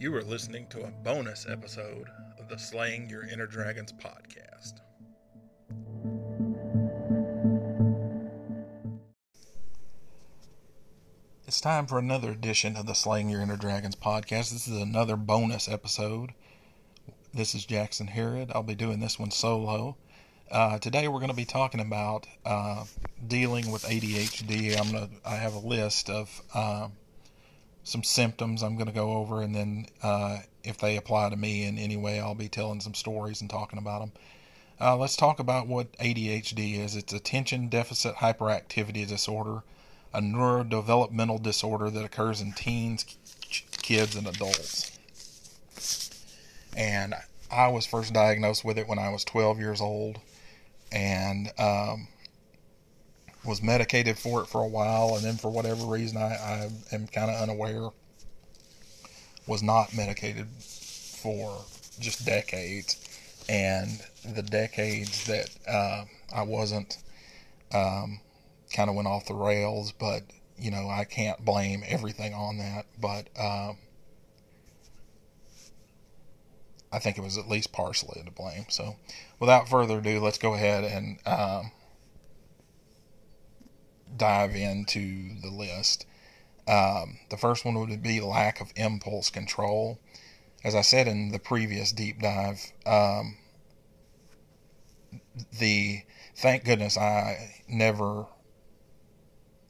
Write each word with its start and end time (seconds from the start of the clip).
You 0.00 0.16
are 0.16 0.22
listening 0.22 0.66
to 0.68 0.80
a 0.80 0.90
bonus 0.90 1.46
episode 1.46 2.08
of 2.38 2.48
the 2.48 2.56
Slaying 2.56 3.10
Your 3.10 3.22
Inner 3.28 3.46
Dragons 3.46 3.92
podcast. 3.92 4.80
It's 11.46 11.60
time 11.60 11.86
for 11.86 11.98
another 11.98 12.30
edition 12.30 12.76
of 12.76 12.86
the 12.86 12.94
Slaying 12.94 13.28
Your 13.28 13.42
Inner 13.42 13.58
Dragons 13.58 13.94
podcast. 13.94 14.52
This 14.52 14.66
is 14.66 14.80
another 14.80 15.16
bonus 15.16 15.68
episode. 15.68 16.30
This 17.34 17.54
is 17.54 17.66
Jackson 17.66 18.06
Herod. 18.06 18.52
I'll 18.54 18.62
be 18.62 18.74
doing 18.74 19.00
this 19.00 19.18
one 19.18 19.30
solo. 19.30 19.98
Uh, 20.50 20.78
today 20.78 21.08
we're 21.08 21.20
going 21.20 21.28
to 21.28 21.36
be 21.36 21.44
talking 21.44 21.80
about 21.80 22.26
uh, 22.46 22.84
dealing 23.28 23.70
with 23.70 23.82
ADHD. 23.82 24.80
I'm 24.80 24.92
gonna 24.92 25.10
I 25.26 25.34
have 25.36 25.52
a 25.52 25.58
list 25.58 26.08
of 26.08 26.42
uh, 26.54 26.88
some 27.84 28.02
symptoms 28.02 28.62
I'm 28.62 28.76
going 28.76 28.86
to 28.86 28.92
go 28.92 29.12
over, 29.12 29.42
and 29.42 29.54
then 29.54 29.86
uh, 30.02 30.38
if 30.62 30.78
they 30.78 30.96
apply 30.96 31.30
to 31.30 31.36
me 31.36 31.64
in 31.64 31.78
any 31.78 31.96
way, 31.96 32.20
I'll 32.20 32.34
be 32.34 32.48
telling 32.48 32.80
some 32.80 32.94
stories 32.94 33.40
and 33.40 33.48
talking 33.48 33.78
about 33.78 34.00
them. 34.00 34.12
Uh, 34.80 34.96
let's 34.96 35.16
talk 35.16 35.38
about 35.38 35.66
what 35.66 35.92
ADHD 35.98 36.78
is. 36.78 36.96
It's 36.96 37.12
attention 37.12 37.68
deficit 37.68 38.16
hyperactivity 38.16 39.06
disorder 39.06 39.62
a 40.12 40.20
neurodevelopmental 40.20 41.42
disorder 41.42 41.90
that 41.90 42.04
occurs 42.04 42.40
in 42.40 42.52
teens, 42.52 43.04
kids, 43.82 44.16
and 44.16 44.26
adults. 44.26 44.98
And 46.76 47.14
I 47.50 47.68
was 47.68 47.86
first 47.86 48.12
diagnosed 48.12 48.64
with 48.64 48.78
it 48.78 48.88
when 48.88 48.98
I 48.98 49.10
was 49.10 49.24
12 49.24 49.58
years 49.58 49.80
old 49.80 50.20
and 50.92 51.52
um, 51.58 52.08
was 53.44 53.62
medicated 53.62 54.18
for 54.18 54.42
it 54.42 54.46
for 54.46 54.62
a 54.62 54.68
while. 54.68 55.16
And 55.16 55.24
then, 55.24 55.36
for 55.36 55.50
whatever 55.50 55.84
reason, 55.84 56.18
I, 56.18 56.34
I 56.34 56.70
am 56.92 57.06
kind 57.06 57.30
of 57.30 57.40
unaware, 57.40 57.90
was 59.46 59.62
not 59.62 59.94
medicated 59.96 60.46
for 60.48 61.62
just 61.98 62.24
decades. 62.24 62.96
And 63.48 63.90
the 64.34 64.42
decades 64.42 65.26
that 65.26 65.50
uh, 65.68 66.04
I 66.34 66.42
wasn't. 66.42 66.98
Um, 67.72 68.20
kind 68.72 68.88
of 68.88 68.96
went 68.96 69.08
off 69.08 69.26
the 69.26 69.34
rails, 69.34 69.92
but 69.92 70.22
you 70.58 70.70
know 70.70 70.88
I 70.88 71.04
can't 71.04 71.44
blame 71.44 71.82
everything 71.86 72.34
on 72.34 72.58
that. 72.58 72.86
But 73.00 73.28
um, 73.38 73.76
I 76.92 76.98
think 76.98 77.18
it 77.18 77.22
was 77.22 77.38
at 77.38 77.48
least 77.48 77.72
partially 77.72 78.22
to 78.22 78.30
blame. 78.30 78.66
So, 78.68 78.96
without 79.38 79.68
further 79.68 79.98
ado, 79.98 80.20
let's 80.20 80.38
go 80.38 80.54
ahead 80.54 80.84
and 80.84 81.18
um, 81.26 81.72
dive 84.16 84.54
into 84.54 85.40
the 85.40 85.50
list. 85.50 86.06
Um, 86.66 87.18
the 87.30 87.36
first 87.36 87.64
one 87.64 87.78
would 87.78 88.02
be 88.02 88.20
lack 88.20 88.60
of 88.60 88.72
impulse 88.76 89.30
control. 89.30 89.98
As 90.62 90.74
I 90.74 90.82
said 90.82 91.08
in 91.08 91.32
the 91.32 91.38
previous 91.38 91.90
deep 91.90 92.20
dive, 92.20 92.72
um, 92.86 93.38
the 95.58 96.02
thank 96.36 96.64
goodness 96.64 96.96
I 96.98 97.62
never 97.68 98.26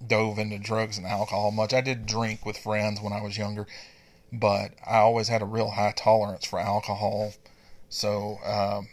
dove 0.04 0.38
into 0.38 0.58
drugs 0.58 0.98
and 0.98 1.06
alcohol 1.06 1.50
much. 1.50 1.72
I 1.72 1.80
did 1.80 2.06
drink 2.06 2.44
with 2.44 2.58
friends 2.58 3.00
when 3.00 3.12
I 3.12 3.22
was 3.22 3.38
younger, 3.38 3.66
but 4.32 4.72
I 4.86 4.98
always 4.98 5.28
had 5.28 5.42
a 5.42 5.46
real 5.46 5.70
high 5.70 5.92
tolerance 5.96 6.44
for 6.44 6.58
alcohol. 6.58 7.32
So 7.88 8.38
um, 8.44 8.88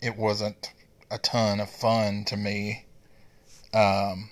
it 0.00 0.16
wasn't 0.16 0.72
a 1.10 1.18
ton 1.18 1.60
of 1.60 1.70
fun 1.70 2.24
to 2.26 2.36
me 2.36 2.86
um, 3.74 4.30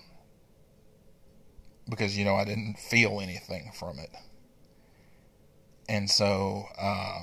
because, 1.88 2.16
you 2.16 2.24
know, 2.24 2.36
I 2.36 2.44
didn't 2.44 2.78
feel 2.78 3.20
anything 3.20 3.72
from 3.74 3.98
it. 3.98 4.10
And 5.88 6.10
so 6.10 6.66
uh, 6.78 7.20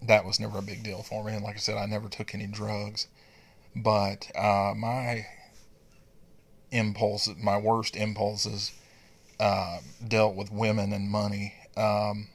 that 0.00 0.24
was 0.24 0.40
never 0.40 0.58
a 0.58 0.62
big 0.62 0.82
deal 0.82 1.02
for 1.02 1.22
me. 1.22 1.34
And 1.34 1.44
like 1.44 1.56
I 1.56 1.58
said, 1.58 1.76
I 1.76 1.86
never 1.86 2.08
took 2.08 2.34
any 2.34 2.46
drugs. 2.46 3.06
But 3.76 4.30
uh, 4.36 4.74
my 4.76 5.26
impulses, 6.70 7.36
my 7.42 7.58
worst 7.58 7.94
impulses, 7.94 8.72
uh, 9.38 9.78
dealt 10.06 10.34
with 10.34 10.50
women 10.50 10.92
and 10.92 11.08
money. 11.10 11.54
Um, 11.76 12.28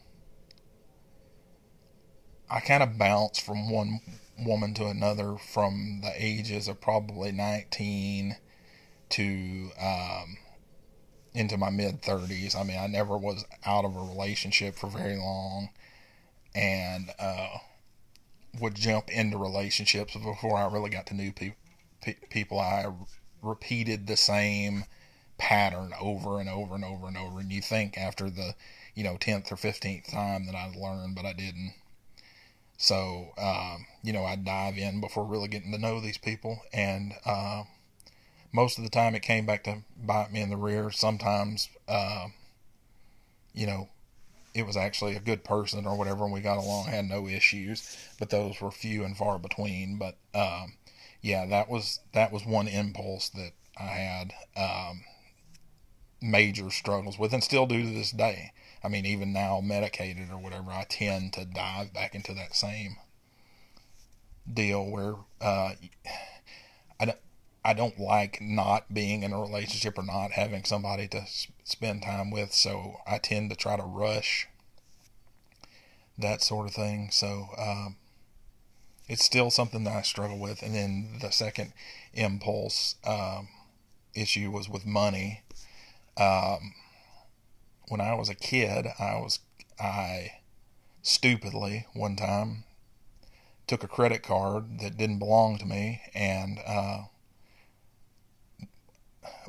I 2.50 2.60
kind 2.60 2.82
of 2.82 2.98
bounced 2.98 3.42
from 3.42 3.70
one 3.70 4.00
woman 4.40 4.74
to 4.76 4.86
another 4.86 5.36
from 5.36 6.02
the 6.02 6.12
ages 6.16 6.68
of 6.68 6.80
probably 6.80 7.32
19 7.32 8.38
to 9.10 9.70
um, 9.80 10.38
into 11.34 11.58
my 11.58 11.70
mid 11.70 12.02
30s. 12.02 12.56
I 12.56 12.64
mean, 12.64 12.78
I 12.78 12.88
never 12.88 13.18
was 13.18 13.46
out 13.66 13.86
of 13.86 13.96
a 13.96 14.00
relationship 14.00 14.76
for 14.76 14.88
very 14.88 15.18
long 15.18 15.70
and 16.56 17.12
uh, 17.20 17.58
would 18.60 18.76
jump 18.76 19.10
into 19.10 19.38
relationships 19.38 20.16
before 20.16 20.58
I 20.58 20.72
really 20.72 20.90
got 20.90 21.06
to 21.08 21.14
know 21.14 21.32
pe- 21.36 21.56
pe- 22.02 22.16
people. 22.30 22.60
I 22.60 22.88
repeated 23.42 24.08
the 24.08 24.18
same 24.18 24.86
pattern 25.38 25.94
over 26.00 26.40
and 26.40 26.50
over 26.50 26.76
and 26.76 26.84
over 26.84 27.08
and 27.08 27.18
over. 27.18 27.40
And 27.40 27.52
you 27.52 27.62
think 27.62 27.98
after 27.98 28.30
the, 28.30 28.56
you 28.96 29.04
know, 29.04 29.18
10th 29.18 29.52
or 29.52 29.56
15th 29.56 30.12
time 30.12 30.48
that 30.48 30.56
I'd 30.56 30.76
learned, 30.76 31.16
but 31.16 31.26
I 31.26 31.34
didn't. 31.34 31.74
So, 32.78 33.34
um, 33.38 33.86
you 34.04 34.14
know, 34.14 34.24
I'd 34.24 34.46
dive 34.46 34.78
in 34.78 35.02
before 35.02 35.26
really 35.26 35.48
getting 35.48 35.72
to 35.72 35.78
know 35.78 36.00
these 36.00 36.18
people. 36.18 36.62
And 36.74 37.14
uh, 37.26 37.64
most 38.52 38.78
of 38.78 38.84
the 38.84 38.90
time 38.90 39.16
it 39.16 39.22
came 39.22 39.46
back 39.46 39.64
to 39.66 39.84
bite 40.02 40.32
me 40.32 40.42
in 40.42 40.50
the 40.50 40.58
rear. 40.58 40.92
Sometimes, 40.92 41.70
uh, 41.88 42.28
you 43.54 43.68
know, 43.68 43.90
it 44.54 44.66
was 44.66 44.78
actually 44.78 45.16
a 45.16 45.20
good 45.20 45.44
person 45.44 45.86
or 45.86 45.98
whatever, 45.98 46.24
and 46.24 46.34
we 46.34 46.40
got 46.40 46.58
along, 46.58 46.86
had 46.86 47.06
no 47.06 47.28
issues. 47.28 47.98
But 48.20 48.30
those 48.30 48.60
were 48.60 48.72
few 48.72 49.04
and 49.04 49.16
far 49.16 49.38
between. 49.38 49.98
But, 49.98 50.18
um, 50.34 50.74
yeah, 51.22 51.46
that 51.46 51.70
was 51.70 52.00
that 52.14 52.32
was 52.32 52.46
one 52.46 52.68
impulse 52.68 53.30
that 53.30 53.52
I 53.80 53.84
had 53.84 54.34
um, 54.56 55.04
major 56.22 56.72
struggles 56.72 57.20
with, 57.20 57.34
and 57.34 57.44
still 57.44 57.66
do 57.66 57.84
to 57.84 57.90
this 57.90 58.12
day. 58.12 58.52
I 58.84 58.88
mean, 58.90 59.06
even 59.06 59.34
now, 59.34 59.60
medicated 59.62 60.30
or 60.32 60.38
whatever, 60.38 60.72
I 60.72 60.86
tend 60.88 61.34
to 61.34 61.46
dive 61.46 61.94
back 61.94 62.16
into 62.16 62.34
that 62.34 62.56
same 62.56 62.98
deal 64.52 64.86
where 64.86 65.16
uh, 65.42 65.74
I 67.68 67.74
don't 67.74 68.00
like 68.00 68.40
not 68.40 68.94
being 68.94 69.24
in 69.24 69.34
a 69.34 69.42
relationship 69.42 69.98
or 69.98 70.04
not 70.04 70.32
having 70.32 70.64
somebody 70.64 71.06
to 71.10 71.26
spend 71.66 72.04
time 72.04 72.32
with, 72.32 72.54
so 72.54 73.02
I 73.06 73.18
tend 73.18 73.50
to 73.50 73.58
try 73.58 73.76
to 73.76 73.84
rush 73.84 74.48
that 76.18 76.42
sort 76.42 76.70
of 76.70 76.74
thing. 76.74 77.10
So, 77.12 77.50
um, 77.58 77.98
it's 79.10 79.26
still 79.26 79.52
something 79.52 79.84
that 79.84 79.98
I 79.98 80.02
struggle 80.04 80.40
with. 80.40 80.64
And 80.64 80.74
then 80.74 81.18
the 81.20 81.30
second 81.30 81.74
impulse 82.14 82.96
um, 83.06 83.50
issue 84.16 84.50
was 84.50 84.70
with 84.70 84.86
money. 84.86 85.44
Um, 86.16 86.74
when 87.90 88.00
I 88.00 88.14
was 88.16 88.30
a 88.30 88.36
kid, 88.36 88.88
I 88.98 89.20
was 89.20 89.40
I 89.78 90.40
stupidly 91.02 91.86
one 91.94 92.16
time 92.16 92.64
took 93.68 93.84
a 93.84 93.90
credit 93.90 94.24
card 94.24 94.80
that 94.80 94.96
didn't 94.96 95.20
belong 95.20 95.58
to 95.58 95.66
me 95.66 96.02
and 96.16 96.60
uh, 96.66 97.04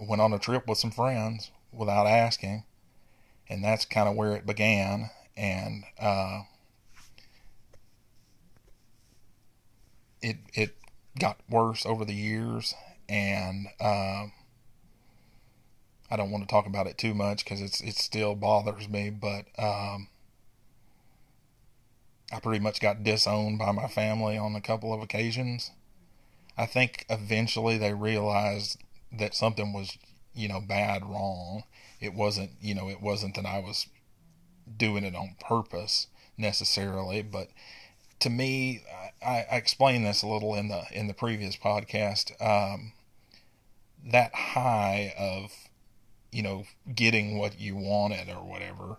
went 0.01 0.23
on 0.23 0.33
a 0.33 0.39
trip 0.39 0.67
with 0.67 0.79
some 0.79 0.91
friends 0.91 1.51
without 1.73 2.07
asking, 2.07 2.65
and 3.49 3.63
that's 3.63 3.85
kind 3.85 4.09
of 4.09 4.17
where 4.17 4.35
it 4.35 4.47
began. 4.47 5.11
And 5.37 5.85
uh, 6.01 6.43
it 10.21 10.39
it 10.55 10.77
got 11.19 11.39
worse 11.49 11.87
over 11.87 12.05
the 12.05 12.15
years, 12.15 12.75
and 13.09 13.69
uh, 13.81 14.27
I 16.11 16.17
don't 16.17 16.31
want 16.31 16.49
to 16.49 16.53
talk 16.53 16.67
about 16.67 16.87
it 16.87 16.99
too 16.99 17.15
much 17.15 17.45
because 17.45 17.61
it's 17.61 17.81
it 17.81 17.97
still 17.97 18.35
bothers 18.35 18.89
me. 18.89 19.11
But 19.11 19.47
um, 19.59 20.09
I 22.33 22.41
pretty 22.41 22.63
much 22.63 22.81
got 22.81 23.03
disowned 23.05 23.59
by 23.59 23.73
my 23.73 23.89
family 23.89 24.37
on 24.37 24.55
a 24.55 24.61
couple 24.61 24.93
of 24.93 25.01
occasions. 25.03 25.71
I 26.57 26.67
think 26.67 27.07
eventually 27.09 27.79
they 27.79 27.95
realized 27.95 28.79
that 29.13 29.35
something 29.35 29.73
was, 29.73 29.99
you 30.35 30.49
know, 30.49 30.61
bad, 30.61 31.03
wrong. 31.03 31.65
It 32.01 32.15
wasn't, 32.15 32.51
you 32.61 32.75
know, 32.75 32.89
it 32.89 33.01
wasn't 33.01 33.35
that 33.37 33.47
I 33.47 33.59
was 33.59 33.87
doing 34.77 35.05
it 35.05 35.15
on 35.15 35.37
purpose 35.41 36.09
necessarily, 36.37 37.23
but 37.23 37.49
to 38.21 38.31
me, 38.31 38.83
I, 39.25 39.47
I 39.51 39.57
explained 39.57 40.05
this 40.05 40.23
a 40.23 40.27
little 40.27 40.55
in 40.55 40.69
the 40.69 40.85
in 40.93 41.07
the 41.07 41.15
previous 41.15 41.57
podcast. 41.57 42.33
Um, 42.45 42.93
that 44.05 44.35
high 44.35 45.15
of, 45.19 45.53
you 46.33 46.43
know, 46.43 46.65
getting 46.95 47.39
what 47.39 47.61
you 47.61 47.77
wanted 47.77 48.29
or 48.29 48.45
whatever, 48.45 48.99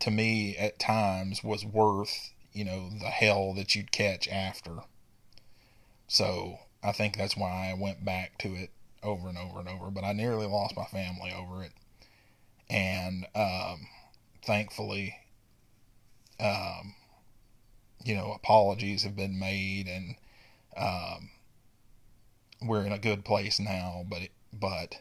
to 0.00 0.10
me 0.10 0.56
at 0.56 0.78
times 0.78 1.42
was 1.44 1.64
worth, 1.64 2.32
you 2.52 2.64
know, 2.64 2.90
the 2.90 3.10
hell 3.10 3.52
that 3.54 3.74
you'd 3.74 3.92
catch 3.92 4.28
after. 4.28 4.78
So 6.08 6.60
I 6.86 6.92
think 6.92 7.16
that's 7.16 7.36
why 7.36 7.68
I 7.68 7.74
went 7.74 8.04
back 8.04 8.38
to 8.38 8.54
it 8.54 8.70
over 9.02 9.28
and 9.28 9.36
over 9.36 9.58
and 9.58 9.68
over. 9.68 9.90
But 9.90 10.04
I 10.04 10.12
nearly 10.12 10.46
lost 10.46 10.76
my 10.76 10.84
family 10.84 11.32
over 11.36 11.64
it, 11.64 11.72
and 12.70 13.26
um, 13.34 13.88
thankfully, 14.44 15.16
um, 16.38 16.94
you 18.04 18.14
know, 18.14 18.30
apologies 18.32 19.02
have 19.02 19.16
been 19.16 19.36
made, 19.36 19.88
and 19.88 20.14
um, 20.76 21.30
we're 22.62 22.86
in 22.86 22.92
a 22.92 23.00
good 23.00 23.24
place 23.24 23.58
now. 23.58 24.04
But 24.08 24.22
it, 24.22 24.30
but 24.52 25.00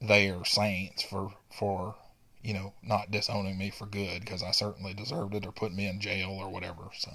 they 0.00 0.30
are 0.30 0.44
saints 0.44 1.02
for 1.02 1.34
for 1.50 1.96
you 2.44 2.54
know 2.54 2.74
not 2.80 3.10
disowning 3.10 3.58
me 3.58 3.70
for 3.70 3.86
good 3.86 4.20
because 4.20 4.44
I 4.44 4.52
certainly 4.52 4.94
deserved 4.94 5.34
it 5.34 5.44
or 5.44 5.50
put 5.50 5.72
me 5.72 5.88
in 5.88 6.00
jail 6.00 6.30
or 6.30 6.48
whatever. 6.48 6.90
So 6.96 7.10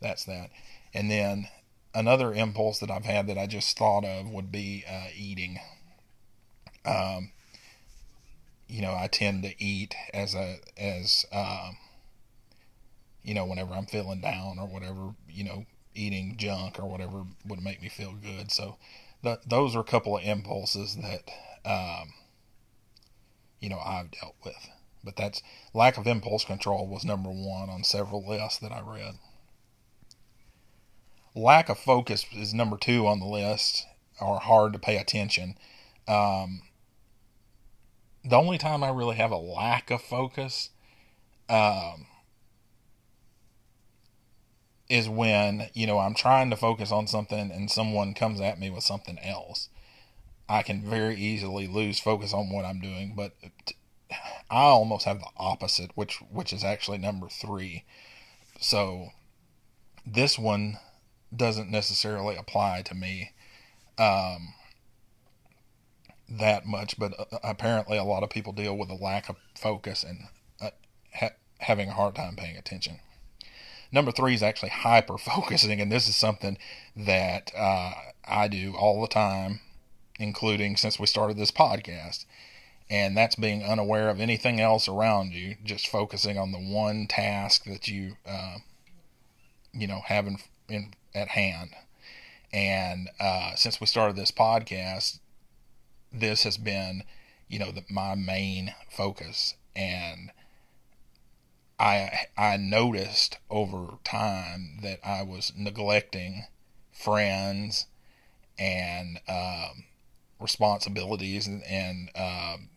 that's 0.00 0.24
that. 0.24 0.48
And 0.94 1.10
then 1.10 1.48
another 1.98 2.32
impulse 2.32 2.78
that 2.78 2.92
I've 2.92 3.04
had 3.04 3.26
that 3.26 3.36
I 3.36 3.46
just 3.46 3.76
thought 3.76 4.04
of 4.04 4.30
would 4.30 4.52
be 4.52 4.84
uh, 4.88 5.08
eating. 5.16 5.58
Um, 6.84 7.32
you 8.68 8.82
know, 8.82 8.94
I 8.94 9.08
tend 9.08 9.42
to 9.42 9.62
eat 9.62 9.96
as 10.14 10.34
a 10.34 10.58
as 10.76 11.26
um, 11.32 11.76
you 13.22 13.34
know 13.34 13.44
whenever 13.44 13.74
I'm 13.74 13.86
feeling 13.86 14.20
down 14.20 14.60
or 14.60 14.68
whatever. 14.68 15.14
You 15.28 15.44
know, 15.44 15.66
eating 15.92 16.36
junk 16.38 16.78
or 16.78 16.86
whatever 16.86 17.24
would 17.44 17.62
make 17.62 17.82
me 17.82 17.88
feel 17.88 18.12
good. 18.14 18.52
So 18.52 18.76
th- 19.24 19.40
those 19.44 19.74
are 19.74 19.80
a 19.80 19.84
couple 19.84 20.16
of 20.16 20.22
impulses 20.22 20.96
that 20.96 21.28
um, 21.68 22.14
you 23.60 23.68
know 23.68 23.80
I've 23.84 24.12
dealt 24.12 24.36
with. 24.44 24.68
But 25.02 25.16
that's 25.16 25.42
lack 25.74 25.96
of 25.96 26.06
impulse 26.06 26.44
control 26.44 26.86
was 26.86 27.04
number 27.04 27.30
one 27.30 27.68
on 27.68 27.82
several 27.82 28.24
lists 28.24 28.58
that 28.58 28.70
I 28.72 28.80
read. 28.80 29.14
Lack 31.38 31.68
of 31.68 31.78
focus 31.78 32.26
is 32.34 32.52
number 32.52 32.76
two 32.76 33.06
on 33.06 33.20
the 33.20 33.26
list, 33.26 33.86
or 34.20 34.40
hard 34.40 34.72
to 34.72 34.78
pay 34.78 34.96
attention. 34.96 35.54
Um, 36.08 36.62
the 38.24 38.36
only 38.36 38.58
time 38.58 38.82
I 38.82 38.88
really 38.88 39.14
have 39.14 39.30
a 39.30 39.36
lack 39.36 39.92
of 39.92 40.02
focus 40.02 40.70
um, 41.48 42.06
is 44.88 45.08
when 45.08 45.68
you 45.74 45.86
know 45.86 45.98
I'm 46.00 46.14
trying 46.14 46.50
to 46.50 46.56
focus 46.56 46.90
on 46.90 47.06
something 47.06 47.52
and 47.52 47.70
someone 47.70 48.14
comes 48.14 48.40
at 48.40 48.58
me 48.58 48.68
with 48.68 48.82
something 48.82 49.18
else. 49.20 49.68
I 50.48 50.62
can 50.62 50.82
very 50.82 51.14
easily 51.14 51.68
lose 51.68 52.00
focus 52.00 52.34
on 52.34 52.50
what 52.50 52.64
I'm 52.64 52.80
doing, 52.80 53.14
but 53.14 53.34
I 54.50 54.62
almost 54.62 55.04
have 55.04 55.20
the 55.20 55.30
opposite, 55.36 55.92
which 55.94 56.16
which 56.32 56.52
is 56.52 56.64
actually 56.64 56.98
number 56.98 57.28
three. 57.28 57.84
So 58.58 59.10
this 60.04 60.36
one 60.36 60.78
doesn't 61.34 61.70
necessarily 61.70 62.36
apply 62.36 62.82
to 62.82 62.94
me. 62.94 63.32
Um, 63.98 64.54
that 66.28 66.66
much, 66.66 66.98
but 66.98 67.18
uh, 67.18 67.38
apparently 67.42 67.96
a 67.96 68.04
lot 68.04 68.22
of 68.22 68.30
people 68.30 68.52
deal 68.52 68.76
with 68.76 68.90
a 68.90 68.94
lack 68.94 69.28
of 69.28 69.36
focus 69.56 70.04
and 70.04 70.24
uh, 70.60 70.70
ha- 71.14 71.30
having 71.58 71.88
a 71.88 71.94
hard 71.94 72.14
time 72.14 72.36
paying 72.36 72.56
attention. 72.56 73.00
Number 73.90 74.12
three 74.12 74.34
is 74.34 74.42
actually 74.42 74.68
hyper 74.70 75.16
focusing, 75.18 75.80
and 75.80 75.90
this 75.90 76.08
is 76.08 76.16
something 76.16 76.58
that 76.96 77.50
uh, 77.56 77.92
I 78.26 78.48
do 78.48 78.74
all 78.76 79.00
the 79.00 79.08
time, 79.08 79.60
including 80.18 80.76
since 80.76 80.98
we 80.98 81.06
started 81.06 81.36
this 81.36 81.50
podcast. 81.50 82.26
And 82.90 83.14
that's 83.14 83.34
being 83.34 83.62
unaware 83.62 84.08
of 84.08 84.18
anything 84.18 84.60
else 84.60 84.88
around 84.88 85.32
you, 85.32 85.56
just 85.62 85.88
focusing 85.88 86.38
on 86.38 86.52
the 86.52 86.58
one 86.58 87.06
task 87.06 87.64
that 87.64 87.86
you, 87.86 88.16
uh, 88.26 88.58
you 89.74 89.86
know, 89.86 90.00
have 90.06 90.26
in, 90.26 90.38
in 90.70 90.94
at 91.14 91.28
hand. 91.28 91.70
And 92.52 93.10
uh, 93.20 93.54
since 93.54 93.80
we 93.80 93.86
started 93.86 94.16
this 94.16 94.30
podcast, 94.30 95.18
this 96.12 96.44
has 96.44 96.56
been, 96.56 97.04
you 97.48 97.58
know, 97.58 97.70
the, 97.70 97.84
my 97.90 98.14
main 98.14 98.74
focus. 98.90 99.54
And 99.76 100.30
I 101.78 102.26
I 102.36 102.56
noticed 102.56 103.38
over 103.50 103.98
time 104.02 104.78
that 104.82 104.98
I 105.04 105.22
was 105.22 105.52
neglecting 105.56 106.44
friends 106.92 107.86
and 108.58 109.20
um, 109.28 109.84
responsibilities 110.40 111.46
and, 111.46 111.62
and 111.64 112.10
um, 112.16 112.70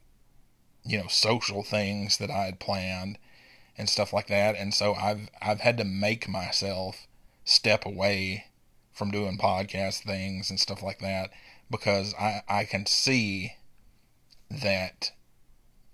you 0.86 1.00
know 1.00 1.08
social 1.08 1.64
things 1.64 2.18
that 2.18 2.30
I 2.30 2.46
had 2.46 2.60
planned 2.60 3.18
and 3.78 3.90
stuff 3.90 4.14
like 4.14 4.28
that. 4.28 4.56
And 4.56 4.74
so 4.74 4.94
I've 4.94 5.30
I've 5.42 5.62
had 5.62 5.78
to 5.78 5.84
make 5.84 6.30
myself 6.30 7.08
step 7.44 7.86
away 7.86 8.46
from 8.94 9.12
doing 9.12 9.38
podcast 9.38 10.04
things 10.04 10.50
and 10.50 10.60
stuff 10.60 10.84
like 10.84 11.00
that 11.00 11.32
because 11.70 12.14
I, 12.20 12.42
I 12.48 12.66
can 12.66 12.86
see 12.86 13.54
that 14.50 15.12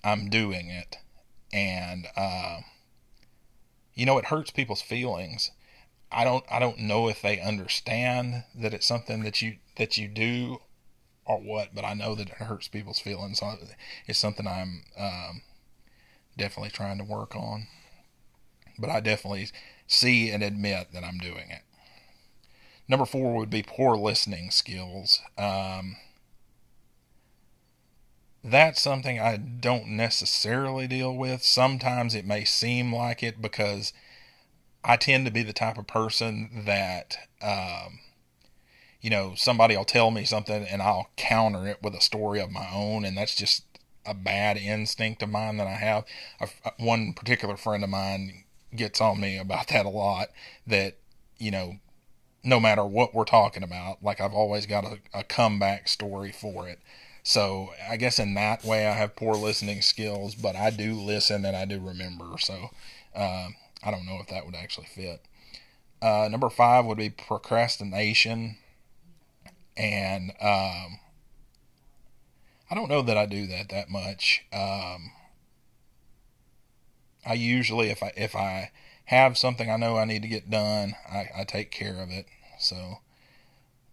I'm 0.03 0.29
doing 0.29 0.69
it. 0.69 0.97
And, 1.53 2.07
uh, 2.15 2.61
you 3.93 4.05
know, 4.05 4.17
it 4.17 4.25
hurts 4.25 4.51
people's 4.51 4.81
feelings. 4.81 5.51
I 6.11 6.23
don't, 6.23 6.43
I 6.51 6.59
don't 6.59 6.79
know 6.79 7.07
if 7.07 7.21
they 7.21 7.39
understand 7.39 8.43
that 8.55 8.73
it's 8.73 8.87
something 8.87 9.23
that 9.23 9.41
you, 9.41 9.57
that 9.77 9.97
you 9.97 10.07
do 10.07 10.59
or 11.25 11.39
what, 11.39 11.75
but 11.75 11.85
I 11.85 11.93
know 11.93 12.15
that 12.15 12.29
it 12.29 12.35
hurts 12.35 12.67
people's 12.67 12.99
feelings. 12.99 13.39
So 13.39 13.55
it's 14.07 14.19
something 14.19 14.47
I'm, 14.47 14.83
um, 14.97 15.41
definitely 16.37 16.69
trying 16.69 16.97
to 16.97 17.03
work 17.03 17.35
on. 17.35 17.67
But 18.79 18.89
I 18.89 18.99
definitely 18.99 19.49
see 19.87 20.29
and 20.29 20.43
admit 20.43 20.89
that 20.93 21.03
I'm 21.03 21.17
doing 21.17 21.49
it. 21.49 21.61
Number 22.87 23.05
four 23.05 23.35
would 23.35 23.49
be 23.49 23.63
poor 23.63 23.97
listening 23.97 24.51
skills. 24.51 25.21
Um, 25.37 25.97
that's 28.43 28.81
something 28.81 29.19
I 29.19 29.37
don't 29.37 29.89
necessarily 29.89 30.87
deal 30.87 31.15
with. 31.15 31.43
Sometimes 31.43 32.15
it 32.15 32.25
may 32.25 32.45
seem 32.45 32.93
like 32.93 33.23
it 33.23 33.41
because 33.41 33.91
I 34.83 34.95
tend 34.95 35.25
to 35.25 35.31
be 35.31 35.43
the 35.43 35.53
type 35.53 35.77
of 35.77 35.87
person 35.87 36.63
that, 36.65 37.17
um, 37.41 37.99
you 39.01 39.09
know, 39.09 39.33
somebody 39.35 39.75
will 39.75 39.85
tell 39.85 40.11
me 40.11 40.23
something 40.23 40.63
and 40.63 40.81
I'll 40.81 41.09
counter 41.17 41.67
it 41.67 41.83
with 41.83 41.93
a 41.93 42.01
story 42.01 42.39
of 42.39 42.51
my 42.51 42.69
own, 42.73 43.03
and 43.03 43.17
that's 43.17 43.35
just 43.35 43.63
a 44.05 44.13
bad 44.13 44.55
instinct 44.55 45.21
of 45.21 45.29
mine 45.29 45.57
that 45.57 45.67
I 45.67 45.75
have. 45.75 46.05
one 46.77 47.11
particular 47.13 47.57
friend 47.57 47.83
of 47.83 47.89
mine 47.89 48.45
gets 48.75 49.01
on 49.01 49.19
me 49.19 49.37
about 49.37 49.67
that 49.67 49.85
a 49.85 49.89
lot. 49.89 50.29
That 50.65 50.97
you 51.37 51.51
know, 51.51 51.75
no 52.43 52.59
matter 52.59 52.85
what 52.85 53.13
we're 53.13 53.25
talking 53.25 53.63
about. 53.63 54.03
Like 54.03 54.21
I've 54.21 54.33
always 54.33 54.65
got 54.65 54.85
a, 54.85 54.99
a 55.13 55.23
comeback 55.23 55.87
story 55.87 56.31
for 56.31 56.67
it. 56.67 56.79
So 57.23 57.71
I 57.89 57.97
guess 57.97 58.19
in 58.19 58.35
that 58.35 58.63
way 58.63 58.87
I 58.87 58.93
have 58.93 59.17
poor 59.17 59.35
listening 59.35 59.81
skills, 59.81 60.33
but 60.33 60.55
I 60.55 60.69
do 60.69 60.93
listen 60.93 61.43
and 61.43 61.57
I 61.57 61.65
do 61.65 61.79
remember. 61.79 62.37
So 62.39 62.69
uh, 63.13 63.49
I 63.83 63.91
don't 63.91 64.05
know 64.05 64.19
if 64.21 64.27
that 64.27 64.45
would 64.45 64.55
actually 64.55 64.87
fit. 64.87 65.21
Uh, 66.01 66.29
number 66.31 66.49
five 66.49 66.85
would 66.85 66.97
be 66.97 67.09
procrastination, 67.09 68.57
and 69.75 70.29
um, 70.39 70.99
I 72.69 72.75
don't 72.75 72.87
know 72.87 73.01
that 73.01 73.17
I 73.17 73.25
do 73.25 73.47
that 73.47 73.69
that 73.69 73.89
much. 73.89 74.45
Um, 74.53 75.11
I 77.27 77.33
usually, 77.33 77.89
if 77.89 78.01
I 78.01 78.13
if 78.15 78.35
I 78.35 78.71
have 79.05 79.37
something 79.37 79.69
I 79.69 79.77
know 79.77 79.97
I 79.97 80.05
need 80.05 80.21
to 80.21 80.27
get 80.27 80.49
done, 80.49 80.95
I, 81.11 81.29
I 81.39 81.43
take 81.43 81.71
care 81.71 82.01
of 82.01 82.09
it. 82.09 82.25
So, 82.57 82.99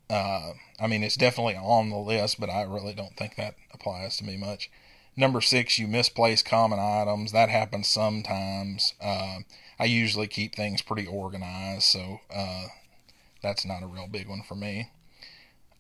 uh, 0.09 0.53
I 0.81 0.87
mean, 0.87 1.03
it's 1.03 1.17
definitely 1.17 1.57
on 1.57 1.91
the 1.91 1.97
list, 1.97 2.39
but 2.39 2.49
I 2.49 2.63
really 2.63 2.95
don't 2.95 3.17
think 3.17 3.37
that 3.37 3.57
applies 3.73 4.17
to 4.19 4.25
me 4.25 4.37
much. 4.37 4.71
Number 5.17 5.41
six, 5.41 5.79
you 5.79 5.87
misplace 5.87 6.43
common 6.43 6.79
items. 6.79 7.33
That 7.33 7.49
happens 7.49 7.89
sometimes. 7.89 8.95
Uh, 9.01 9.39
I 9.79 9.85
usually 9.85 10.27
keep 10.27 10.55
things 10.55 10.83
pretty 10.83 11.07
organized, 11.07 11.85
so 11.85 12.21
uh, 12.35 12.67
that's 13.43 13.65
not 13.65 13.83
a 13.83 13.87
real 13.87 14.09
big 14.09 14.29
one 14.29 14.43
for 14.43 14.55
me. 14.55 14.91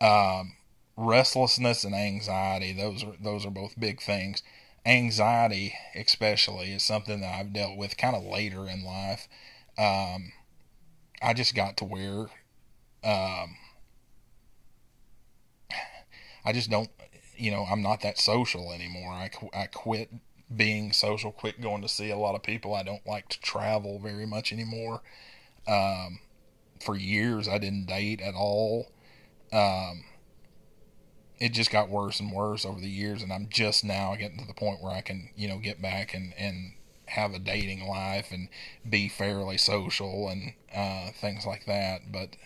Um, 0.00 0.54
restlessness 0.96 1.84
and 1.84 1.94
anxiety; 1.94 2.72
those 2.72 3.02
are 3.02 3.14
those 3.20 3.46
are 3.46 3.50
both 3.50 3.78
big 3.78 4.00
things. 4.00 4.42
Anxiety, 4.86 5.74
especially, 5.94 6.72
is 6.72 6.82
something 6.82 7.20
that 7.20 7.34
I've 7.34 7.52
dealt 7.52 7.76
with 7.76 7.96
kind 7.96 8.14
of 8.14 8.22
later 8.24 8.68
in 8.68 8.84
life. 8.84 9.28
Um, 9.78 10.32
I 11.22 11.32
just 11.34 11.54
got 11.54 11.76
to 11.78 11.84
where 11.84 12.26
um, 13.02 13.56
I 16.44 16.52
just 16.52 16.70
don't, 16.70 16.90
you 17.36 17.50
know, 17.50 17.64
I'm 17.64 17.82
not 17.82 18.02
that 18.02 18.18
social 18.18 18.72
anymore. 18.72 19.12
I, 19.12 19.30
I 19.54 19.66
quit 19.66 20.10
being 20.54 20.92
social, 20.92 21.32
quit 21.32 21.60
going 21.60 21.82
to 21.82 21.88
see 21.88 22.10
a 22.10 22.16
lot 22.16 22.34
of 22.34 22.42
people. 22.42 22.74
I 22.74 22.82
don't 22.82 23.06
like 23.06 23.28
to 23.30 23.40
travel 23.40 23.98
very 23.98 24.26
much 24.26 24.52
anymore. 24.52 25.00
Um, 25.66 26.20
for 26.84 26.96
years, 26.96 27.48
I 27.48 27.58
didn't 27.58 27.86
date 27.86 28.20
at 28.20 28.34
all. 28.34 28.92
Um, 29.52 30.04
it 31.38 31.52
just 31.52 31.70
got 31.70 31.88
worse 31.88 32.20
and 32.20 32.32
worse 32.32 32.64
over 32.64 32.80
the 32.80 32.88
years, 32.88 33.22
and 33.22 33.32
I'm 33.32 33.48
just 33.50 33.84
now 33.84 34.14
getting 34.14 34.38
to 34.38 34.46
the 34.46 34.54
point 34.54 34.82
where 34.82 34.92
I 34.92 35.00
can, 35.00 35.30
you 35.36 35.48
know, 35.48 35.58
get 35.58 35.82
back 35.82 36.14
and, 36.14 36.32
and 36.38 36.74
have 37.06 37.34
a 37.34 37.38
dating 37.38 37.86
life 37.86 38.28
and 38.30 38.48
be 38.88 39.08
fairly 39.08 39.58
social 39.58 40.28
and 40.28 40.52
uh, 40.74 41.10
things 41.12 41.44
like 41.44 41.66
that. 41.66 42.12
But 42.12 42.36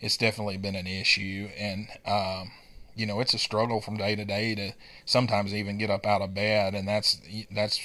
it's 0.00 0.16
definitely 0.16 0.56
been 0.56 0.76
an 0.76 0.86
issue. 0.86 1.48
And, 1.56 1.88
um, 2.04 2.50
you 2.94 3.06
know, 3.06 3.20
it's 3.20 3.34
a 3.34 3.38
struggle 3.38 3.80
from 3.80 3.96
day 3.96 4.16
to 4.16 4.24
day 4.24 4.54
to 4.54 4.72
sometimes 5.04 5.54
even 5.54 5.78
get 5.78 5.90
up 5.90 6.06
out 6.06 6.22
of 6.22 6.34
bed, 6.34 6.74
and 6.74 6.88
that's 6.88 7.20
that's 7.50 7.80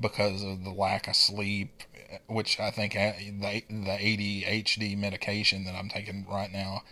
because 0.00 0.42
of 0.42 0.64
the 0.64 0.70
lack 0.70 1.08
of 1.08 1.16
sleep, 1.16 1.82
which 2.26 2.60
I 2.60 2.70
think 2.70 2.92
the 2.92 3.62
the 3.68 3.96
ADHD 3.98 4.98
medication 4.98 5.64
that 5.64 5.74
I'm 5.74 5.88
taking 5.88 6.26
right 6.28 6.52
now 6.52 6.82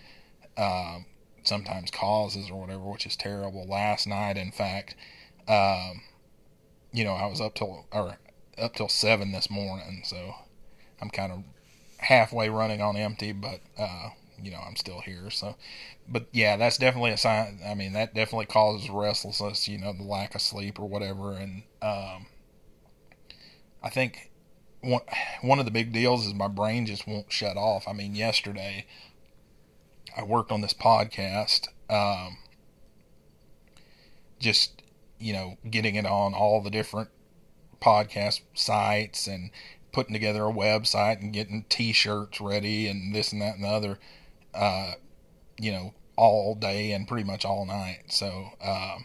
uh, 0.57 1.01
sometimes 1.47 1.91
causes 1.91 2.51
or 2.51 2.61
whatever, 2.61 2.83
which 2.83 3.07
is 3.07 3.17
terrible. 3.17 3.67
Last 3.67 4.07
night, 4.07 4.37
in 4.37 4.51
fact, 4.51 4.95
um, 5.49 6.03
you 6.93 7.05
know, 7.05 7.15
I 7.15 7.27
was 7.27 7.41
up 7.41 7.55
till 7.55 7.87
or 7.93 8.19
up 8.59 8.75
till 8.75 8.89
seven 8.89 9.33
this 9.33 9.51
morning, 9.51 10.03
so 10.05 10.35
I'm 11.01 11.11
kind 11.11 11.33
of 11.33 11.45
halfway 11.99 12.49
running 12.49 12.81
on 12.81 12.97
empty, 12.97 13.33
but 13.33 13.61
uh, 13.79 14.11
you 14.43 14.51
know, 14.51 14.61
I'm 14.67 14.77
still 14.77 15.01
here. 15.01 15.31
So, 15.31 15.57
but 16.09 16.27
yeah, 16.33 16.57
that's 16.57 16.79
definitely 16.79 17.13
a 17.13 17.17
sign. 17.17 17.61
I 17.67 17.75
mean, 17.75 17.93
that 17.95 18.15
definitely 18.15 18.47
causes 18.47 18.91
restlessness, 18.91 19.69
you 19.69 19.79
know, 19.79 19.93
the 19.93 20.03
lack 20.03 20.35
of 20.35 20.41
sleep 20.41 20.79
or 20.79 20.89
whatever. 20.89 21.33
And, 21.33 21.63
um, 21.83 22.27
I 23.83 23.91
think 23.91 24.31
one, 24.81 25.03
one 25.43 25.59
of 25.59 25.65
the 25.65 25.71
big 25.71 25.93
deals 25.93 26.27
is 26.27 26.35
my 26.35 26.49
brain 26.49 26.87
just 26.87 27.07
won't 27.07 27.33
shut 27.33 27.57
off. 27.57 27.87
I 27.89 27.93
mean, 27.93 28.15
yesterday 28.15 28.87
I 30.17 30.25
worked 30.25 30.51
on 30.51 30.61
this 30.61 30.75
podcast, 30.75 31.69
um, 31.91 32.39
just, 34.39 34.83
you 35.19 35.33
know, 35.33 35.59
getting 35.69 35.95
it 35.95 36.07
on 36.07 36.35
all 36.35 36.63
the 36.63 36.71
different 36.71 37.11
podcast 37.81 38.41
sites 38.55 39.27
and 39.27 39.51
putting 39.93 40.13
together 40.13 40.47
a 40.47 40.53
website 40.53 41.21
and 41.21 41.33
getting 41.33 41.65
t-shirts 41.69 42.41
ready 42.41 42.89
and 42.89 43.15
this 43.15 43.33
and 43.33 43.41
that 43.43 43.55
and 43.55 43.65
the 43.65 43.69
other 43.69 43.99
uh, 44.57 44.93
you 45.59 45.71
know, 45.71 45.95
all 46.17 46.55
day 46.55 46.93
and 46.93 47.07
pretty 47.07 47.25
much 47.25 47.45
all 47.45 47.67
night. 47.67 48.05
So 48.09 48.51
um, 48.63 49.05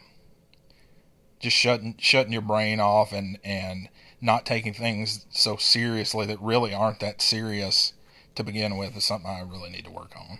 just 1.39 1.57
shutting 1.57 1.95
shutting 1.99 2.33
your 2.33 2.41
brain 2.41 2.79
off 2.79 3.11
and 3.11 3.37
and 3.43 3.89
not 4.21 4.45
taking 4.45 4.73
things 4.73 5.25
so 5.31 5.57
seriously 5.57 6.25
that 6.27 6.41
really 6.41 6.73
aren't 6.73 6.99
that 6.99 7.21
serious 7.21 7.93
to 8.35 8.43
begin 8.43 8.77
with 8.77 8.95
is 8.95 9.03
something 9.03 9.29
I 9.29 9.41
really 9.41 9.71
need 9.71 9.85
to 9.85 9.91
work 9.91 10.13
on. 10.15 10.39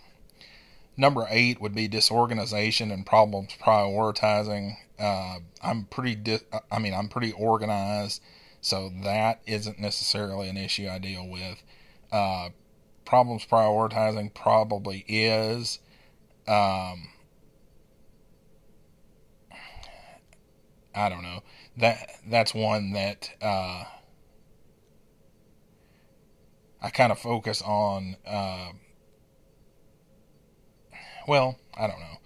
Number 0.98 1.26
eight 1.30 1.60
would 1.62 1.74
be 1.74 1.88
disorganization 1.88 2.92
and 2.92 3.06
problems 3.06 3.56
prioritizing. 3.60 4.76
Uh, 5.00 5.40
I'm 5.64 5.86
pretty, 5.86 6.16
di- 6.16 6.40
I 6.72 6.80
mean, 6.80 6.94
I'm 6.94 7.08
pretty 7.08 7.32
organized, 7.32 8.22
so 8.60 8.92
that 9.04 9.42
isn't 9.48 9.80
necessarily 9.80 10.50
an 10.50 10.58
issue 10.58 10.88
I 10.90 11.00
deal 11.00 11.28
with. 11.28 11.64
Uh, 12.12 12.50
problems 13.06 13.46
prioritizing 13.46 14.34
probably 14.34 15.06
is. 15.08 15.80
Um, 16.48 17.10
I 20.94 21.10
don't 21.10 21.24
know. 21.24 21.42
That 21.78 22.10
that's 22.28 22.54
one 22.54 22.92
that 22.94 23.32
uh, 23.42 23.86
I 26.82 26.90
kind 26.90 27.12
of 27.12 27.20
focus 27.20 27.62
on. 27.62 28.18
Uh, 28.26 28.72
well, 31.28 31.58
I 31.76 31.88
don't 31.88 32.00
know. 32.00 32.18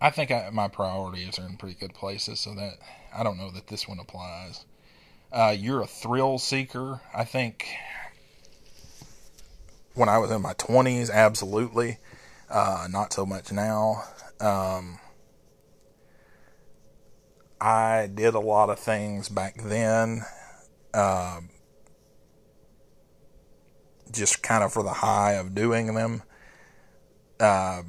I 0.00 0.10
think 0.10 0.30
I, 0.30 0.50
my 0.52 0.68
priorities 0.68 1.38
are 1.38 1.46
in 1.46 1.56
pretty 1.56 1.76
good 1.76 1.94
places, 1.94 2.40
so 2.40 2.54
that 2.54 2.78
I 3.14 3.22
don't 3.22 3.38
know 3.38 3.50
that 3.50 3.68
this 3.68 3.86
one 3.86 4.00
applies. 4.00 4.64
Uh, 5.32 5.54
you're 5.56 5.80
a 5.80 5.86
thrill 5.86 6.38
seeker. 6.38 7.00
I 7.14 7.24
think 7.24 7.66
when 9.94 10.08
I 10.08 10.18
was 10.18 10.30
in 10.30 10.42
my 10.42 10.54
20s, 10.54 11.10
absolutely. 11.10 11.98
Uh, 12.50 12.86
not 12.90 13.12
so 13.12 13.24
much 13.24 13.52
now. 13.52 14.04
Um, 14.40 14.98
I 17.60 18.10
did 18.12 18.34
a 18.34 18.40
lot 18.40 18.70
of 18.70 18.78
things 18.78 19.28
back 19.28 19.62
then, 19.62 20.22
uh, 20.92 21.40
just 24.10 24.42
kind 24.42 24.64
of 24.64 24.72
for 24.72 24.82
the 24.82 24.92
high 24.92 25.34
of 25.34 25.54
doing 25.54 25.94
them. 25.94 26.24
Uh, 27.42 27.82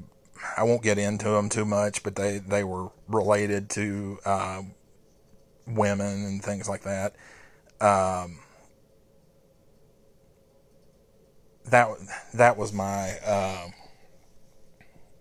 I 0.57 0.63
won't 0.63 0.81
get 0.81 0.97
into 0.97 1.29
them 1.29 1.47
too 1.47 1.63
much, 1.63 2.01
but 2.01 2.15
they, 2.15 2.39
they 2.39 2.63
were 2.63 2.89
related 3.07 3.69
to 3.71 4.17
uh, 4.25 4.63
women 5.67 6.25
and 6.25 6.43
things 6.43 6.67
like 6.67 6.81
that. 6.83 7.15
Um, 7.79 8.39
that 11.65 11.87
that 12.33 12.57
was 12.57 12.73
my 12.73 13.17
uh, 13.25 13.67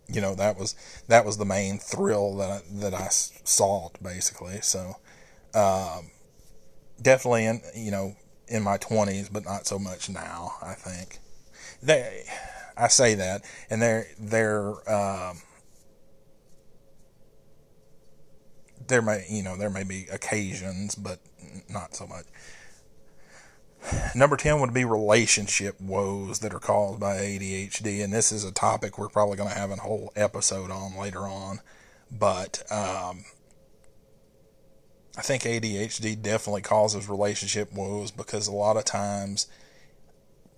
you 0.08 0.20
know 0.20 0.34
that 0.34 0.58
was 0.58 0.74
that 1.08 1.24
was 1.24 1.36
the 1.36 1.44
main 1.44 1.78
thrill 1.78 2.36
that 2.36 2.50
I, 2.50 2.60
that 2.80 2.94
I 2.94 3.08
sought 3.10 4.02
basically. 4.02 4.60
So 4.60 4.96
um, 5.54 6.10
definitely 7.00 7.46
in 7.46 7.60
you 7.74 7.90
know 7.90 8.16
in 8.48 8.62
my 8.62 8.76
twenties, 8.76 9.28
but 9.28 9.44
not 9.44 9.66
so 9.66 9.78
much 9.78 10.08
now. 10.08 10.54
I 10.62 10.74
think 10.74 11.18
they 11.82 12.24
I 12.76 12.88
say 12.88 13.14
that, 13.14 13.44
and 13.70 13.82
they're 13.82 14.06
they're 14.18 14.90
um, 14.90 15.42
there 18.88 19.02
may 19.02 19.24
you 19.28 19.42
know 19.42 19.56
there 19.56 19.70
may 19.70 19.84
be 19.84 20.06
occasions, 20.10 20.94
but 20.94 21.20
not 21.68 21.94
so 21.94 22.06
much. 22.06 22.24
Number 24.14 24.36
10 24.36 24.60
would 24.60 24.72
be 24.72 24.84
relationship 24.84 25.80
woes 25.80 26.38
that 26.38 26.54
are 26.54 26.60
caused 26.60 27.00
by 27.00 27.16
ADHD. 27.16 28.02
And 28.04 28.12
this 28.12 28.30
is 28.30 28.44
a 28.44 28.52
topic 28.52 28.96
we're 28.96 29.08
probably 29.08 29.36
going 29.36 29.48
to 29.48 29.58
have 29.58 29.70
a 29.70 29.76
whole 29.76 30.12
episode 30.14 30.70
on 30.70 30.96
later 30.96 31.22
on. 31.22 31.60
But 32.10 32.62
um, 32.70 33.24
I 35.16 35.22
think 35.22 35.42
ADHD 35.42 36.20
definitely 36.20 36.62
causes 36.62 37.08
relationship 37.08 37.72
woes 37.72 38.10
because 38.10 38.46
a 38.46 38.52
lot 38.52 38.76
of 38.76 38.84
times 38.84 39.46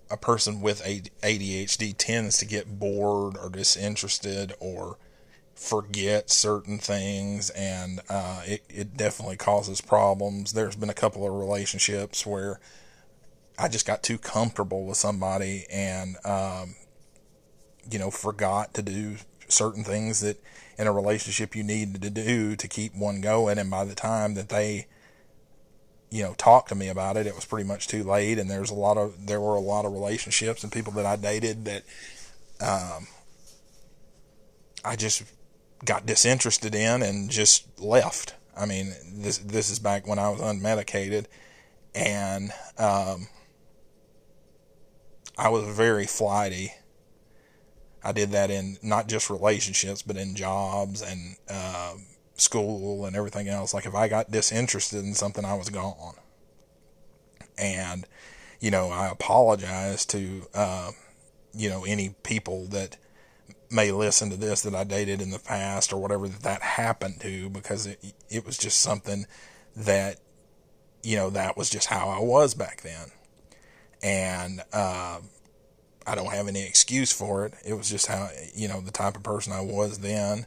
a 0.09 0.17
person 0.17 0.61
with 0.61 0.83
ADHD 0.83 1.95
tends 1.97 2.37
to 2.37 2.45
get 2.45 2.79
bored 2.79 3.37
or 3.37 3.49
disinterested 3.49 4.53
or 4.59 4.97
forget 5.55 6.29
certain 6.29 6.77
things 6.77 7.49
and 7.51 8.01
uh, 8.09 8.41
it, 8.45 8.63
it 8.69 8.97
definitely 8.97 9.37
causes 9.37 9.81
problems. 9.81 10.53
There's 10.53 10.75
been 10.75 10.89
a 10.89 10.93
couple 10.93 11.25
of 11.25 11.33
relationships 11.33 12.25
where 12.25 12.59
I 13.57 13.69
just 13.69 13.87
got 13.87 14.03
too 14.03 14.17
comfortable 14.17 14.85
with 14.85 14.97
somebody 14.97 15.65
and, 15.71 16.17
um, 16.25 16.75
you 17.89 17.99
know, 17.99 18.11
forgot 18.11 18.73
to 18.73 18.81
do 18.81 19.15
certain 19.47 19.83
things 19.83 20.19
that 20.21 20.43
in 20.77 20.87
a 20.87 20.91
relationship 20.91 21.55
you 21.55 21.63
needed 21.63 22.01
to 22.01 22.09
do 22.09 22.55
to 22.57 22.67
keep 22.67 22.93
one 22.93 23.21
going. 23.21 23.57
And 23.57 23.71
by 23.71 23.85
the 23.85 23.95
time 23.95 24.33
that 24.33 24.49
they, 24.49 24.87
you 26.09 26.23
know, 26.23 26.33
talk 26.37 26.67
to 26.67 26.75
me 26.75 26.87
about 26.87 27.17
it, 27.17 27.27
it 27.27 27.35
was 27.35 27.45
pretty 27.45 27.67
much 27.67 27.87
too 27.87 28.03
late. 28.03 28.39
And 28.39 28.49
there's 28.49 28.71
a 28.71 28.75
lot 28.75 28.97
of, 28.97 29.27
there 29.27 29.41
were 29.41 29.55
a 29.55 29.61
lot 29.61 29.85
of 29.85 29.93
relationships 29.93 30.63
and 30.63 30.71
people 30.71 30.93
that 30.93 31.05
I 31.05 31.15
dated 31.15 31.65
that, 31.65 31.83
um, 32.61 33.07
I 34.83 34.95
just 34.95 35.23
got 35.83 36.05
disinterested 36.05 36.75
in 36.75 37.01
and 37.01 37.29
just 37.29 37.79
left. 37.79 38.35
I 38.55 38.65
mean, 38.65 38.93
this, 39.13 39.39
this 39.39 39.69
is 39.69 39.79
back 39.79 40.07
when 40.07 40.19
I 40.19 40.29
was 40.29 40.39
unmedicated 40.39 41.25
and, 41.93 42.51
um, 42.77 43.27
I 45.37 45.49
was 45.49 45.65
very 45.65 46.05
flighty. 46.05 46.73
I 48.03 48.11
did 48.11 48.31
that 48.31 48.51
in 48.51 48.77
not 48.81 49.07
just 49.07 49.29
relationships, 49.29 50.01
but 50.01 50.15
in 50.15 50.35
jobs 50.35 51.01
and 51.01 51.35
uh, 51.49 51.95
school 52.35 53.05
and 53.05 53.15
everything 53.15 53.47
else. 53.47 53.73
Like 53.73 53.85
if 53.85 53.95
I 53.95 54.07
got 54.07 54.31
disinterested 54.31 55.03
in 55.03 55.13
something, 55.13 55.45
I 55.45 55.55
was 55.55 55.69
gone. 55.69 56.15
And, 57.57 58.05
you 58.59 58.71
know, 58.71 58.89
I 58.89 59.09
apologize 59.09 60.05
to, 60.07 60.43
uh, 60.53 60.91
you 61.53 61.69
know, 61.69 61.85
any 61.85 62.15
people 62.23 62.65
that 62.67 62.97
may 63.71 63.91
listen 63.91 64.29
to 64.29 64.37
this 64.37 64.61
that 64.61 64.75
I 64.75 64.83
dated 64.83 65.21
in 65.21 65.31
the 65.31 65.39
past 65.39 65.91
or 65.91 65.97
whatever 66.01 66.27
that 66.27 66.43
that 66.43 66.61
happened 66.61 67.21
to 67.21 67.49
because 67.49 67.87
it, 67.87 67.99
it 68.29 68.45
was 68.45 68.57
just 68.57 68.79
something 68.79 69.25
that, 69.75 70.19
you 71.03 71.15
know, 71.15 71.29
that 71.29 71.57
was 71.57 71.69
just 71.69 71.87
how 71.87 72.09
I 72.09 72.19
was 72.19 72.53
back 72.53 72.81
then 72.81 73.11
and 74.05 74.61
uh, 74.71 75.19
I 76.05 76.15
don't 76.15 76.31
have 76.31 76.47
any 76.47 76.63
excuse 76.63 77.11
for 77.11 77.45
it. 77.45 77.55
It 77.65 77.73
was 77.73 77.89
just 77.89 78.05
how 78.05 78.29
you 78.53 78.67
know 78.67 78.79
the 78.79 78.91
type 78.91 79.17
of 79.17 79.23
person 79.23 79.51
I 79.51 79.61
was 79.61 79.99
then, 79.99 80.45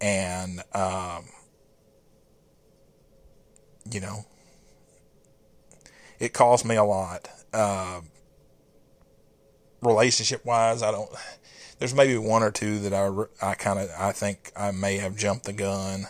and 0.00 0.62
um, 0.74 1.24
you 3.90 4.00
know, 4.00 4.24
it 6.18 6.32
cost 6.32 6.64
me 6.64 6.76
a 6.76 6.84
lot. 6.84 7.28
Uh, 7.52 8.00
relationship 9.82 10.44
wise, 10.44 10.82
I 10.82 10.90
don't. 10.90 11.10
There's 11.78 11.94
maybe 11.94 12.16
one 12.16 12.42
or 12.42 12.50
two 12.50 12.78
that 12.80 12.94
I 12.94 13.50
I 13.50 13.54
kind 13.54 13.78
of 13.78 13.90
I 13.98 14.12
think 14.12 14.52
I 14.56 14.70
may 14.70 14.96
have 14.96 15.16
jumped 15.16 15.44
the 15.44 15.52
gun 15.52 16.06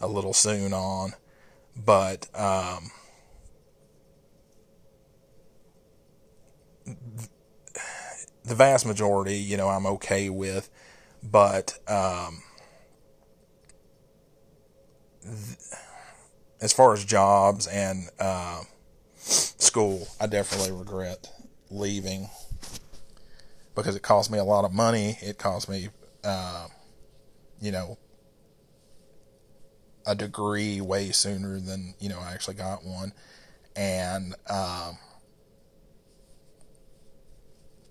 a 0.00 0.08
little 0.08 0.32
soon 0.32 0.72
on, 0.72 1.14
but. 1.76 2.28
Um, 2.34 2.90
the 8.44 8.54
vast 8.54 8.86
majority, 8.86 9.36
you 9.36 9.56
know, 9.56 9.68
I'm 9.68 9.86
okay 9.86 10.28
with, 10.28 10.68
but 11.22 11.78
um, 11.88 12.42
as 16.60 16.72
far 16.72 16.92
as 16.92 17.04
jobs 17.04 17.66
and 17.66 18.08
uh, 18.18 18.62
school, 19.16 20.08
I 20.20 20.26
definitely 20.26 20.72
regret 20.72 21.30
leaving 21.70 22.28
because 23.74 23.96
it 23.96 24.02
cost 24.02 24.30
me 24.30 24.38
a 24.38 24.44
lot 24.44 24.64
of 24.64 24.72
money. 24.72 25.18
It 25.20 25.38
cost 25.38 25.68
me, 25.68 25.88
uh, 26.22 26.68
you 27.60 27.72
know, 27.72 27.98
a 30.06 30.14
degree 30.14 30.80
way 30.80 31.10
sooner 31.10 31.58
than 31.58 31.94
you 31.98 32.08
know 32.08 32.18
I 32.20 32.32
actually 32.32 32.54
got 32.54 32.84
one, 32.84 33.12
and 33.74 34.34
um, 34.48 34.98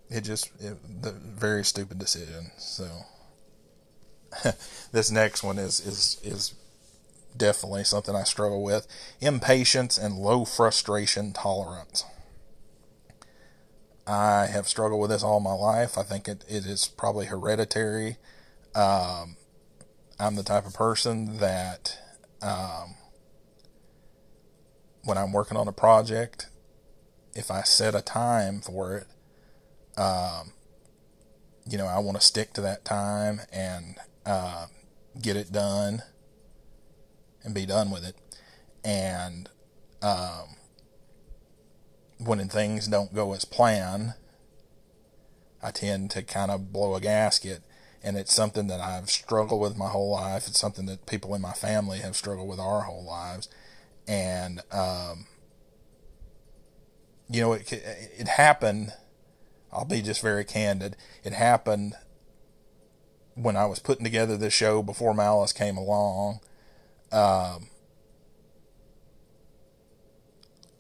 it 0.10 0.22
just 0.22 0.52
it, 0.60 0.78
the 1.02 1.12
very 1.12 1.66
stupid 1.66 2.00
decision. 2.00 2.52
So 2.58 2.88
this 4.92 5.12
next 5.12 5.44
one 5.44 5.58
is 5.58 5.80
is 5.80 6.20
is 6.24 6.54
definitely 7.38 7.84
something 7.84 8.16
I 8.16 8.24
struggle 8.24 8.64
with: 8.64 8.88
impatience 9.20 9.98
and 9.98 10.16
low 10.16 10.46
frustration 10.46 11.34
tolerance. 11.34 12.06
I 14.06 14.48
have 14.48 14.68
struggled 14.68 15.02
with 15.02 15.12
this 15.12 15.24
all 15.24 15.40
my 15.40 15.54
life. 15.54 15.98
I 15.98 16.04
think 16.04 16.28
it, 16.28 16.44
it 16.48 16.66
is 16.66 16.88
probably 16.88 17.28
hereditary. 17.28 18.18
Um, 18.76 19.38
I'm 20.20 20.36
the 20.36 20.44
type 20.44 20.66
of 20.66 20.74
person 20.74 21.38
that 21.38 21.98
um, 22.42 22.96
when 25.04 25.18
I'm 25.18 25.32
working 25.32 25.58
on 25.58 25.68
a 25.68 25.74
project, 25.74 26.48
if 27.34 27.50
I 27.50 27.62
set 27.62 27.96
a 27.96 28.02
time 28.02 28.62
for 28.62 28.98
it, 28.98 30.00
um, 30.00 30.52
you 31.68 31.78
know, 31.78 31.88
I 31.88 32.00
want 32.00 32.20
to 32.20 32.26
stick 32.26 32.54
to 32.54 32.62
that 32.62 32.84
time 32.84 33.42
and 33.52 33.96
uh, 34.26 34.68
get 35.22 35.38
it 35.38 35.52
done 35.52 36.04
and 37.44 37.54
be 37.54 37.66
done 37.66 37.92
with 37.92 38.04
it. 38.04 38.16
And 38.84 39.50
um, 40.02 40.56
when 42.18 42.48
things 42.50 42.88
don't 42.88 43.14
go 43.14 43.34
as 43.34 43.46
planned, 43.46 44.14
I 45.62 45.72
tend 45.72 46.12
to 46.12 46.24
kind 46.24 46.52
of 46.52 46.74
blow 46.74 46.96
a 46.96 47.02
gasket. 47.02 47.62
And 48.04 48.18
it's 48.18 48.34
something 48.34 48.68
that 48.68 48.82
I've 48.82 49.10
struggled 49.10 49.62
with 49.62 49.78
my 49.78 49.88
whole 49.88 50.12
life. 50.12 50.48
It's 50.48 50.60
something 50.60 50.86
that 50.88 51.06
people 51.06 51.34
in 51.36 51.42
my 51.42 51.54
family 51.54 52.00
have 52.00 52.18
struggled 52.18 52.50
with 52.50 52.60
our 52.60 52.82
whole 52.82 53.06
lives. 53.06 53.48
And, 54.08 54.62
um, 54.72 55.28
you 57.30 57.40
know, 57.40 57.54
it, 57.54 57.72
it 57.72 58.28
happened. 58.28 58.92
I'll 59.72 59.86
be 59.86 60.02
just 60.02 60.22
very 60.22 60.44
candid. 60.44 60.98
It 61.24 61.32
happened 61.32 61.94
when 63.36 63.56
I 63.56 63.66
was 63.66 63.80
putting 63.80 64.04
together 64.04 64.38
this 64.38 64.54
show 64.54 64.84
before 64.84 65.14
Malice 65.14 65.54
came 65.54 65.78
along. 65.78 66.42
Um, 67.14 67.68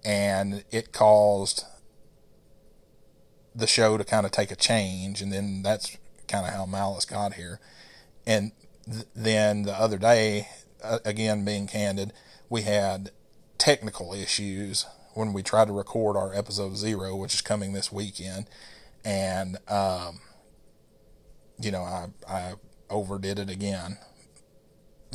and 0.04 0.64
it 0.72 0.92
caused 0.92 1.64
the 3.56 3.68
show 3.68 3.98
to 3.98 4.04
kind 4.04 4.26
of 4.26 4.32
take 4.32 4.52
a 4.52 4.56
change, 4.56 5.22
and 5.22 5.32
then 5.32 5.62
that's 5.62 5.96
kind 6.28 6.48
of 6.48 6.54
how 6.54 6.66
Malice 6.66 7.06
got 7.06 7.34
here. 7.34 7.60
And 8.26 8.52
th- 8.86 9.06
then 9.16 9.64
the 9.64 9.74
other 9.74 10.00
day, 10.00 10.48
uh, 10.84 11.00
again 11.06 11.46
being 11.46 11.68
candid, 11.68 12.14
we 12.50 12.64
had 12.64 13.12
technical 13.60 14.14
issues 14.14 14.88
when 15.14 15.34
we 15.34 15.44
tried 15.44 15.68
to 15.68 15.74
record 15.74 16.18
our 16.18 16.34
episode 16.34 16.76
zero, 16.76 17.16
which 17.16 17.36
is 17.36 17.42
coming 17.42 17.74
this 17.74 17.92
weekend, 17.92 18.48
and 19.06 19.58
um, 19.68 20.20
you 21.62 21.70
know 21.70 21.84
I 21.84 22.08
I 22.28 22.54
overdid 22.90 23.38
it 23.38 23.52
again 23.52 24.00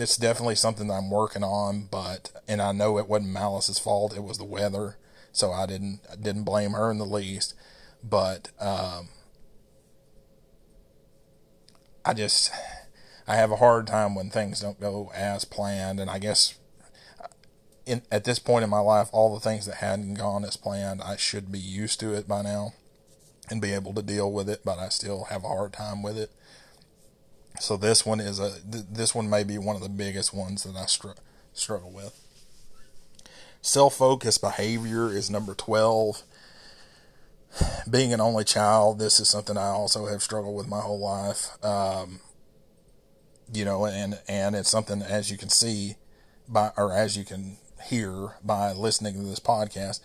it's 0.00 0.17
definitely 0.17 0.55
something 0.55 0.88
that 0.88 0.95
I'm 0.95 1.11
working 1.11 1.43
on, 1.43 1.88
but 1.90 2.31
and 2.46 2.61
I 2.61 2.72
know 2.72 2.99
it 2.99 3.09
wasn't 3.09 3.33
Malice's 3.33 3.79
fault; 3.79 4.16
it 4.16 4.22
was 4.22 4.38
the 4.38 4.44
weather, 4.44 4.96
so 5.33 5.53
I 5.53 5.66
didn't 5.66 6.01
I 6.11 6.16
didn't 6.16 6.44
blame 6.44 6.72
her 6.72 6.90
in 6.90 6.99
the 6.99 7.05
least. 7.05 7.55
But 8.03 8.51
um, 8.61 9.09
I 12.05 12.14
just 12.14 12.51
I 13.27 13.37
have 13.37 13.51
a 13.51 13.57
hard 13.57 13.87
time 13.87 14.14
when 14.14 14.31
things 14.31 14.61
don't 14.61 14.81
go 14.81 15.11
as 15.14 15.44
planned, 15.44 16.01
and 16.01 16.11
I 16.11 16.18
guess 16.18 16.55
in, 17.88 18.03
at 18.12 18.25
this 18.25 18.38
point 18.38 18.64
in 18.64 18.70
my 18.70 18.81
life, 18.81 19.09
all 19.12 19.35
the 19.35 19.40
things 19.40 19.66
that 19.66 19.77
hadn't 19.77 20.14
gone 20.14 20.44
as 20.44 20.57
planned, 20.57 21.03
I 21.03 21.16
should 21.16 21.51
be 21.51 21.59
used 21.59 22.01
to 22.01 22.12
it 22.14 22.29
by 22.29 22.42
now 22.42 22.75
and 23.51 23.62
be 23.62 23.72
able 23.72 23.94
to 23.94 24.03
deal 24.03 24.31
with 24.31 24.49
it, 24.49 24.61
but 24.64 24.79
I 24.79 24.90
still 24.90 25.25
have 25.25 25.42
a 25.42 25.49
hard 25.49 25.72
time 25.72 26.03
with 26.03 26.18
it. 26.18 26.31
So 27.61 27.77
this 27.77 28.07
one 28.07 28.21
is 28.21 28.38
a 28.38 28.55
this 28.64 29.14
one 29.14 29.29
may 29.29 29.44
be 29.44 29.59
one 29.59 29.77
of 29.77 29.83
the 29.83 29.88
biggest 29.88 30.33
ones 30.33 30.62
that 30.62 30.77
I 30.77 30.87
str- 30.87 31.18
struggle 31.53 31.90
with. 31.90 32.18
Self-focused 33.61 34.40
behavior 34.40 35.09
is 35.09 35.29
number 35.29 35.55
12. 35.55 36.23
Being 37.90 38.12
an 38.12 38.21
only 38.21 38.44
child, 38.44 38.99
this 38.99 39.18
is 39.18 39.29
something 39.29 39.57
I 39.57 39.68
also 39.68 40.07
have 40.07 40.23
struggled 40.23 40.57
with 40.57 40.68
my 40.68 40.81
whole 40.81 41.01
life. 41.01 41.62
Um, 41.64 42.21
you 43.53 43.64
know, 43.64 43.87
and 43.87 44.21
and 44.29 44.55
it's 44.55 44.71
something 44.71 45.03
as 45.03 45.31
you 45.31 45.37
can 45.37 45.49
see 45.49 45.97
by 46.47 46.71
or 46.77 46.92
as 46.92 47.16
you 47.16 47.25
can 47.25 47.57
hear 47.87 48.35
by 48.44 48.73
listening 48.73 49.14
to 49.14 49.23
this 49.23 49.40
podcast, 49.40 50.01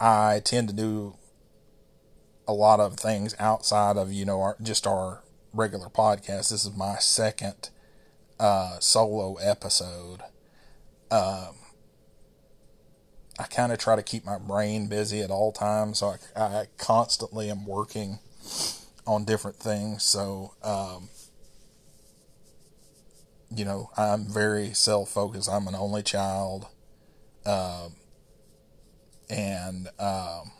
I 0.00 0.40
tend 0.44 0.68
to 0.68 0.74
do 0.74 1.16
a 2.46 2.52
lot 2.52 2.80
of 2.80 2.96
things 2.96 3.36
outside 3.38 3.96
of 3.96 4.12
you 4.12 4.24
know 4.24 4.40
our, 4.40 4.56
just 4.60 4.86
our 4.86 5.22
regular 5.52 5.88
podcast. 5.88 6.50
This 6.50 6.64
is 6.64 6.76
my 6.76 6.96
second 6.96 7.70
uh, 8.38 8.78
solo 8.80 9.36
episode. 9.36 10.20
Um, 11.10 11.54
I 13.38 13.44
kind 13.44 13.72
of 13.72 13.78
try 13.78 13.96
to 13.96 14.02
keep 14.02 14.24
my 14.24 14.38
brain 14.38 14.88
busy 14.88 15.20
at 15.20 15.30
all 15.30 15.52
times, 15.52 15.98
so 15.98 16.14
I, 16.36 16.40
I 16.40 16.66
constantly 16.76 17.50
am 17.50 17.66
working 17.66 18.18
on 19.06 19.24
different 19.24 19.56
things. 19.58 20.02
So, 20.02 20.54
um, 20.62 21.08
you 23.54 23.64
know, 23.64 23.90
I'm 23.96 24.26
very 24.26 24.74
self 24.74 25.10
focused. 25.10 25.48
I'm 25.48 25.66
an 25.68 25.74
only 25.74 26.02
child. 26.02 26.66
Um, 27.46 27.92
and 29.30 29.88
um, 29.98 30.52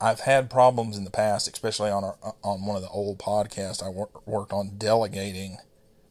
I've 0.00 0.20
had 0.20 0.50
problems 0.50 0.96
in 0.96 1.04
the 1.04 1.10
past, 1.10 1.48
especially 1.48 1.90
on 1.90 2.04
our, 2.04 2.16
on 2.42 2.66
one 2.66 2.76
of 2.76 2.82
the 2.82 2.88
old 2.88 3.18
podcasts 3.18 3.82
I 3.82 3.88
wor- 3.88 4.10
worked 4.26 4.52
on 4.52 4.76
delegating 4.76 5.58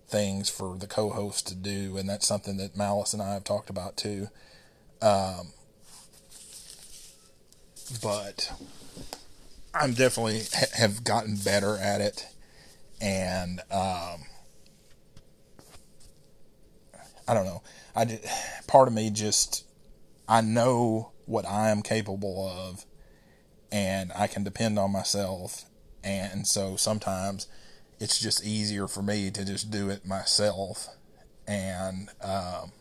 things 0.07 0.49
for 0.49 0.77
the 0.77 0.87
co-host 0.87 1.47
to 1.47 1.55
do, 1.55 1.97
and 1.97 2.09
that's 2.09 2.27
something 2.27 2.57
that 2.57 2.75
Malice 2.75 3.13
and 3.13 3.21
I 3.21 3.33
have 3.33 3.43
talked 3.43 3.69
about 3.69 3.97
too. 3.97 4.29
Um, 5.01 5.53
but 8.01 8.51
I'm 9.73 9.93
definitely 9.93 10.41
ha- 10.53 10.65
have 10.73 11.03
gotten 11.03 11.35
better 11.35 11.77
at 11.77 12.01
it, 12.01 12.25
and 12.99 13.59
um, 13.71 14.23
I 17.27 17.33
don't 17.33 17.45
know. 17.45 17.61
I 17.95 18.05
just, 18.05 18.67
part 18.67 18.87
of 18.87 18.93
me 18.93 19.09
just 19.09 19.65
I 20.27 20.41
know 20.41 21.11
what 21.25 21.45
I 21.45 21.69
am 21.69 21.81
capable 21.81 22.47
of 22.47 22.85
and 23.71 24.11
I 24.15 24.27
can 24.27 24.43
depend 24.43 24.79
on 24.79 24.91
myself. 24.91 25.65
And 26.03 26.47
so 26.47 26.75
sometimes 26.75 27.47
it's 27.99 28.19
just 28.19 28.45
easier 28.45 28.87
for 28.87 29.01
me 29.01 29.31
to 29.31 29.45
just 29.45 29.71
do 29.71 29.89
it 29.89 30.05
myself. 30.05 30.87
And, 31.47 32.09
um, 32.21 32.71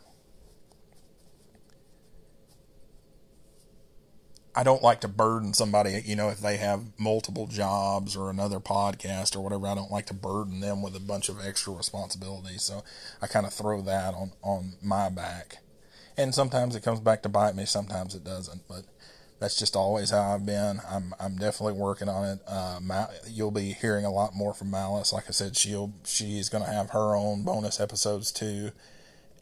I 4.57 4.63
don't 4.63 4.83
like 4.83 5.01
to 5.01 5.09
burden 5.09 5.53
somebody, 5.53 6.01
you 6.05 6.15
know, 6.15 6.29
if 6.29 6.39
they 6.39 6.59
have 6.59 6.85
multiple 6.97 7.49
jobs 7.49 8.15
or 8.15 8.31
another 8.31 8.61
podcast 8.61 9.35
or 9.35 9.41
whatever, 9.41 9.67
I 9.67 9.75
don't 9.75 9.91
like 9.91 10.07
to 10.07 10.15
burden 10.15 10.61
them 10.61 10.81
with 10.81 10.95
a 10.95 11.01
bunch 11.01 11.29
of 11.29 11.45
extra 11.45 11.73
responsibilities. 11.73 12.63
So 12.63 12.85
I 13.21 13.27
kind 13.27 13.47
of 13.47 13.53
throw 13.53 13.83
that 13.83 14.15
on, 14.15 14.31
on 14.43 14.75
my 14.81 15.09
back. 15.09 15.59
And 16.17 16.33
sometimes 16.33 16.77
it 16.77 16.85
comes 16.85 17.01
back 17.01 17.25
to 17.25 17.29
bite 17.29 17.57
me, 17.57 17.65
sometimes 17.67 18.15
it 18.15 18.23
doesn't. 18.23 18.69
But 18.69 18.85
that's 19.45 19.59
just 19.59 19.77
always 19.77 20.09
how 20.09 20.35
I've 20.35 20.47
been. 20.47 20.81
I'm 20.91 21.15
I'm 21.21 21.37
definitely 21.37 21.79
working 21.79 22.09
on 22.09 22.25
it. 22.25 22.39
Uh, 22.49 22.81
you'll 23.29 23.51
be 23.51 23.73
hearing 23.73 24.07
a 24.07 24.11
lot 24.11 24.35
more 24.35 24.55
from 24.55 24.71
Malice. 24.71 25.13
Like 25.13 25.25
I 25.29 25.33
said, 25.33 25.55
she'll 25.55 25.93
she's 26.03 26.49
going 26.49 26.65
to 26.65 26.71
have 26.71 26.91
her 26.91 27.15
own 27.15 27.45
bonus 27.45 27.79
episodes 27.79 28.33
too, 28.33 28.71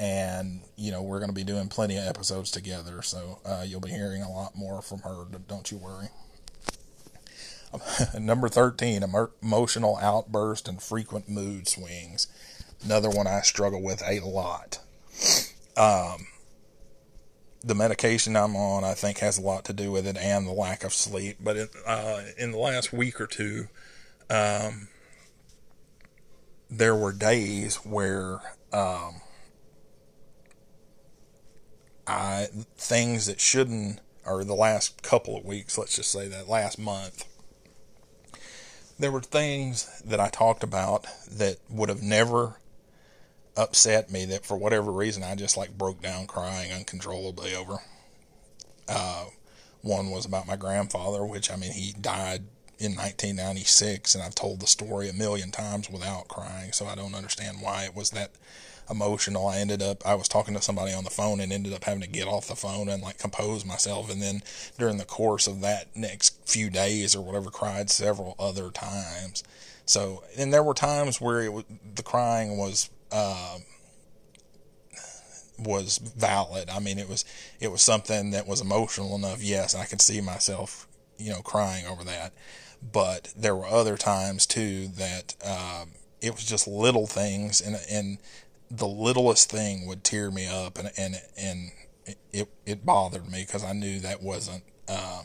and 0.01 0.63
you 0.77 0.91
know 0.91 1.03
we're 1.03 1.21
going 1.21 1.31
to 1.31 1.35
be 1.35 1.45
doing 1.45 1.69
plenty 1.69 1.97
of 1.97 2.05
episodes 2.05 2.51
together. 2.51 3.01
So 3.03 3.39
uh, 3.47 3.63
you'll 3.65 3.81
be 3.81 3.91
hearing 3.91 4.23
a 4.23 4.31
lot 4.31 4.57
more 4.57 4.83
from 4.83 5.03
her. 5.03 5.27
Don't 5.47 5.71
you 5.71 5.79
worry. 5.79 6.09
Number 8.21 8.49
thirteen: 8.49 9.05
emotional 9.05 9.99
outburst 10.03 10.67
and 10.67 10.83
frequent 10.83 11.29
mood 11.29 11.69
swings. 11.69 12.27
Another 12.85 13.09
one 13.09 13.29
I 13.29 13.43
struggle 13.43 13.81
with 13.81 14.03
a 14.03 14.19
lot. 14.19 14.81
Um, 15.77 16.27
the 17.65 17.75
medication 17.75 18.37
I'm 18.37 18.57
on, 18.57 18.85
I 18.85 18.95
think, 18.95 19.19
has 19.19 19.39
a 19.39 19.43
lot 19.43 19.65
to 19.67 19.73
do 19.73 19.93
with 19.93 20.07
it 20.07 20.17
and 20.17 20.47
the 20.47 20.53
lack 20.53 20.85
of 20.85 20.93
sleep. 20.93 21.39
But 21.41 21.57
it, 21.57 21.71
uh, 21.87 22.23
in 22.37 22.53
the 22.53 22.59
last 22.59 22.93
week 22.93 23.21
or 23.21 23.27
two, 23.27 23.69
um, 24.29 24.89
there 26.69 26.97
were 26.97 27.13
days 27.13 27.77
where 27.77 28.41
um, 28.73 29.21
I 32.07 32.49
things 32.77 33.27
that 33.27 33.41
shouldn't, 33.41 34.01
or 34.25 34.43
the 34.45 34.55
last 34.55 35.03
couple 35.03 35.37
of 35.37 35.45
weeks, 35.45 35.79
let's 35.79 35.97
just 35.97 36.11
say 36.11 36.29
that 36.29 36.49
last 36.49 36.79
month, 36.79 37.29
there 38.99 39.13
were 39.13 39.21
things 39.21 40.03
that 40.05 40.21
I 40.21 40.29
talked 40.29 40.63
about 40.63 41.07
that 41.31 41.59
would 41.69 41.89
have 41.89 42.03
never 42.03 42.57
upset 43.57 44.11
me 44.11 44.25
that 44.27 44.47
for 44.47 44.57
whatever 44.57 44.91
reason 44.91 45.23
I 45.23 45.35
just 45.35 45.57
like 45.57 45.77
broke 45.77 46.03
down 46.03 46.27
crying 46.27 46.73
uncontrollably 46.73 47.55
over. 47.55 47.79
Uh, 48.89 49.27
one 49.83 50.11
was 50.11 50.25
about 50.25 50.47
my 50.47 50.57
grandfather, 50.57 51.25
which 51.25 51.51
I 51.51 51.57
mean 51.57 51.73
he 51.73 51.93
died 52.01 52.45
in 52.79 52.93
1996, 52.93 54.15
and 54.15 54.25
I've 54.25 54.35
told 54.35 54.61
the 54.61 54.67
story 54.67 55.09
a 55.09 55.13
million 55.13 55.51
times 55.51 55.89
without 55.89 56.29
crying, 56.29 56.73
so 56.73 56.87
I 56.87 56.95
don't 56.95 57.15
understand 57.15 57.59
why 57.61 57.85
it 57.85 57.95
was 57.95 58.11
that 58.11 58.33
emotional. 58.91 59.47
I 59.47 59.59
ended 59.59 59.83
up, 59.83 60.07
I 60.07 60.15
was 60.15 60.29
talking 60.29 60.55
to 60.55 60.63
somebody 60.63 60.93
on 60.93 61.05
the 61.05 61.11
phone 61.11 61.41
and 61.41 61.53
ended 61.53 61.73
up 61.73 61.85
having 61.85 62.03
to 62.03 62.09
get 62.09 62.27
off 62.27 62.49
the 62.49 62.57
phone 62.57 62.89
and 62.89 63.03
like 63.03 63.19
compose 63.19 63.65
myself. 63.65 64.11
And 64.11 64.21
then 64.21 64.43
during 64.79 64.99
the 64.99 65.05
course 65.05 65.47
of 65.47 65.61
that 65.61 65.95
next 65.97 66.49
few 66.49 66.71
days 66.71 67.15
or 67.15 67.23
whatever, 67.23 67.51
cried 67.51 67.91
several 67.91 68.35
other 68.39 68.71
times. 68.71 69.45
So, 69.87 70.25
and 70.37 70.53
there 70.53 70.63
were 70.63 70.75
times 70.75 71.21
where 71.21 71.41
it 71.41 71.53
was, 71.53 71.65
the 71.95 72.03
crying 72.03 72.57
was, 72.57 72.91
uh, 73.13 73.59
was 75.59 75.99
valid. 75.99 76.71
I 76.71 76.81
mean, 76.81 76.99
it 76.99 77.09
was, 77.09 77.25
it 77.61 77.71
was 77.71 77.83
something 77.83 78.31
that 78.31 78.47
was 78.47 78.61
emotional 78.61 79.15
enough. 79.15 79.43
Yes, 79.43 79.75
I 79.75 79.85
could 79.85 80.01
see 80.01 80.21
myself, 80.21 80.89
you 81.19 81.31
know, 81.31 81.41
crying 81.43 81.87
over 81.87 82.05
that. 82.05 82.33
But 82.83 83.33
there 83.37 83.55
were 83.55 83.67
other 83.67 83.97
times 83.97 84.47
too 84.47 84.89
that, 84.97 85.37
um, 85.45 85.91
it 86.21 86.33
was 86.33 86.45
just 86.45 86.69
little 86.69 87.07
things 87.07 87.61
and, 87.61 87.77
and 87.91 88.19
the 88.73 88.89
littlest 88.89 89.51
thing 89.51 89.87
would 89.87 90.03
tear 90.03 90.31
me 90.31 90.47
up, 90.47 90.79
and 90.79 90.91
and 90.97 91.21
and 91.37 91.73
it 92.33 92.49
it 92.65 92.87
bothered 92.87 93.31
me 93.31 93.45
because 93.45 93.63
I 93.63 93.73
knew 93.73 94.01
that 94.01 94.23
wasn't, 94.23 94.65
uh, 94.89 95.23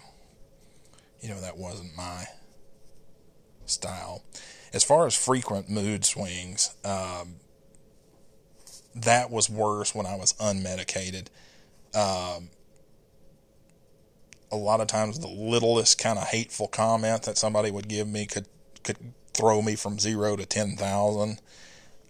you 1.21 1.29
know, 1.29 1.39
that 1.39 1.57
wasn't 1.57 1.95
my 1.95 2.25
style. 3.65 4.23
As 4.73 4.83
far 4.83 5.07
as 5.07 5.15
frequent 5.15 5.69
mood 5.69 6.03
swings, 6.03 6.75
um, 6.83 7.35
that 9.03 9.31
was 9.31 9.49
worse 9.49 9.93
when 9.95 10.05
I 10.05 10.15
was 10.15 10.33
unmedicated. 10.33 11.27
Um, 11.95 12.49
a 14.51 14.55
lot 14.55 14.81
of 14.81 14.87
times, 14.87 15.19
the 15.19 15.27
littlest 15.27 15.97
kind 15.97 16.17
of 16.17 16.27
hateful 16.27 16.67
comment 16.67 17.23
that 17.23 17.37
somebody 17.37 17.71
would 17.71 17.87
give 17.87 18.07
me 18.07 18.25
could 18.25 18.47
could 18.83 18.97
throw 19.33 19.61
me 19.61 19.75
from 19.75 19.99
zero 19.99 20.35
to 20.35 20.45
ten 20.45 20.75
thousand. 20.75 21.41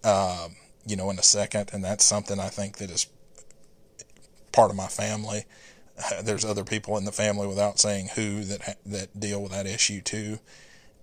Um, 0.04 0.56
you 0.88 0.96
know, 0.96 1.10
in 1.10 1.18
a 1.18 1.22
second. 1.22 1.70
And 1.72 1.84
that's 1.84 2.04
something 2.04 2.40
I 2.40 2.48
think 2.48 2.78
that 2.78 2.90
is 2.90 3.06
part 4.52 4.70
of 4.70 4.76
my 4.76 4.86
family. 4.86 5.44
There's 6.22 6.44
other 6.44 6.64
people 6.64 6.96
in 6.96 7.04
the 7.04 7.12
family 7.12 7.46
without 7.46 7.78
saying 7.78 8.08
who 8.14 8.42
that 8.44 8.78
that 8.86 9.20
deal 9.20 9.42
with 9.42 9.52
that 9.52 9.66
issue 9.66 10.00
too, 10.00 10.38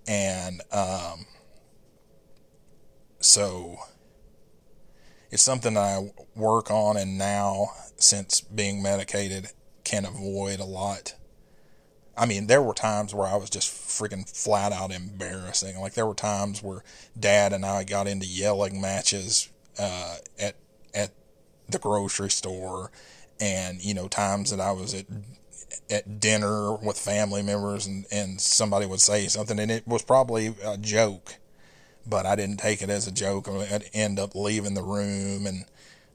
and 0.08 0.62
um, 0.72 1.26
so 3.20 3.78
it's 5.30 5.42
something 5.42 5.76
I 5.76 6.10
work 6.34 6.70
on, 6.70 6.96
and 6.96 7.18
now 7.18 7.68
since 7.96 8.40
being 8.40 8.82
medicated, 8.82 9.48
can 9.84 10.04
avoid 10.04 10.60
a 10.60 10.64
lot. 10.64 11.14
I 12.16 12.26
mean, 12.26 12.46
there 12.46 12.62
were 12.62 12.74
times 12.74 13.14
where 13.14 13.26
I 13.26 13.36
was 13.36 13.50
just 13.50 13.70
freaking 13.70 14.28
flat 14.28 14.72
out 14.72 14.90
embarrassing. 14.90 15.78
Like 15.78 15.94
there 15.94 16.06
were 16.06 16.14
times 16.14 16.62
where 16.62 16.82
Dad 17.18 17.52
and 17.52 17.64
I 17.64 17.84
got 17.84 18.06
into 18.06 18.26
yelling 18.26 18.80
matches 18.80 19.50
uh, 19.78 20.16
at 20.38 20.56
at 20.94 21.12
the 21.68 21.78
grocery 21.78 22.30
store, 22.30 22.90
and 23.38 23.82
you 23.84 23.94
know 23.94 24.08
times 24.08 24.50
that 24.50 24.60
I 24.60 24.72
was 24.72 24.94
at 24.94 25.06
at 25.90 26.20
dinner 26.20 26.74
with 26.74 26.98
family 26.98 27.42
members 27.42 27.86
and 27.86 28.06
and 28.10 28.40
somebody 28.40 28.86
would 28.86 29.00
say 29.00 29.26
something 29.26 29.58
and 29.58 29.70
it 29.70 29.86
was 29.86 30.02
probably 30.02 30.54
a 30.64 30.78
joke, 30.78 31.36
but 32.06 32.26
I 32.26 32.36
didn't 32.36 32.58
take 32.58 32.82
it 32.82 32.90
as 32.90 33.06
a 33.06 33.12
joke. 33.12 33.48
I'd 33.48 33.90
end 33.92 34.18
up 34.18 34.34
leaving 34.34 34.74
the 34.74 34.82
room 34.82 35.46
and. 35.46 35.64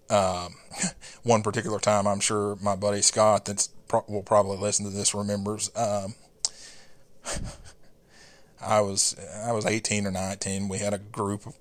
Um, 0.10 0.56
one 1.23 1.41
particular 1.41 1.80
time, 1.80 2.06
I'm 2.06 2.19
sure 2.19 2.58
my 2.62 2.75
buddy 2.75 3.01
Scott, 3.01 3.45
that 3.45 3.69
pro- 3.88 4.04
will 4.10 4.23
probably 4.23 4.58
listen 4.58 4.84
to 4.84 4.91
this, 4.91 5.15
remembers. 5.15 5.71
Um, 5.73 6.15
I 8.62 8.82
was 8.82 9.15
I 9.43 9.51
was 9.51 9.65
18 9.65 10.06
or 10.06 10.12
19. 10.12 10.69
We 10.69 10.77
had 10.77 10.93
a 10.93 10.99
group 10.99 11.45
of 11.45 11.56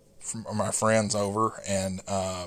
my 0.55 0.71
friends 0.71 1.14
over, 1.14 1.61
and 1.66 2.01
uh, 2.07 2.47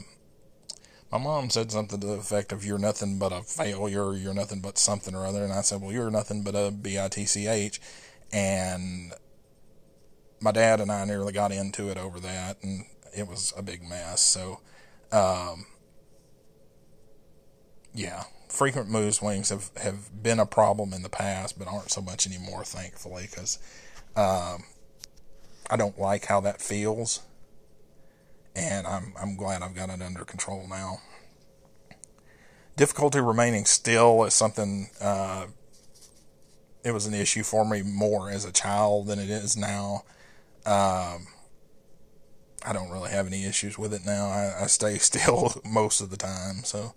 my 1.11 1.17
mom 1.17 1.49
said 1.49 1.71
something 1.71 1.99
to 1.99 2.07
the 2.07 2.13
effect 2.13 2.51
of 2.51 2.63
"You're 2.63 2.77
nothing 2.77 3.17
but 3.17 3.31
a 3.31 3.41
failure. 3.41 4.13
You're 4.13 4.33
nothing 4.33 4.59
but 4.59 4.77
something 4.77 5.15
or 5.15 5.25
other." 5.25 5.43
And 5.43 5.53
I 5.53 5.61
said, 5.61 5.81
"Well, 5.81 5.91
you're 5.91 6.11
nothing 6.11 6.43
but 6.43 6.55
a 6.55 6.71
bitch," 6.71 7.79
and 8.31 9.13
my 10.43 10.51
dad 10.51 10.79
and 10.79 10.91
I 10.91 11.05
nearly 11.05 11.33
got 11.33 11.51
into 11.51 11.89
it 11.89 11.97
over 11.97 12.19
that, 12.19 12.57
and 12.61 12.85
it 13.15 13.27
was 13.27 13.53
a 13.57 13.61
big 13.61 13.81
mess. 13.81 14.21
So, 14.21 14.59
um, 15.11 15.65
yeah, 17.93 18.23
frequent 18.49 18.89
mood 18.89 19.13
swings 19.13 19.49
have, 19.49 19.71
have 19.77 20.23
been 20.23 20.39
a 20.39 20.45
problem 20.45 20.93
in 20.93 21.01
the 21.01 21.09
past, 21.09 21.57
but 21.57 21.67
aren't 21.67 21.91
so 21.91 22.01
much 22.01 22.27
anymore, 22.27 22.63
thankfully, 22.63 23.27
because 23.29 23.57
um, 24.15 24.63
I 25.69 25.77
don't 25.77 25.97
like 25.97 26.25
how 26.25 26.41
that 26.41 26.61
feels 26.61 27.21
and 28.55 28.85
I'm 28.85 29.13
I'm 29.19 29.35
glad 29.35 29.61
I've 29.61 29.75
got 29.75 29.89
it 29.89 30.01
under 30.01 30.23
control 30.25 30.67
now. 30.67 30.99
Difficulty 32.75 33.19
remaining 33.19 33.65
still 33.65 34.23
is 34.23 34.33
something. 34.33 34.89
Uh, 34.99 35.47
it 36.83 36.91
was 36.91 37.05
an 37.05 37.13
issue 37.13 37.43
for 37.43 37.67
me 37.67 37.81
more 37.81 38.29
as 38.29 38.45
a 38.45 38.51
child 38.51 39.07
than 39.07 39.19
it 39.19 39.29
is 39.29 39.55
now. 39.55 40.03
Um, 40.65 41.27
I 42.65 42.71
don't 42.71 42.89
really 42.89 43.11
have 43.11 43.27
any 43.27 43.45
issues 43.45 43.77
with 43.77 43.93
it 43.93 44.05
now. 44.05 44.27
I, 44.27 44.63
I 44.63 44.67
stay 44.67 44.97
still 44.99 45.61
most 45.65 46.01
of 46.01 46.09
the 46.09 46.17
time. 46.17 46.63
So 46.63 46.93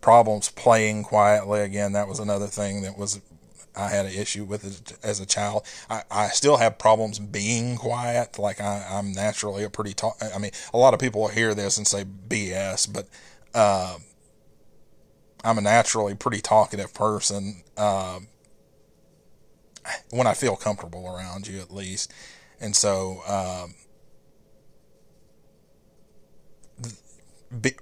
problems 0.00 0.50
playing 0.50 1.02
quietly 1.04 1.60
again. 1.60 1.92
That 1.92 2.08
was 2.08 2.18
another 2.18 2.46
thing 2.46 2.82
that 2.82 2.98
was 2.98 3.20
I 3.76 3.88
had 3.88 4.06
an 4.06 4.12
issue 4.12 4.44
with 4.44 4.64
it 4.64 4.96
as 5.02 5.20
a 5.20 5.26
child. 5.26 5.66
I, 5.90 6.02
I 6.10 6.28
still 6.28 6.56
have 6.56 6.78
problems 6.78 7.18
being 7.18 7.76
quiet. 7.76 8.38
Like 8.38 8.60
I, 8.60 8.86
I'm 8.90 9.12
naturally 9.12 9.64
a 9.64 9.70
pretty 9.70 9.92
talk. 9.92 10.16
I 10.34 10.38
mean, 10.38 10.52
a 10.72 10.78
lot 10.78 10.94
of 10.94 11.00
people 11.00 11.20
will 11.20 11.28
hear 11.28 11.54
this 11.54 11.76
and 11.76 11.86
say 11.86 12.04
BS, 12.04 12.90
but 12.90 13.06
uh, 13.54 13.98
I'm 15.44 15.58
a 15.58 15.60
naturally 15.60 16.14
pretty 16.14 16.40
talkative 16.40 16.94
person. 16.94 17.62
Uh, 17.76 18.20
when 20.10 20.26
I 20.26 20.34
feel 20.34 20.56
comfortable 20.56 21.06
around 21.06 21.46
you, 21.46 21.60
at 21.60 21.72
least, 21.72 22.12
and 22.60 22.74
so. 22.74 23.20
Um, 23.26 23.74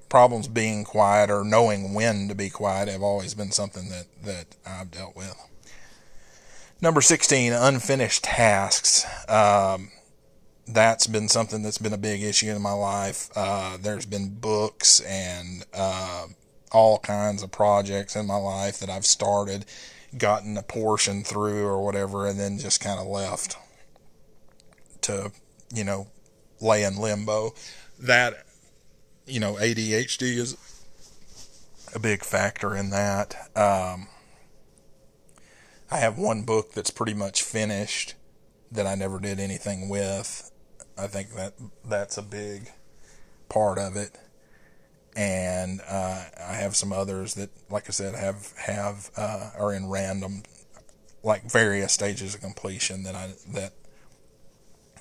problems 0.08 0.46
being 0.46 0.84
quiet 0.84 1.30
or 1.30 1.44
knowing 1.44 1.94
when 1.94 2.28
to 2.28 2.34
be 2.34 2.50
quiet 2.50 2.88
have 2.88 3.02
always 3.02 3.34
been 3.34 3.50
something 3.50 3.88
that, 3.88 4.06
that 4.22 4.56
I've 4.66 4.90
dealt 4.90 5.16
with. 5.16 5.34
Number 6.80 7.00
16, 7.00 7.52
unfinished 7.52 8.24
tasks. 8.24 9.06
Um, 9.28 9.90
that's 10.66 11.06
been 11.06 11.28
something 11.28 11.62
that's 11.62 11.78
been 11.78 11.92
a 11.92 11.98
big 11.98 12.22
issue 12.22 12.50
in 12.50 12.62
my 12.62 12.72
life. 12.72 13.30
Uh, 13.34 13.76
there's 13.80 14.06
been 14.06 14.34
books 14.34 15.00
and 15.00 15.64
uh, 15.74 16.26
all 16.72 16.98
kinds 16.98 17.42
of 17.42 17.50
projects 17.50 18.16
in 18.16 18.26
my 18.26 18.36
life 18.36 18.80
that 18.80 18.90
I've 18.90 19.06
started, 19.06 19.64
gotten 20.16 20.56
a 20.56 20.62
portion 20.62 21.24
through 21.24 21.66
or 21.66 21.84
whatever, 21.84 22.26
and 22.26 22.38
then 22.38 22.58
just 22.58 22.80
kind 22.80 23.00
of 23.00 23.06
left 23.06 23.56
to, 25.04 25.32
you 25.72 25.84
know, 25.84 26.08
lay 26.60 26.84
in 26.84 26.96
limbo. 26.96 27.54
That, 27.98 28.46
you 29.26 29.40
know, 29.40 29.54
ADHD 29.54 30.22
is 30.36 30.56
a 31.94 31.98
big 31.98 32.24
factor 32.24 32.76
in 32.76 32.90
that. 32.90 33.34
Um, 33.56 34.08
I 35.90 35.98
have 35.98 36.18
one 36.18 36.42
book 36.42 36.72
that's 36.72 36.90
pretty 36.90 37.14
much 37.14 37.42
finished 37.42 38.14
that 38.72 38.86
I 38.86 38.94
never 38.94 39.20
did 39.20 39.38
anything 39.38 39.88
with. 39.88 40.50
I 40.98 41.06
think 41.06 41.34
that 41.34 41.54
that's 41.84 42.18
a 42.18 42.22
big 42.22 42.70
part 43.48 43.78
of 43.78 43.96
it. 43.96 44.18
And 45.16 45.80
uh, 45.88 46.24
I 46.40 46.54
have 46.54 46.74
some 46.74 46.92
others 46.92 47.34
that, 47.34 47.50
like 47.70 47.84
I 47.88 47.92
said, 47.92 48.16
have 48.16 48.52
have 48.58 49.10
uh, 49.16 49.50
are 49.56 49.72
in 49.72 49.88
random, 49.88 50.42
like 51.22 51.48
various 51.48 51.92
stages 51.92 52.34
of 52.34 52.40
completion 52.40 53.04
that 53.04 53.14
I 53.14 53.34
that 53.52 53.74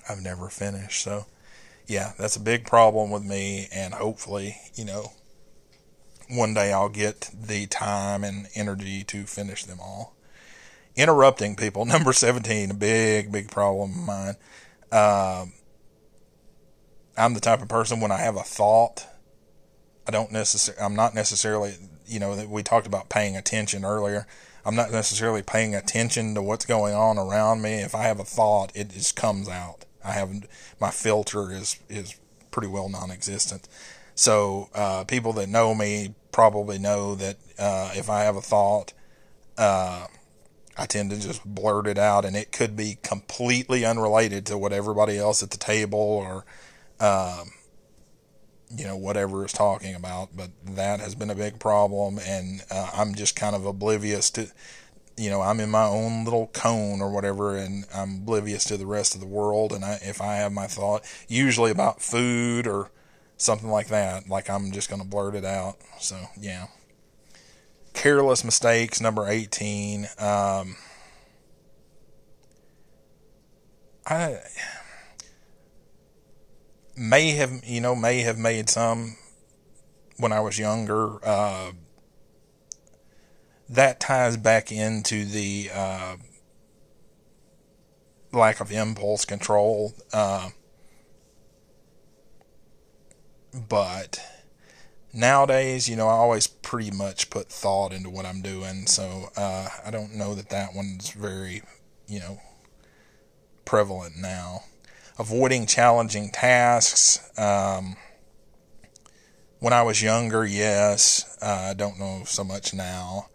I've 0.08 0.22
never 0.22 0.50
finished. 0.50 1.04
So, 1.04 1.26
yeah, 1.88 2.13
that's 2.18 2.36
a 2.36 2.42
big 2.42 2.66
problem 2.66 3.12
with 3.12 3.24
me. 3.24 3.68
And 3.74 3.94
hopefully, 3.94 4.58
you 4.76 4.86
know, 4.86 5.12
one 6.30 6.54
day 6.54 6.74
I'll 6.74 6.89
get 6.89 7.30
the 7.34 7.68
time 7.68 8.24
and 8.24 8.48
energy 8.56 9.04
to 9.06 9.24
finish 9.24 9.63
them 9.66 9.80
all 9.80 10.16
interrupting 10.96 11.56
people. 11.56 11.86
Number 11.86 12.13
17, 12.13 12.72
a 12.72 12.74
big, 12.74 13.32
big 13.32 13.50
problem 13.50 13.92
of 13.92 14.06
mine. 14.06 14.36
Um, 14.92 15.54
I'm 17.18 17.34
the 17.34 17.39
type 17.39 17.62
of 17.62 17.68
person 17.68 18.00
when 18.00 18.12
I 18.12 18.18
have 18.18 18.36
a 18.36 18.44
thought, 18.44 19.08
I 20.08 20.12
don't 20.12 20.32
necessarily, 20.32 20.84
I'm 20.84 20.96
not 20.96 21.16
necessarily 21.16 21.76
you 22.08 22.20
know, 22.20 22.46
we 22.48 22.63
talked 22.63 22.88
about 22.88 23.10
paying 23.10 23.36
attention 23.36 23.86
earlier. 23.86 24.28
I'm 24.66 24.76
not 24.76 24.92
necessarily 24.92 25.42
paying 25.42 25.76
attention 25.76 26.36
to 26.36 26.42
what's 26.42 26.66
going 26.66 26.94
on 26.94 27.18
around 27.18 27.62
me. 27.62 27.76
If 27.82 27.96
I 27.96 28.04
have 28.04 28.20
a 28.20 28.24
thought, 28.24 28.72
it 28.76 28.89
just 28.89 29.16
comes 29.16 29.50
out. 29.50 29.86
I 30.04 30.12
have 30.12 30.30
my 30.80 30.92
filter 30.92 31.52
is 31.52 31.80
is 31.89 32.16
pretty 32.52 32.68
well 32.68 32.89
non-existent. 32.89 33.68
So 34.16 34.70
uh, 34.76 35.04
people 35.06 35.34
that 35.34 35.50
know 35.50 35.74
me 35.74 36.13
probably 36.32 36.78
know 36.78 37.16
that 37.16 37.38
uh, 37.58 37.92
if 37.96 38.10
I 38.10 38.22
have 38.24 38.36
a 38.36 38.42
thought, 38.42 38.94
uh, 39.58 40.08
I 40.78 40.86
tend 40.86 41.12
to 41.12 41.20
just 41.20 41.44
blurt 41.46 41.88
it 41.88 41.98
out, 41.98 42.26
and 42.26 42.36
it 42.36 42.52
could 42.52 42.76
be 42.76 42.98
completely 43.02 43.86
unrelated 43.86 44.46
to 44.48 44.58
what 44.58 44.74
everybody 44.74 45.18
else 45.18 45.44
at 45.44 45.52
the 45.52 45.58
table 45.58 46.00
or, 46.00 46.46
um, 47.00 47.52
you 48.76 48.86
know, 48.86 48.98
whatever 48.98 49.46
is 49.46 49.54
talking 49.54 49.94
about. 49.96 50.36
But 50.36 50.50
that 50.63 51.00
has 51.00 51.16
been 51.16 51.30
a 51.30 51.36
big 51.36 51.60
problem, 51.60 52.20
and 52.20 52.63
uh, 52.72 52.89
I'm 52.94 53.13
just 53.13 53.36
kind 53.36 53.56
of 53.56 53.66
oblivious 53.66 54.32
to, 54.32 54.48
you 55.17 55.30
know, 55.30 55.41
I'm 55.41 55.60
in 55.60 55.69
my 55.69 55.86
own 55.86 56.23
little 56.23 56.47
cone 56.47 57.02
or 57.02 57.12
whatever, 57.12 57.56
and 57.56 57.86
I'm 57.93 58.17
oblivious 58.17 58.63
to 58.65 58.78
the 58.78 58.88
rest 58.88 59.13
of 59.13 59.21
the 59.21 59.28
world. 59.28 59.71
And 59.71 59.86
I, 59.86 59.99
if 60.02 60.21
I 60.21 60.36
have 60.36 60.52
my 60.52 60.67
thought, 60.67 61.04
usually 61.28 61.71
about 61.71 62.02
food 62.02 62.67
or 62.67 62.89
something 63.38 63.69
like 63.69 63.88
that, 63.88 64.28
like 64.28 64.49
I'm 64.49 64.71
just 64.71 64.89
going 64.89 65.02
to 65.02 65.08
blurt 65.08 65.36
it 65.36 65.45
out. 65.45 65.78
So, 65.99 66.17
yeah. 66.39 66.67
Careless 67.93 68.43
mistakes, 68.43 68.99
number 68.99 69.28
18. 69.28 70.08
Um, 70.17 70.76
I 74.06 74.39
may 76.95 77.32
have, 77.32 77.63
you 77.63 77.82
know, 77.82 77.95
may 77.95 78.21
have 78.21 78.38
made 78.38 78.69
some 78.69 79.17
when 80.17 80.32
I 80.32 80.39
was 80.39 80.58
younger. 80.58 81.23
Uh, 81.23 81.73
that 83.73 83.99
ties 83.99 84.38
back 84.38 84.71
into 84.71 85.25
the 85.25 85.69
uh, 85.73 86.15
lack 88.31 88.59
of 88.59 88.71
impulse 88.71 89.25
control. 89.25 89.93
Uh, 90.13 90.49
but 93.67 94.19
nowadays, 95.12 95.89
you 95.89 95.95
know, 95.95 96.07
I 96.07 96.13
always 96.13 96.45
pretty 96.45 96.91
much 96.91 97.31
put 97.31 97.49
thought 97.49 97.93
into 97.93 98.12
what 98.12 98.25
I'm 98.25 98.41
doing, 98.41 98.86
so 98.86 99.29
uh, 99.36 99.69
I 99.83 99.89
don't 99.89 100.15
know 100.15 100.36
that 100.36 100.49
that 100.49 100.75
one's 100.75 101.09
very, 101.09 101.63
you 102.07 102.19
know, 102.19 102.39
prevalent 103.65 104.17
now. 104.17 104.65
Avoiding 105.17 105.65
challenging 105.65 106.29
tasks. 106.29 107.27
Um, 107.39 107.95
when 109.59 109.73
I 109.73 109.81
was 109.81 110.01
younger, 110.01 110.45
yes. 110.45 111.38
Uh, 111.41 111.69
I 111.69 111.73
don't 111.73 111.99
know 111.99 112.23
so 112.25 112.43
much 112.43 112.73
now. 112.73 113.27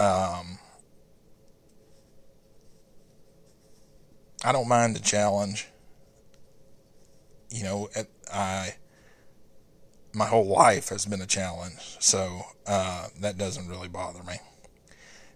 Um, 0.00 0.58
I 4.42 4.52
don't 4.52 4.68
mind 4.68 4.96
the 4.96 5.00
challenge. 5.00 5.68
You 7.50 7.64
know, 7.64 7.88
I 8.32 8.74
my 10.14 10.26
whole 10.26 10.46
life 10.46 10.88
has 10.88 11.04
been 11.04 11.20
a 11.20 11.26
challenge, 11.26 11.96
so 12.00 12.42
uh, 12.66 13.08
that 13.20 13.36
doesn't 13.36 13.68
really 13.68 13.88
bother 13.88 14.22
me. 14.22 14.36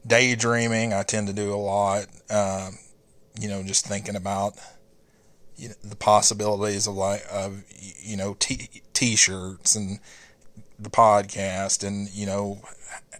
Daydreaming, 0.06 0.94
I 0.94 1.02
tend 1.02 1.26
to 1.26 1.32
do 1.32 1.52
a 1.52 1.56
lot. 1.56 2.06
Uh, 2.30 2.70
you 3.38 3.48
know, 3.48 3.62
just 3.62 3.86
thinking 3.86 4.16
about 4.16 4.54
you 5.56 5.68
know, 5.68 5.74
the 5.84 5.96
possibilities 5.96 6.86
of 6.86 6.94
like 6.94 7.24
of 7.30 7.62
you 7.78 8.16
know 8.16 8.34
t- 8.38 8.82
t-shirts 8.94 9.76
and 9.76 9.98
the 10.78 10.90
podcast, 10.90 11.86
and 11.86 12.08
you 12.10 12.26
know 12.26 12.60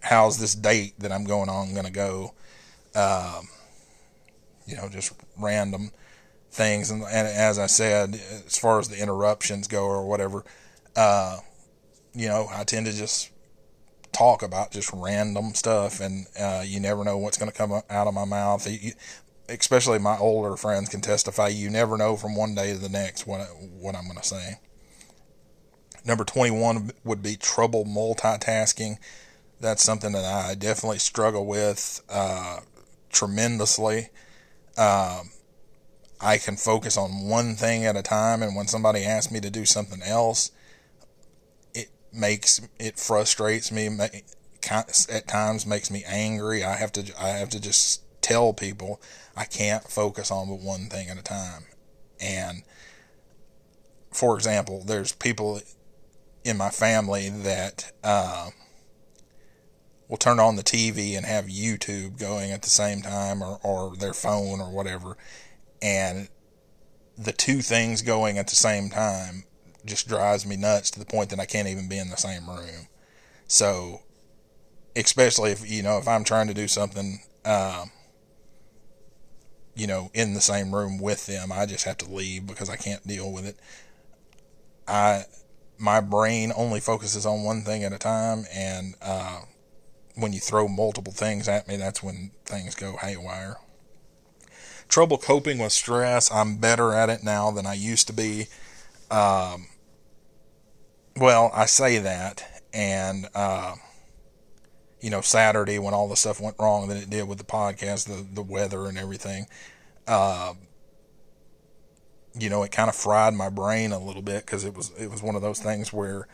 how's 0.01 0.39
this 0.39 0.55
date 0.55 0.93
that 0.99 1.11
I'm 1.11 1.25
going 1.25 1.49
on 1.49 1.73
going 1.73 1.85
to 1.85 1.91
go. 1.91 2.33
Um, 2.95 3.47
you 4.67 4.75
know, 4.75 4.89
just 4.89 5.13
random 5.37 5.91
things, 6.51 6.89
and, 6.89 7.03
and 7.03 7.27
as 7.27 7.59
I 7.59 7.67
said, 7.67 8.15
as 8.45 8.57
far 8.57 8.79
as 8.79 8.87
the 8.87 9.01
interruptions 9.01 9.67
go 9.67 9.83
or 9.83 10.07
whatever 10.07 10.43
uh, 10.95 11.39
you 12.13 12.27
know, 12.27 12.47
I 12.51 12.63
tend 12.63 12.85
to 12.85 12.93
just 12.93 13.31
talk 14.11 14.41
about 14.41 14.71
just 14.71 14.91
random 14.93 15.53
stuff, 15.53 15.99
and 15.99 16.27
uh, 16.39 16.63
you 16.65 16.79
never 16.79 17.03
know 17.03 17.17
what's 17.17 17.37
going 17.37 17.51
to 17.51 17.57
come 17.57 17.71
out 17.71 18.07
of 18.07 18.13
my 18.13 18.25
mouth. 18.25 18.67
You, 18.69 18.93
especially 19.49 19.99
my 19.99 20.17
older 20.17 20.55
friends 20.55 20.89
can 20.89 21.01
testify. 21.01 21.49
You 21.49 21.69
never 21.69 21.97
know 21.97 22.15
from 22.15 22.35
one 22.35 22.55
day 22.55 22.73
to 22.73 22.79
the 22.79 22.89
next 22.89 23.27
what 23.27 23.41
what 23.79 23.95
I'm 23.95 24.05
going 24.05 24.17
to 24.17 24.23
say. 24.23 24.59
Number 26.05 26.23
21 26.23 26.91
would 27.03 27.23
be 27.23 27.35
trouble 27.35 27.83
multitasking. 27.83 28.97
That's 29.59 29.83
something 29.83 30.11
that 30.11 30.23
I 30.23 30.53
definitely 30.53 30.99
struggle 30.99 31.45
with 31.45 32.01
uh, 32.09 32.59
tremendously. 33.11 34.09
Um, 34.77 35.31
I 36.21 36.37
can 36.37 36.57
focus 36.57 36.97
on 36.97 37.27
one 37.27 37.55
thing 37.55 37.85
at 37.85 37.97
a 37.97 38.03
time, 38.03 38.43
and 38.43 38.55
when 38.55 38.67
somebody 38.67 39.03
asks 39.03 39.31
me 39.31 39.39
to 39.41 39.49
do 39.49 39.65
something 39.65 40.01
else, 40.03 40.51
it 41.73 41.89
makes 42.13 42.61
it 42.79 42.99
frustrates 42.99 43.71
me 43.71 43.89
at 44.71 45.27
times 45.27 45.65
makes 45.65 45.91
me 45.91 46.03
angry 46.07 46.63
i 46.63 46.75
have 46.75 46.91
to 46.91 47.03
i 47.21 47.29
have 47.29 47.49
to 47.49 47.59
just 47.59 48.01
tell 48.21 48.51
people 48.51 48.99
i 49.37 49.45
can't 49.45 49.83
focus 49.83 50.31
on 50.31 50.47
but 50.47 50.59
one 50.59 50.87
thing 50.87 51.07
at 51.07 51.19
a 51.19 51.21
time 51.21 51.65
and 52.19 52.63
for 54.11 54.35
example 54.35 54.83
there's 54.83 55.11
people 55.11 55.61
in 56.45 56.57
my 56.57 56.69
family 56.69 57.29
that 57.29 57.91
uh, 58.03 58.49
will 60.07 60.17
turn 60.17 60.39
on 60.39 60.55
the 60.55 60.63
tv 60.63 61.17
and 61.17 61.25
have 61.25 61.45
youtube 61.45 62.17
going 62.17 62.51
at 62.51 62.61
the 62.61 62.69
same 62.69 63.01
time 63.01 63.41
or, 63.41 63.59
or 63.63 63.95
their 63.97 64.13
phone 64.13 64.61
or 64.61 64.71
whatever 64.71 65.17
and 65.81 66.29
the 67.17 67.31
two 67.31 67.61
things 67.61 68.01
going 68.01 68.37
at 68.37 68.47
the 68.47 68.55
same 68.55 68.89
time 68.89 69.43
just 69.85 70.07
drives 70.07 70.45
me 70.45 70.55
nuts 70.55 70.91
to 70.91 70.99
the 70.99 71.05
point 71.05 71.29
that 71.29 71.39
I 71.39 71.45
can't 71.45 71.67
even 71.67 71.87
be 71.87 71.97
in 71.97 72.09
the 72.09 72.17
same 72.17 72.49
room. 72.49 72.87
So, 73.47 74.01
especially 74.95 75.51
if 75.51 75.69
you 75.69 75.83
know 75.83 75.97
if 75.97 76.07
I'm 76.07 76.23
trying 76.23 76.47
to 76.47 76.53
do 76.53 76.67
something, 76.67 77.19
um, 77.45 77.91
you 79.75 79.87
know, 79.87 80.09
in 80.13 80.33
the 80.33 80.41
same 80.41 80.73
room 80.73 80.99
with 80.99 81.25
them, 81.27 81.51
I 81.51 81.65
just 81.65 81.85
have 81.85 81.97
to 81.97 82.11
leave 82.11 82.47
because 82.47 82.69
I 82.69 82.75
can't 82.75 83.05
deal 83.05 83.31
with 83.31 83.45
it. 83.45 83.57
I 84.87 85.25
my 85.77 85.99
brain 85.99 86.51
only 86.55 86.79
focuses 86.79 87.25
on 87.25 87.43
one 87.43 87.61
thing 87.61 87.83
at 87.83 87.93
a 87.93 87.97
time, 87.97 88.45
and 88.53 88.95
uh, 89.01 89.41
when 90.15 90.33
you 90.33 90.39
throw 90.39 90.67
multiple 90.67 91.13
things 91.13 91.47
at 91.47 91.67
me, 91.67 91.77
that's 91.77 92.01
when 92.01 92.31
things 92.45 92.75
go 92.75 92.97
haywire. 92.97 93.57
Trouble 94.87 95.17
coping 95.17 95.57
with 95.57 95.71
stress. 95.71 96.31
I'm 96.31 96.57
better 96.57 96.93
at 96.93 97.09
it 97.09 97.23
now 97.23 97.51
than 97.51 97.65
I 97.65 97.73
used 97.73 98.07
to 98.07 98.13
be. 98.13 98.47
Um, 99.09 99.67
well, 101.17 101.51
I 101.53 101.65
say 101.65 101.97
that, 101.97 102.63
and 102.73 103.27
uh, 103.33 103.75
you 105.01 105.09
know, 105.09 105.21
Saturday 105.21 105.79
when 105.79 105.93
all 105.93 106.07
the 106.07 106.15
stuff 106.15 106.39
went 106.41 106.55
wrong 106.59 106.87
that 106.87 106.97
it 106.97 107.09
did 107.09 107.27
with 107.27 107.37
the 107.37 107.43
podcast, 107.43 108.07
the 108.07 108.25
the 108.33 108.43
weather 108.43 108.85
and 108.85 108.97
everything, 108.97 109.47
uh, 110.07 110.53
you 112.37 112.49
know, 112.49 112.63
it 112.63 112.71
kind 112.71 112.89
of 112.89 112.95
fried 112.95 113.33
my 113.33 113.49
brain 113.49 113.91
a 113.91 113.99
little 113.99 114.21
bit 114.21 114.45
because 114.45 114.63
it 114.65 114.75
was 114.75 114.91
it 114.99 115.09
was 115.09 115.21
one 115.21 115.35
of 115.35 115.41
those 115.41 115.59
things 115.59 115.93
where 115.93 116.27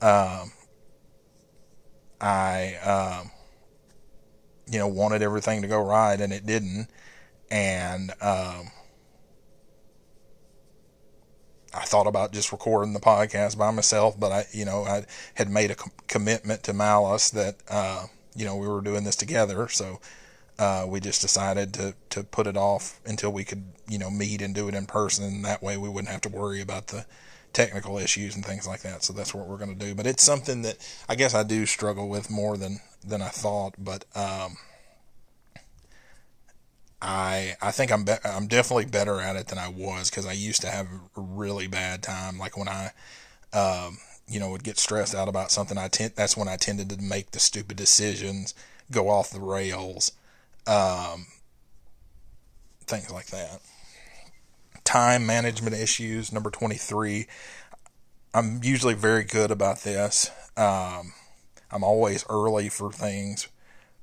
um, 0.00 0.52
I 2.20 2.74
um, 2.76 3.30
you 4.70 4.78
know 4.78 4.88
wanted 4.88 5.22
everything 5.22 5.62
to 5.62 5.68
go 5.68 5.80
right 5.80 6.20
and 6.20 6.32
it 6.32 6.46
didn't, 6.46 6.88
and 7.50 8.10
um, 8.20 8.70
I 11.74 11.84
thought 11.84 12.06
about 12.06 12.32
just 12.32 12.52
recording 12.52 12.92
the 12.92 13.00
podcast 13.00 13.56
by 13.56 13.70
myself, 13.70 14.18
but 14.18 14.30
I, 14.30 14.46
you 14.52 14.64
know, 14.64 14.84
I 14.84 15.06
had 15.34 15.48
made 15.48 15.70
a 15.70 15.74
com- 15.74 15.92
commitment 16.06 16.62
to 16.64 16.72
Malice 16.74 17.30
that, 17.30 17.56
uh, 17.68 18.06
you 18.36 18.44
know, 18.44 18.56
we 18.56 18.68
were 18.68 18.82
doing 18.82 19.04
this 19.04 19.16
together. 19.16 19.68
So, 19.68 19.98
uh, 20.58 20.84
we 20.88 21.00
just 21.00 21.20
decided 21.20 21.74
to, 21.74 21.94
to 22.10 22.22
put 22.22 22.46
it 22.46 22.56
off 22.56 23.00
until 23.04 23.32
we 23.32 23.44
could, 23.44 23.64
you 23.88 23.98
know, 23.98 24.10
meet 24.10 24.42
and 24.42 24.54
do 24.54 24.68
it 24.68 24.74
in 24.74 24.86
person. 24.86 25.42
That 25.42 25.62
way 25.62 25.76
we 25.76 25.88
wouldn't 25.88 26.12
have 26.12 26.20
to 26.22 26.28
worry 26.28 26.60
about 26.60 26.88
the 26.88 27.06
technical 27.52 27.98
issues 27.98 28.34
and 28.34 28.44
things 28.44 28.66
like 28.66 28.82
that. 28.82 29.02
So 29.02 29.12
that's 29.12 29.34
what 29.34 29.46
we're 29.46 29.58
going 29.58 29.76
to 29.76 29.86
do. 29.86 29.94
But 29.94 30.06
it's 30.06 30.22
something 30.22 30.62
that 30.62 30.76
I 31.08 31.14
guess 31.14 31.34
I 31.34 31.42
do 31.42 31.66
struggle 31.66 32.08
with 32.08 32.30
more 32.30 32.56
than, 32.56 32.80
than 33.06 33.22
I 33.22 33.28
thought. 33.28 33.74
But, 33.78 34.04
um, 34.14 34.56
I 37.02 37.56
I 37.60 37.72
think 37.72 37.90
I'm 37.90 38.04
be- 38.04 38.24
I'm 38.24 38.46
definitely 38.46 38.84
better 38.84 39.20
at 39.20 39.34
it 39.36 39.48
than 39.48 39.58
I 39.58 39.68
was 39.68 40.08
because 40.08 40.24
I 40.24 40.32
used 40.32 40.60
to 40.62 40.70
have 40.70 40.86
a 41.16 41.20
really 41.20 41.66
bad 41.66 42.02
time. 42.02 42.38
Like 42.38 42.56
when 42.56 42.68
I, 42.68 42.92
um, 43.52 43.98
you 44.28 44.38
know, 44.38 44.50
would 44.50 44.62
get 44.64 44.78
stressed 44.78 45.14
out 45.14 45.28
about 45.28 45.50
something, 45.50 45.76
I 45.76 45.88
tend 45.88 46.12
that's 46.16 46.36
when 46.36 46.48
I 46.48 46.56
tended 46.56 46.90
to 46.90 46.98
make 47.02 47.32
the 47.32 47.40
stupid 47.40 47.76
decisions, 47.76 48.54
go 48.90 49.08
off 49.08 49.30
the 49.30 49.40
rails, 49.40 50.12
um, 50.66 51.26
things 52.86 53.10
like 53.10 53.26
that. 53.26 53.60
Time 54.84 55.26
management 55.26 55.74
issues, 55.74 56.32
number 56.32 56.50
twenty 56.50 56.76
three. 56.76 57.26
I'm 58.34 58.60
usually 58.62 58.94
very 58.94 59.24
good 59.24 59.50
about 59.50 59.80
this. 59.82 60.30
Um, 60.56 61.12
I'm 61.70 61.84
always 61.84 62.24
early 62.28 62.68
for 62.68 62.90
things. 62.90 63.48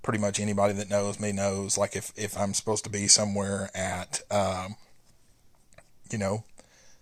Pretty 0.02 0.20
much 0.20 0.40
anybody 0.40 0.74
that 0.74 0.90
knows 0.90 1.20
me 1.20 1.32
knows. 1.32 1.78
Like 1.78 1.96
if 1.96 2.14
if 2.16 2.38
I'm 2.38 2.54
supposed 2.54 2.84
to 2.86 2.90
be 2.90 3.08
somewhere 3.08 3.70
at, 3.76 4.22
um, 4.32 4.76
you 6.12 6.18
know, 6.18 6.44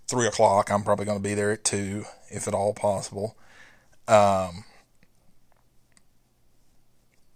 three 0.07 0.25
o'clock, 0.25 0.71
I'm 0.71 0.83
probably 0.83 1.05
going 1.05 1.19
to 1.19 1.23
be 1.23 1.35
there 1.35 1.51
at 1.51 1.63
two, 1.63 2.05
if 2.29 2.47
at 2.47 2.53
all 2.53 2.73
possible. 2.73 3.37
Um, 4.07 4.63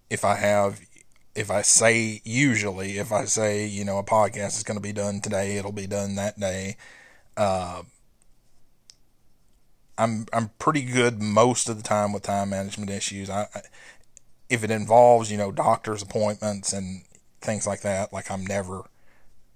if 0.10 0.26
I 0.26 0.36
have 0.36 0.82
if 1.36 1.50
I 1.50 1.62
say 1.62 2.22
usually 2.24 2.98
if 2.98 3.12
I 3.12 3.26
say 3.26 3.66
you 3.66 3.86
know 3.86 3.98
a 3.98 4.04
podcast 4.04 4.58
is 4.58 4.64
going 4.64 4.78
to 4.78 4.82
be 4.82 4.94
done 4.94 5.22
today, 5.22 5.58
it'll 5.58 5.72
be 5.72 5.88
done 5.88 6.16
that 6.16 6.40
day. 6.40 6.78
Uh, 7.38 7.84
I'm 9.98 10.26
I'm 10.34 10.50
pretty 10.60 10.82
good 10.84 11.22
most 11.22 11.70
of 11.70 11.78
the 11.78 11.84
time 11.84 12.14
with 12.14 12.24
time 12.24 12.50
management 12.50 12.90
issues. 12.90 13.30
I, 13.30 13.48
I 13.54 13.62
if 14.50 14.64
it 14.64 14.72
involves 14.72 15.32
you 15.32 15.38
know 15.38 15.52
doctor's 15.52 16.02
appointments 16.02 16.74
and 16.74 17.04
things 17.40 17.66
like 17.66 17.82
that, 17.82 18.12
like 18.12 18.30
I'm 18.30 18.46
never 18.46 18.84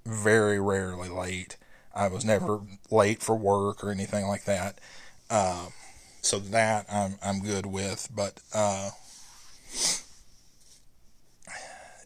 very 0.05 0.59
rarely 0.59 1.09
late. 1.09 1.57
I 1.93 2.07
was 2.07 2.25
never 2.25 2.61
late 2.91 3.21
for 3.21 3.35
work 3.35 3.83
or 3.83 3.91
anything 3.91 4.27
like 4.27 4.45
that. 4.45 4.79
Uh, 5.29 5.67
so 6.21 6.39
that 6.39 6.85
I'm 6.91 7.17
I'm 7.21 7.41
good 7.41 7.65
with, 7.65 8.09
but. 8.15 8.41
Uh, 8.53 8.91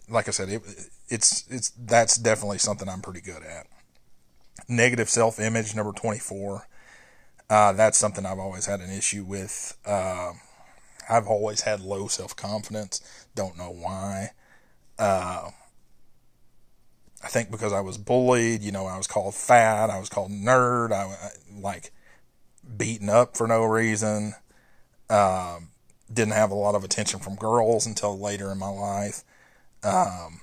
like 0.09 0.27
I 0.27 0.31
said, 0.31 0.49
it, 0.49 0.61
it's 1.07 1.45
it's 1.49 1.69
that's 1.71 2.17
definitely 2.17 2.57
something 2.57 2.87
I'm 2.87 3.01
pretty 3.01 3.21
good 3.21 3.43
at. 3.43 3.67
Negative 4.67 5.09
self 5.09 5.39
image 5.39 5.75
number 5.75 5.91
24. 5.91 6.67
Uh, 7.49 7.71
that's 7.73 7.97
something 7.97 8.25
I've 8.25 8.39
always 8.39 8.65
had 8.65 8.79
an 8.79 8.91
issue 8.91 9.23
with. 9.23 9.77
Uh, 9.85 10.33
I've 11.09 11.27
always 11.27 11.61
had 11.61 11.81
low 11.81 12.07
self 12.07 12.35
confidence. 12.35 13.01
Don't 13.35 13.57
know 13.57 13.71
why. 13.71 14.31
Uh, 14.97 15.49
I 17.23 17.27
think 17.27 17.51
because 17.51 17.73
I 17.73 17.81
was 17.81 17.97
bullied. 17.97 18.61
You 18.61 18.71
know, 18.71 18.85
I 18.85 18.97
was 18.97 19.07
called 19.07 19.35
fat. 19.35 19.89
I 19.89 19.99
was 19.99 20.09
called 20.09 20.31
nerd. 20.31 20.91
I, 20.91 21.05
I 21.05 21.29
like 21.59 21.91
beaten 22.77 23.09
up 23.09 23.35
for 23.35 23.47
no 23.47 23.63
reason. 23.63 24.35
Um, 25.09 25.69
didn't 26.11 26.33
have 26.33 26.51
a 26.51 26.55
lot 26.55 26.75
of 26.75 26.83
attention 26.83 27.19
from 27.19 27.35
girls 27.35 27.85
until 27.85 28.19
later 28.19 28.51
in 28.51 28.59
my 28.59 28.69
life 28.69 29.23
um, 29.83 30.41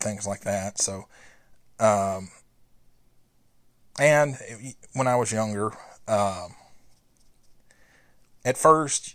things 0.00 0.26
like 0.26 0.40
that. 0.42 0.78
So, 0.78 1.06
um, 1.78 2.30
and 3.98 4.36
when 4.92 5.06
I 5.06 5.16
was 5.16 5.32
younger, 5.32 5.72
um, 6.08 6.54
at 8.44 8.56
first, 8.56 9.14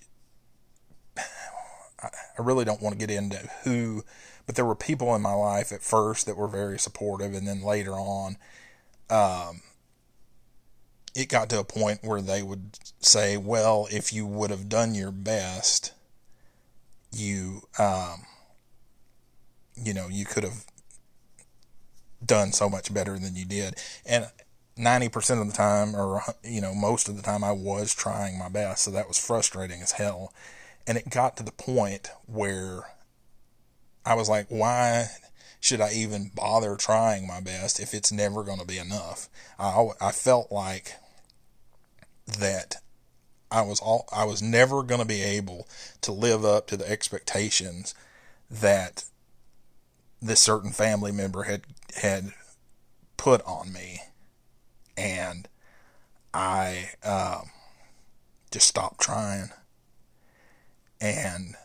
I 1.20 2.42
really 2.42 2.66
don't 2.66 2.82
want 2.82 2.98
to 2.98 3.06
get 3.06 3.14
into 3.16 3.38
who, 3.64 4.04
but 4.46 4.56
there 4.56 4.66
were 4.66 4.76
people 4.76 5.14
in 5.16 5.22
my 5.22 5.34
life 5.34 5.72
at 5.72 5.84
first 5.84 6.26
that 6.26 6.38
were 6.38 6.48
very 6.48 6.80
supportive, 6.80 7.34
and 7.34 7.48
then 7.48 7.62
later 7.62 7.94
on, 7.94 8.38
um, 9.10 9.62
it 11.16 11.28
got 11.28 11.50
to 11.50 11.60
a 11.60 11.64
point 11.64 12.00
where 12.04 12.22
they 12.22 12.42
would 12.42 12.78
say, 13.00 13.36
"Well, 13.36 13.88
if 13.92 14.14
you 14.14 14.26
would 14.26 14.50
have 14.50 14.70
done 14.70 14.96
your 14.96 15.12
best, 15.12 15.92
you 17.12 17.64
um, 17.78 18.26
you 19.84 19.94
know, 19.94 20.08
you 20.10 20.26
could 20.26 20.44
have 20.44 20.66
done 22.24 22.52
so 22.52 22.70
much 22.70 22.94
better 22.94 23.18
than 23.18 23.36
you 23.36 23.46
did. 23.46 23.76
And 24.06 24.28
90% 24.78 25.42
of 25.42 25.48
the 25.48 25.54
time, 25.54 25.96
or, 25.96 26.22
you 26.44 26.62
know, 26.62 26.74
most 26.74 27.10
of 27.10 27.16
the 27.16 27.22
time, 27.22 27.44
I 27.44 27.52
was 27.52 27.94
trying 27.94 28.38
my 28.38 28.50
best. 28.50 28.84
So 28.84 28.92
that 28.92 29.08
was 29.08 29.18
frustrating 29.18 29.82
as 29.82 29.94
hell. 29.94 30.34
And 30.88 30.98
it 30.98 31.10
got 31.10 31.38
to 31.38 31.44
the 31.44 31.52
point 31.52 32.10
where 32.26 32.84
I 34.06 34.16
was 34.16 34.30
like, 34.30 34.48
why 34.50 35.08
should 35.60 35.82
I 35.82 35.92
even 35.92 36.32
bother 36.34 36.76
trying 36.76 37.28
my 37.28 37.42
best 37.42 37.80
if 37.80 37.94
it's 37.94 38.12
never 38.12 38.44
going 38.44 38.60
to 38.60 38.66
be 38.66 38.78
enough? 38.78 39.30
I, 39.60 39.90
I 40.02 40.12
felt 40.12 40.52
like 40.52 40.94
that 42.40 42.78
I 43.52 43.62
was 43.62 43.80
all 43.80 44.08
I 44.12 44.26
was 44.26 44.42
never 44.42 44.84
going 44.84 45.02
to 45.02 45.08
be 45.08 45.22
able 45.22 45.68
to 46.02 46.12
live 46.12 46.46
up 46.46 46.68
to 46.68 46.78
the 46.78 46.90
expectations 46.90 47.96
that 48.50 49.06
this 50.22 50.40
certain 50.40 50.72
family 50.72 51.12
member 51.12 51.44
had 51.44 51.64
had 51.96 52.34
put 53.18 53.42
on 53.46 53.72
me, 53.72 54.02
and 54.98 55.48
I 56.34 56.92
um, 57.04 57.50
just 58.52 58.68
stopped 58.68 59.02
trying, 59.02 59.50
and 61.00 61.56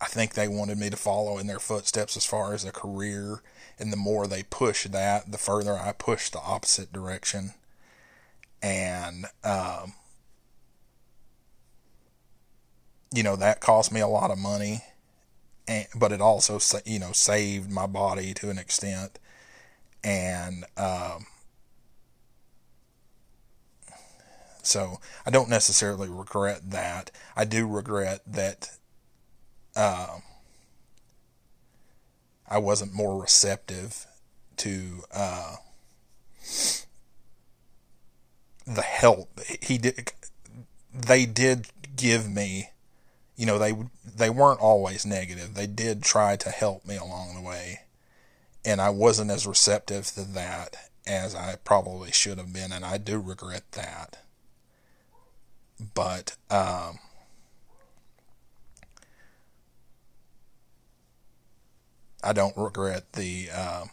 I 0.00 0.06
think 0.06 0.34
they 0.34 0.48
wanted 0.48 0.78
me 0.78 0.90
to 0.90 0.96
follow 0.96 1.38
in 1.38 1.46
their 1.46 1.58
footsteps 1.58 2.16
as 2.16 2.26
far 2.26 2.52
as 2.52 2.64
a 2.64 2.72
career, 2.72 3.42
and 3.78 3.92
the 3.92 3.96
more 3.96 4.26
they 4.26 4.42
pushed 4.42 4.92
that, 4.92 5.32
the 5.32 5.38
further 5.38 5.74
I 5.74 5.92
pushed 5.92 6.32
the 6.32 6.40
opposite 6.40 6.92
direction, 6.92 7.54
and 8.62 9.26
um, 9.42 9.94
you 13.14 13.22
know 13.22 13.36
that 13.36 13.60
cost 13.60 13.90
me 13.90 14.00
a 14.00 14.08
lot 14.08 14.30
of 14.30 14.36
money 14.38 14.82
and, 15.68 15.86
but 15.94 16.12
it 16.12 16.20
also 16.20 16.58
you 16.84 16.98
know 16.98 17.12
saved 17.12 17.70
my 17.70 17.86
body 17.86 18.34
to 18.34 18.50
an 18.50 18.58
extent, 18.58 19.18
and 20.04 20.64
um, 20.76 21.26
so 24.62 24.98
I 25.24 25.30
don't 25.30 25.48
necessarily 25.48 26.08
regret 26.08 26.70
that. 26.70 27.10
I 27.36 27.44
do 27.44 27.66
regret 27.66 28.20
that 28.26 28.70
uh, 29.74 30.18
I 32.48 32.58
wasn't 32.58 32.94
more 32.94 33.20
receptive 33.20 34.06
to 34.58 35.02
uh, 35.12 35.56
the 38.66 38.82
help 38.82 39.40
he 39.62 39.78
did. 39.78 40.12
They 40.92 41.26
did 41.26 41.68
give 41.94 42.28
me 42.30 42.70
you 43.36 43.44
know, 43.44 43.58
they 43.58 43.74
they 44.04 44.30
weren't 44.30 44.60
always 44.60 45.04
negative. 45.04 45.54
They 45.54 45.66
did 45.66 46.02
try 46.02 46.36
to 46.36 46.50
help 46.50 46.86
me 46.86 46.96
along 46.96 47.34
the 47.34 47.42
way, 47.42 47.80
and 48.64 48.80
I 48.80 48.90
wasn't 48.90 49.30
as 49.30 49.46
receptive 49.46 50.06
to 50.14 50.22
that 50.22 50.76
as 51.06 51.34
I 51.34 51.56
probably 51.62 52.10
should 52.12 52.38
have 52.38 52.52
been, 52.52 52.72
and 52.72 52.84
I 52.84 52.96
do 52.98 53.20
regret 53.20 53.72
that. 53.72 54.18
But 55.94 56.36
um, 56.50 56.98
I 62.24 62.32
don't 62.32 62.56
regret 62.56 63.12
the, 63.12 63.50
uh, 63.54 63.84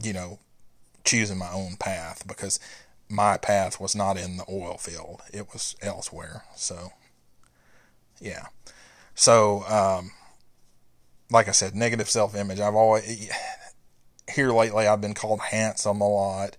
you 0.00 0.12
know, 0.12 0.38
choosing 1.04 1.38
my 1.38 1.50
own 1.50 1.76
path 1.76 2.26
because 2.28 2.60
my 3.08 3.36
path 3.36 3.80
was 3.80 3.96
not 3.96 4.16
in 4.16 4.36
the 4.36 4.44
oil 4.48 4.78
field; 4.78 5.22
it 5.32 5.52
was 5.52 5.74
elsewhere. 5.82 6.44
So. 6.54 6.92
Yeah. 8.20 8.46
So, 9.14 9.64
um, 9.68 10.12
like 11.30 11.48
I 11.48 11.52
said, 11.52 11.74
negative 11.74 12.08
self 12.08 12.34
image. 12.34 12.60
I've 12.60 12.74
always, 12.74 13.30
here 14.32 14.50
lately, 14.50 14.86
I've 14.86 15.00
been 15.00 15.14
called 15.14 15.40
handsome 15.40 16.00
a 16.00 16.08
lot. 16.08 16.56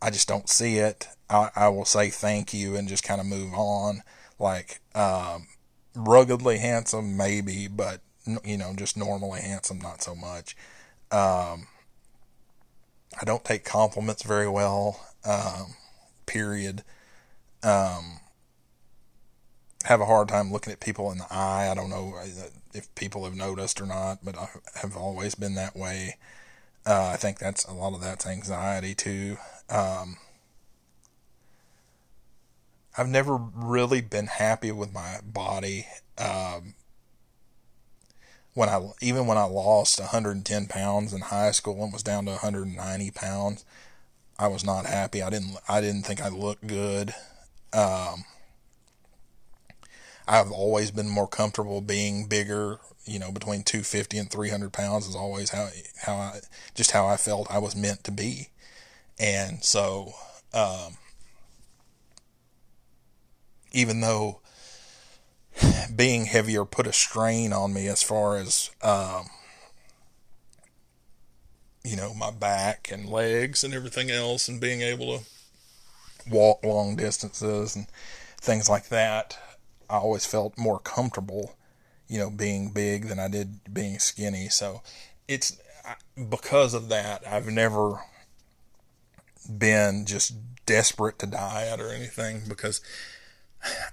I 0.00 0.10
just 0.10 0.28
don't 0.28 0.48
see 0.48 0.78
it. 0.78 1.08
I, 1.30 1.50
I 1.54 1.68
will 1.68 1.84
say 1.84 2.10
thank 2.10 2.52
you 2.52 2.76
and 2.76 2.88
just 2.88 3.04
kind 3.04 3.20
of 3.20 3.26
move 3.26 3.54
on. 3.54 4.02
Like, 4.38 4.80
um, 4.94 5.46
ruggedly 5.94 6.58
handsome, 6.58 7.16
maybe, 7.16 7.68
but, 7.68 8.00
you 8.44 8.56
know, 8.56 8.74
just 8.76 8.96
normally 8.96 9.40
handsome, 9.40 9.78
not 9.78 10.02
so 10.02 10.14
much. 10.14 10.56
Um, 11.10 11.68
I 13.20 13.24
don't 13.24 13.44
take 13.44 13.64
compliments 13.64 14.22
very 14.22 14.48
well, 14.48 15.00
um, 15.24 15.74
period. 16.26 16.82
Um, 17.62 18.20
have 19.84 20.00
a 20.00 20.06
hard 20.06 20.28
time 20.28 20.52
looking 20.52 20.72
at 20.72 20.80
people 20.80 21.10
in 21.12 21.18
the 21.18 21.26
eye. 21.30 21.68
I 21.70 21.74
don't 21.74 21.90
know 21.90 22.14
if 22.74 22.94
people 22.94 23.24
have 23.24 23.34
noticed 23.34 23.80
or 23.80 23.86
not, 23.86 24.24
but 24.24 24.36
I 24.36 24.48
have 24.76 24.96
always 24.96 25.34
been 25.34 25.54
that 25.54 25.76
way. 25.76 26.16
Uh, 26.84 27.10
I 27.12 27.16
think 27.16 27.38
that's 27.38 27.64
a 27.64 27.72
lot 27.72 27.94
of 27.94 28.00
that's 28.00 28.26
anxiety 28.26 28.94
too. 28.94 29.36
Um, 29.68 30.16
I've 32.96 33.08
never 33.08 33.36
really 33.36 34.00
been 34.00 34.26
happy 34.26 34.72
with 34.72 34.92
my 34.92 35.18
body. 35.24 35.86
Um, 36.18 36.74
when 38.54 38.68
I 38.68 38.90
even 39.00 39.26
when 39.26 39.38
I 39.38 39.44
lost 39.44 39.98
110 39.98 40.66
pounds 40.66 41.12
in 41.12 41.22
high 41.22 41.52
school 41.52 41.82
and 41.82 41.92
was 41.92 42.02
down 42.02 42.26
to 42.26 42.32
190 42.32 43.10
pounds, 43.12 43.64
I 44.38 44.48
was 44.48 44.64
not 44.64 44.86
happy. 44.86 45.22
I 45.22 45.30
didn't 45.30 45.56
I 45.68 45.80
didn't 45.80 46.02
think 46.02 46.20
I 46.20 46.28
looked 46.28 46.66
good. 46.66 47.14
Um, 47.72 48.24
I've 50.32 50.50
always 50.50 50.90
been 50.90 51.10
more 51.10 51.28
comfortable 51.28 51.82
being 51.82 52.24
bigger. 52.24 52.78
You 53.04 53.18
know, 53.18 53.30
between 53.30 53.64
250 53.64 54.16
and 54.16 54.30
300 54.30 54.72
pounds 54.72 55.06
is 55.06 55.14
always 55.14 55.50
how 55.50 55.68
how 56.00 56.14
I 56.14 56.40
just 56.74 56.92
how 56.92 57.06
I 57.06 57.18
felt 57.18 57.50
I 57.50 57.58
was 57.58 57.76
meant 57.76 58.02
to 58.04 58.10
be, 58.10 58.48
and 59.18 59.62
so 59.62 60.14
um, 60.54 60.96
even 63.72 64.00
though 64.00 64.40
being 65.94 66.24
heavier 66.24 66.64
put 66.64 66.86
a 66.86 66.94
strain 66.94 67.52
on 67.52 67.74
me 67.74 67.86
as 67.86 68.02
far 68.02 68.38
as 68.38 68.70
um, 68.80 69.26
you 71.84 71.94
know 71.94 72.14
my 72.14 72.30
back 72.30 72.88
and 72.90 73.06
legs 73.06 73.62
and 73.62 73.74
everything 73.74 74.10
else 74.10 74.48
and 74.48 74.62
being 74.62 74.80
able 74.80 75.18
to 75.18 75.24
walk 76.30 76.64
long 76.64 76.96
distances 76.96 77.76
and 77.76 77.86
things 78.40 78.70
like 78.70 78.88
that 78.88 79.36
i 79.92 79.98
always 79.98 80.26
felt 80.26 80.56
more 80.58 80.78
comfortable 80.78 81.54
you 82.08 82.18
know 82.18 82.30
being 82.30 82.70
big 82.70 83.06
than 83.06 83.18
i 83.18 83.28
did 83.28 83.60
being 83.72 83.98
skinny 83.98 84.48
so 84.48 84.82
it's 85.28 85.58
because 86.28 86.74
of 86.74 86.88
that 86.88 87.22
i've 87.26 87.46
never 87.46 88.00
been 89.58 90.04
just 90.06 90.34
desperate 90.66 91.18
to 91.18 91.26
diet 91.26 91.80
or 91.80 91.90
anything 91.90 92.42
because 92.48 92.80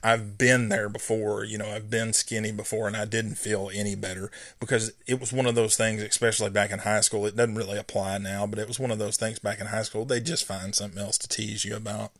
I've 0.04 0.38
been 0.38 0.70
there 0.70 0.89
before, 0.89 1.43
you 1.43 1.58
know, 1.58 1.70
I've 1.70 1.89
been 1.89 2.14
skinny 2.14 2.52
before 2.52 2.88
and 2.88 2.97
I 2.97 3.06
didn't 3.06 3.36
feel 3.36 3.70
any 3.74 3.95
better 3.95 4.32
because 4.60 4.91
it 5.06 5.20
was 5.20 5.32
one 5.32 5.45
of 5.45 5.56
those 5.56 5.78
things, 5.78 6.02
especially 6.02 6.50
back 6.50 6.72
in 6.72 6.80
high 6.80 7.02
school. 7.02 7.26
It 7.26 7.36
doesn't 7.36 7.56
really 7.56 7.78
apply 7.78 8.18
now, 8.18 8.47
but 8.47 8.60
it 8.60 8.68
was 8.68 8.80
one 8.80 8.91
of 8.91 8.97
those 8.97 9.18
things 9.18 9.39
back 9.39 9.60
in 9.60 9.68
high 9.68 9.84
school. 9.84 10.06
They 10.06 10.22
just 10.22 10.45
find 10.45 10.74
something 10.74 11.00
else 11.00 11.18
to 11.20 11.28
tease 11.28 11.66
you 11.66 11.76
about. 11.76 12.12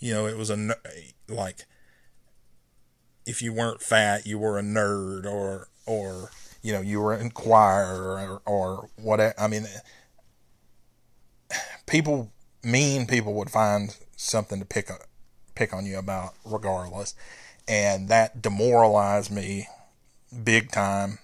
You 0.00 0.12
know, 0.14 0.26
it 0.26 0.36
was 0.36 0.50
a, 0.50 0.76
like, 1.28 1.66
if 3.26 3.42
you 3.42 3.52
weren't 3.52 3.82
fat, 3.82 4.26
you 4.26 4.38
were 4.38 4.58
a 4.58 4.62
nerd 4.62 5.26
or, 5.26 5.68
or, 5.84 6.30
you 6.62 6.72
know, 6.72 6.80
you 6.80 7.00
were 7.00 7.14
in 7.14 7.30
choir 7.30 7.94
or, 7.94 8.42
or 8.46 8.88
whatever. 8.96 9.34
I 9.38 9.48
mean, 9.48 9.66
people, 11.86 12.32
mean 12.62 13.06
people 13.06 13.34
would 13.34 13.50
find 13.50 13.96
something 14.16 14.58
to 14.58 14.64
pick 14.64 14.90
pick 15.54 15.72
on 15.72 15.86
you 15.86 15.98
about 15.98 16.34
regardless. 16.44 17.14
And 17.66 18.08
that 18.08 18.40
demoralized 18.40 19.32
me 19.32 19.66
big 20.44 20.70
time 20.70 21.18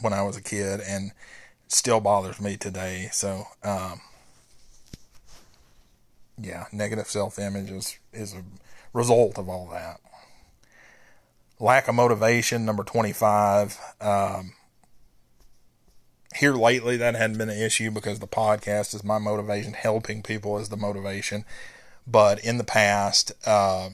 when 0.00 0.12
I 0.12 0.22
was 0.22 0.36
a 0.36 0.42
kid 0.42 0.80
and 0.80 1.12
still 1.68 2.00
bothers 2.00 2.40
me 2.40 2.56
today. 2.56 3.08
So, 3.12 3.44
um, 3.62 4.00
yeah, 6.40 6.66
negative 6.72 7.06
self 7.06 7.38
image 7.38 7.70
is, 7.70 7.98
is 8.12 8.34
a 8.34 8.42
result 8.92 9.38
of 9.38 9.48
all 9.48 9.68
that. 9.70 10.00
Lack 11.58 11.88
of 11.88 11.94
motivation, 11.94 12.64
number 12.64 12.84
25. 12.84 13.78
Um, 14.00 14.52
here 16.34 16.54
lately, 16.54 16.98
that 16.98 17.14
hadn't 17.14 17.38
been 17.38 17.48
an 17.48 17.60
issue 17.60 17.90
because 17.90 18.18
the 18.18 18.26
podcast 18.26 18.94
is 18.94 19.02
my 19.02 19.18
motivation. 19.18 19.72
Helping 19.72 20.22
people 20.22 20.58
is 20.58 20.68
the 20.68 20.76
motivation. 20.76 21.44
But 22.06 22.44
in 22.44 22.58
the 22.58 22.64
past, 22.64 23.32
uh, 23.46 23.90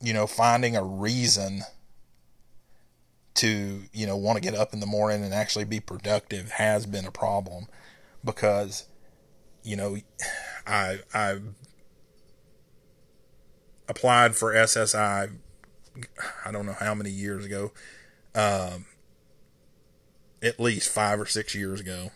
you 0.00 0.12
know, 0.12 0.26
finding 0.26 0.76
a 0.76 0.82
reason 0.82 1.62
to, 3.34 3.82
you 3.92 4.06
know, 4.06 4.16
want 4.16 4.36
to 4.36 4.42
get 4.42 4.58
up 4.58 4.72
in 4.72 4.80
the 4.80 4.86
morning 4.86 5.22
and 5.24 5.32
actually 5.32 5.64
be 5.64 5.80
productive 5.80 6.50
has 6.52 6.84
been 6.84 7.06
a 7.06 7.12
problem 7.12 7.66
because, 8.24 8.86
you 9.62 9.76
know, 9.76 9.96
I, 10.66 10.98
I 11.14 11.38
applied 13.88 14.36
for 14.36 14.52
SSI, 14.52 15.30
I 16.44 16.52
don't 16.52 16.66
know 16.66 16.76
how 16.78 16.94
many 16.94 17.10
years 17.10 17.44
ago, 17.44 17.72
um, 18.34 18.86
at 20.42 20.60
least 20.60 20.88
five 20.90 21.20
or 21.20 21.26
six 21.26 21.54
years 21.54 21.80
ago. 21.80 22.10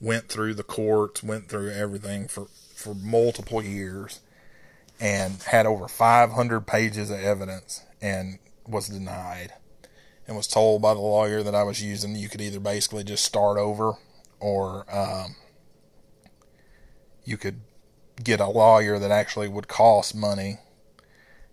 Went 0.00 0.28
through 0.28 0.54
the 0.54 0.62
courts, 0.62 1.22
went 1.22 1.48
through 1.48 1.70
everything 1.70 2.28
for 2.28 2.46
for 2.74 2.94
multiple 2.94 3.62
years 3.62 4.20
and 5.00 5.42
had 5.42 5.66
over 5.66 5.88
500 5.88 6.60
pages 6.60 7.10
of 7.10 7.18
evidence 7.18 7.84
and 8.00 8.38
was 8.66 8.88
denied 8.88 9.52
and 10.26 10.36
was 10.36 10.46
told 10.46 10.80
by 10.82 10.94
the 10.94 11.00
lawyer 11.00 11.42
that 11.42 11.54
I 11.54 11.64
was 11.64 11.82
using 11.82 12.14
you 12.14 12.28
could 12.28 12.40
either 12.40 12.60
basically 12.60 13.02
just 13.02 13.24
start 13.24 13.58
over 13.58 13.94
or 14.38 14.86
um, 14.94 15.34
you 17.24 17.36
could 17.36 17.60
get 18.22 18.38
a 18.38 18.46
lawyer 18.46 18.98
that 18.98 19.10
actually 19.10 19.48
would 19.48 19.66
cost 19.66 20.14
money 20.14 20.58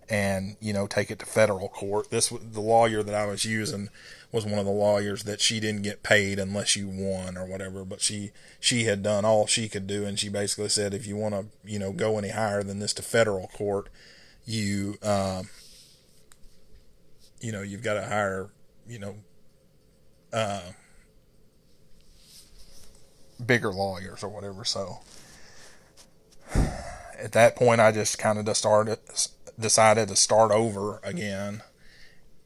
and 0.08 0.56
you 0.60 0.72
know 0.72 0.86
take 0.86 1.10
it 1.10 1.18
to 1.18 1.26
federal 1.26 1.68
court 1.68 2.10
this 2.10 2.28
the 2.28 2.60
lawyer 2.60 3.02
that 3.02 3.14
I 3.14 3.26
was 3.26 3.44
using 3.44 3.88
was 4.32 4.44
one 4.44 4.58
of 4.58 4.66
the 4.66 4.70
lawyers 4.70 5.24
that 5.24 5.40
she 5.40 5.60
didn't 5.60 5.82
get 5.82 6.02
paid 6.02 6.38
unless 6.38 6.76
you 6.76 6.88
won 6.88 7.36
or 7.36 7.46
whatever. 7.46 7.84
But 7.84 8.00
she 8.00 8.32
she 8.60 8.84
had 8.84 9.02
done 9.02 9.24
all 9.24 9.46
she 9.46 9.68
could 9.68 9.86
do, 9.86 10.04
and 10.04 10.18
she 10.18 10.28
basically 10.28 10.68
said, 10.68 10.94
if 10.94 11.06
you 11.06 11.16
want 11.16 11.34
to 11.34 11.46
you 11.64 11.78
know 11.78 11.92
go 11.92 12.18
any 12.18 12.28
higher 12.30 12.62
than 12.62 12.78
this 12.78 12.92
to 12.94 13.02
federal 13.02 13.48
court, 13.48 13.88
you 14.44 14.98
um, 15.02 15.48
you 17.40 17.52
know 17.52 17.62
you've 17.62 17.82
got 17.82 17.94
to 17.94 18.04
hire 18.04 18.50
you 18.86 18.98
know 18.98 19.16
uh, 20.32 20.72
bigger 23.44 23.70
lawyers 23.70 24.22
or 24.22 24.28
whatever. 24.28 24.64
So 24.64 24.98
at 26.54 27.32
that 27.32 27.56
point, 27.56 27.80
I 27.80 27.92
just 27.92 28.18
kind 28.18 28.38
of 28.38 28.44
just 28.44 28.60
started 28.60 28.98
decided 29.58 30.08
to 30.08 30.16
start 30.16 30.50
over 30.52 31.00
again 31.02 31.62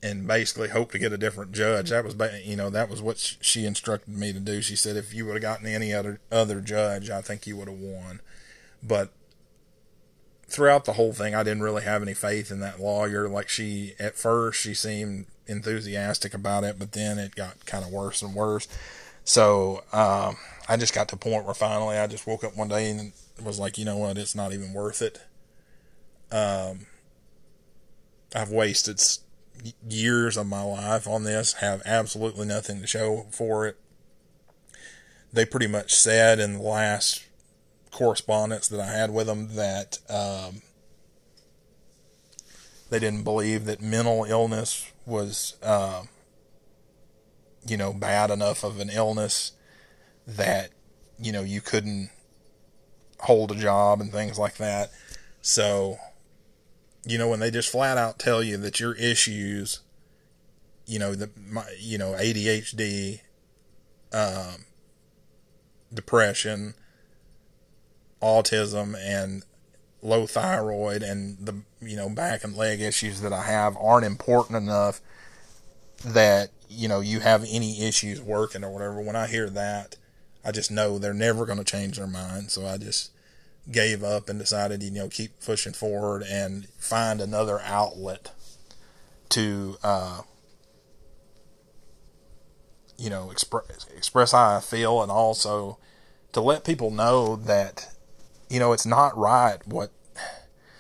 and 0.03 0.27
basically 0.27 0.69
hope 0.69 0.93
to 0.93 0.99
get 0.99 1.13
a 1.13 1.19
different 1.19 1.53
judge. 1.53 1.91
That 1.91 2.05
was, 2.05 2.15
you 2.45 2.57
know, 2.57 2.71
that 2.71 2.89
was 2.89 3.03
what 3.03 3.19
she 3.41 3.67
instructed 3.67 4.17
me 4.17 4.33
to 4.33 4.41
do. 4.41 4.63
She 4.63 4.77
said 4.77 4.97
if 4.97 5.13
you 5.13 5.27
would 5.27 5.35
have 5.35 5.43
gotten 5.43 5.67
any 5.67 5.93
other 5.93 6.21
other 6.33 6.61
judge, 6.61 7.11
I 7.11 7.21
think 7.21 7.47
you 7.47 7.57
would 7.57 7.69
have 7.69 7.79
won. 7.79 8.21
But 8.83 9.11
throughout 10.49 10.85
the 10.85 10.95
whole 10.95 11.13
thing, 11.13 11.35
I 11.35 11.43
didn't 11.43 11.63
really 11.63 11.83
have 11.83 12.03
any 12.03 12.15
faith 12.15 12.51
in 12.51 12.61
that 12.61 12.81
lawyer. 12.81 13.29
Like 13.29 13.49
she, 13.49 13.95
at 13.99 14.17
first, 14.17 14.61
she 14.61 14.75
seemed 14.75 15.27
enthusiastic 15.47 16.33
about 16.33 16.65
it, 16.65 16.79
but 16.79 16.93
then 16.93 17.19
it 17.19 17.35
got 17.35 17.67
kind 17.67 17.85
of 17.85 17.91
worse 17.91 18.23
and 18.23 18.35
worse. 18.35 18.69
So 19.25 19.85
um, 19.93 20.37
I 20.69 20.77
just 20.77 20.95
got 20.95 21.09
to 21.09 21.17
a 21.17 21.19
point 21.19 21.45
where 21.45 21.55
finally 21.55 21.99
I 21.99 22.07
just 22.07 22.27
woke 22.27 22.43
up 22.43 22.57
one 22.57 22.69
day 22.69 22.91
and 22.91 23.13
was 23.43 23.59
like, 23.59 23.79
you 23.79 23.85
know 23.85 23.97
what, 23.97 24.19
it's 24.19 24.35
not 24.35 24.53
even 24.53 24.73
worth 24.73 25.03
it. 25.03 25.21
Um, 26.33 26.87
I've 28.35 28.51
wasted 28.51 29.01
years 29.89 30.37
of 30.37 30.47
my 30.47 30.63
life 30.63 31.07
on 31.07 31.25
this, 31.25 31.55
have 31.55 31.83
absolutely 31.85 32.47
nothing 32.47 32.81
to 32.81 32.87
show 32.87 33.27
for 33.31 33.67
it. 33.67 33.77
They 35.33 35.45
pretty 35.45 35.67
much 35.67 35.95
said 35.95 36.39
in 36.41 36.55
the 36.55 36.63
last 36.63 37.25
correspondence 37.91 38.69
that 38.69 38.81
I 38.81 38.93
had 38.93 39.13
with 39.13 39.27
them 39.27 39.55
that 39.55 39.99
um, 40.09 40.63
they 42.89 42.99
didn't 42.99 43.25
believe 43.25 43.65
that 43.67 43.81
mental 43.81 44.25
illness 44.25 44.91
was, 45.07 45.57
uh, 45.63 46.05
you 47.67 47.77
know, 47.77 47.93
bad 47.93 48.31
enough 48.31 48.65
of 48.65 48.81
an 48.81 48.91
illness 48.91 49.53
that, 50.27 50.71
you 51.19 51.33
know, 51.33 51.43
you 51.43 51.61
couldn't 51.61 52.11
hold 53.21 53.53
a 53.53 53.55
job 53.55 54.01
and 54.01 54.11
things 54.11 54.39
like 54.39 54.57
that. 54.57 54.91
So 55.43 55.99
you 57.05 57.19
know, 57.19 57.29
when 57.29 57.41
they 57.41 57.51
just 57.51 57.71
flat 57.71 57.99
out 57.99 58.19
tell 58.19 58.43
you 58.43 58.57
that 58.59 58.81
your 58.81 58.95
issues, 58.95 59.81
you 60.87 60.99
know, 60.99 61.15
the, 61.15 61.31
my, 61.37 61.65
you 61.79 61.99
know, 61.99 62.13
ADHD, 62.13 63.21
um, 64.13 64.65
depression, 65.93 66.75
autism, 68.21 68.97
and 68.99 69.45
low 70.03 70.27
thyroid, 70.27 71.03
and 71.03 71.39
the, 71.39 71.63
you 71.81 71.97
know, 71.97 72.09
back 72.09 72.45
and 72.45 72.57
leg 72.57 72.81
issues 72.81 73.21
that 73.21 73.33
I 73.33 73.45
have 73.45 73.77
aren't 73.77 74.07
important 74.07 74.57
enough 74.57 75.01
that, 76.05 76.51
you 76.69 76.89
know, 76.89 77.01
you 77.01 77.21
have 77.21 77.45
any 77.49 77.83
issues 77.87 78.21
working 78.21 78.65
or 78.65 78.71
whatever. 78.71 79.01
When 79.01 79.17
I 79.17 79.27
hear 79.27 79.49
that, 79.51 79.97
I 80.45 80.53
just 80.53 80.71
know 80.71 80.99
they're 80.99 81.15
never 81.15 81.47
going 81.47 81.59
to 81.59 81.65
change 81.65 81.99
their 81.99 82.07
mind. 82.07 82.51
So 82.51 82.67
I 82.67 82.77
just, 82.77 83.11
gave 83.71 84.03
up 84.03 84.29
and 84.29 84.39
decided, 84.39 84.83
you 84.83 84.91
know, 84.91 85.09
keep 85.09 85.41
pushing 85.41 85.73
forward 85.73 86.23
and 86.23 86.69
find 86.79 87.21
another 87.21 87.61
outlet 87.61 88.33
to, 89.31 89.77
uh, 89.83 90.23
you 92.99 93.11
know, 93.11 93.31
express 93.31 93.87
express 93.97 94.33
how 94.33 94.57
I 94.57 94.61
feel, 94.61 95.03
and 95.03 95.11
also 95.11 95.79
to 96.33 96.41
let 96.41 96.65
people 96.65 96.91
know 96.91 97.37
that, 97.37 97.89
you 98.49 98.59
know, 98.59 98.73
it's 98.73 98.87
not 98.87 99.17
right. 99.17 99.59
What 99.67 99.91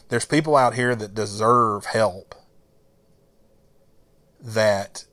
there's 0.08 0.24
people 0.24 0.56
out 0.56 0.74
here 0.74 0.94
that 0.94 1.14
deserve 1.14 1.86
help 1.86 2.34
that 4.40 5.04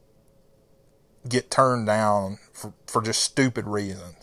get 1.28 1.52
turned 1.52 1.86
down 1.86 2.40
for, 2.54 2.74
for 2.88 3.02
just 3.02 3.22
stupid 3.22 3.68
reasons. 3.68 4.17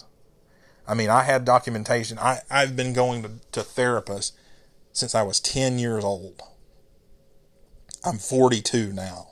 I 0.86 0.94
mean, 0.94 1.10
I 1.10 1.22
had 1.22 1.44
documentation. 1.44 2.18
I, 2.18 2.40
I've 2.50 2.76
been 2.76 2.92
going 2.92 3.22
to, 3.22 3.30
to 3.52 3.60
therapists 3.60 4.32
since 4.92 5.14
I 5.14 5.22
was 5.22 5.40
10 5.40 5.78
years 5.78 6.04
old. 6.04 6.40
I'm 8.04 8.18
42 8.18 8.92
now. 8.92 9.28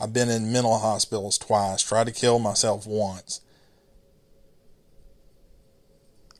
I've 0.00 0.12
been 0.12 0.28
in 0.28 0.52
mental 0.52 0.78
hospitals 0.78 1.38
twice, 1.38 1.82
tried 1.82 2.06
to 2.06 2.12
kill 2.12 2.38
myself 2.38 2.86
once. 2.86 3.40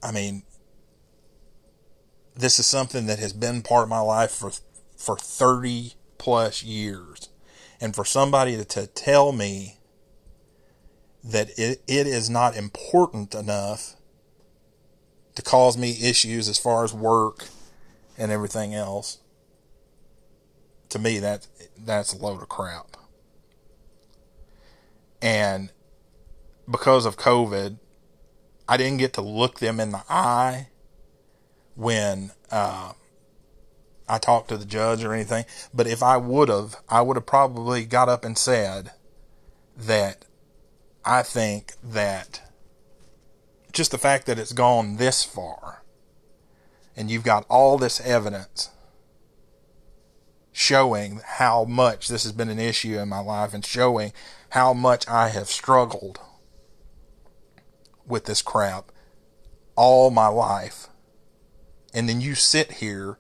I 0.03 0.13
mean, 0.13 0.45
this 2.37 2.59
is 2.59 2.67
something 2.67 3.07
that 3.07 3.19
has 3.19 3.33
been 3.33 3.63
part 3.63 3.85
of 3.85 3.89
my 3.89 4.01
life 4.01 4.31
for 4.31 4.53
for 4.97 5.17
30 5.17 5.95
plus 6.19 6.63
years. 6.63 7.29
And 7.81 7.95
for 7.95 8.05
somebody 8.05 8.57
to, 8.57 8.65
to 8.65 8.87
tell 8.89 9.33
me 9.33 9.78
that 11.25 11.51
it, 11.59 11.83
it 11.87 12.07
is 12.07 12.31
not 12.31 12.57
important 12.57 13.35
enough 13.35 13.97
to 15.35 15.43
cause 15.43 15.77
me 15.77 15.97
issues 16.03 16.49
as 16.49 16.59
far 16.59 16.85
as 16.85 16.93
work 16.93 17.47
and 18.17 18.33
everything 18.33 18.75
else, 18.75 19.19
to 20.89 20.99
me 20.99 21.19
that 21.19 21.47
that's 21.79 22.13
a 22.13 22.17
load 22.17 22.43
of 22.43 22.49
crap. 22.49 22.97
And 25.23 25.71
because 26.71 27.07
of 27.07 27.17
COVID, 27.17 27.79
I 28.69 28.77
didn't 28.77 28.99
get 28.99 29.13
to 29.15 29.23
look 29.23 29.59
them 29.59 29.81
in 29.81 29.93
the 29.93 30.03
eye 30.09 30.69
when 31.75 32.33
uh, 32.51 32.93
I 34.09 34.19
talked 34.19 34.49
to 34.49 34.57
the 34.57 34.65
judge 34.65 35.05
or 35.05 35.13
anything. 35.13 35.45
But 35.73 35.87
if 35.87 36.03
I 36.03 36.17
would 36.17 36.49
have, 36.49 36.77
I 36.89 37.03
would 37.03 37.17
have 37.17 37.27
probably 37.27 37.85
got 37.85 38.09
up 38.09 38.25
and 38.25 38.37
said 38.37 38.93
that 39.77 40.25
I 41.09 41.23
think 41.23 41.73
that 41.83 42.43
just 43.73 43.93
the 43.93 43.99
fact 43.99 44.27
that 44.27 44.39
it's 44.39 44.53
gone 44.53 44.99
this 44.99 45.25
far 45.25 45.83
and 46.95 47.11
you've 47.11 47.25
got 47.25 47.47
all 47.49 47.79
this 47.79 47.99
evidence 48.03 48.69
showing 50.53 51.23
how 51.25 51.65
much 51.65 52.09
this 52.09 52.25
has 52.25 52.33
been 52.33 52.51
an 52.51 52.59
issue 52.59 52.99
in 52.99 53.09
my 53.09 53.21
life 53.21 53.55
and 53.55 53.65
showing 53.65 54.13
how 54.51 54.75
much 54.75 55.09
I 55.09 55.31
have 55.31 55.49
struggled 55.49 56.21
with 58.07 58.27
this 58.27 58.43
crap 58.43 58.93
all 59.77 60.11
my 60.11 60.29
life. 60.29 60.89
And 61.95 62.07
then 62.07 62.21
you 62.21 62.35
sit 62.35 62.73
here 62.73 63.17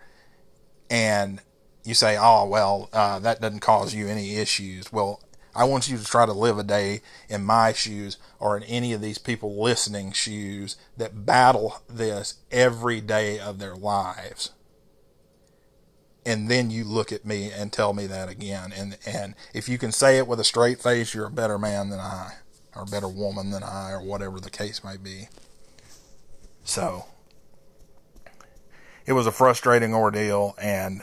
and 0.90 1.40
you 1.84 1.94
say, 1.94 2.18
oh, 2.20 2.44
well, 2.44 2.90
uh, 2.92 3.18
that 3.20 3.40
doesn't 3.40 3.60
cause 3.60 3.94
you 3.94 4.08
any 4.08 4.36
issues. 4.36 4.92
Well, 4.92 5.22
I 5.54 5.64
want 5.64 5.88
you 5.88 5.96
to 5.96 6.04
try 6.04 6.26
to 6.26 6.32
live 6.32 6.58
a 6.58 6.62
day 6.62 7.02
in 7.28 7.44
my 7.44 7.72
shoes 7.72 8.16
or 8.38 8.56
in 8.56 8.62
any 8.64 8.92
of 8.92 9.00
these 9.00 9.18
people 9.18 9.60
listening 9.60 10.12
shoes 10.12 10.76
that 10.96 11.26
battle 11.26 11.82
this 11.88 12.34
every 12.50 13.00
day 13.00 13.38
of 13.38 13.58
their 13.58 13.74
lives. 13.74 14.52
And 16.24 16.50
then 16.50 16.70
you 16.70 16.84
look 16.84 17.10
at 17.10 17.24
me 17.24 17.50
and 17.50 17.72
tell 17.72 17.94
me 17.94 18.06
that 18.06 18.28
again. 18.28 18.72
And, 18.76 18.98
and 19.06 19.34
if 19.54 19.68
you 19.68 19.78
can 19.78 19.92
say 19.92 20.18
it 20.18 20.28
with 20.28 20.38
a 20.38 20.44
straight 20.44 20.82
face, 20.82 21.14
you're 21.14 21.26
a 21.26 21.30
better 21.30 21.58
man 21.58 21.88
than 21.88 22.00
I, 22.00 22.34
or 22.76 22.82
a 22.82 22.86
better 22.86 23.08
woman 23.08 23.50
than 23.50 23.62
I, 23.62 23.92
or 23.92 24.02
whatever 24.02 24.38
the 24.38 24.50
case 24.50 24.84
may 24.84 24.98
be. 24.98 25.28
So, 26.64 27.06
it 29.06 29.14
was 29.14 29.26
a 29.26 29.32
frustrating 29.32 29.94
ordeal. 29.94 30.54
And, 30.60 31.02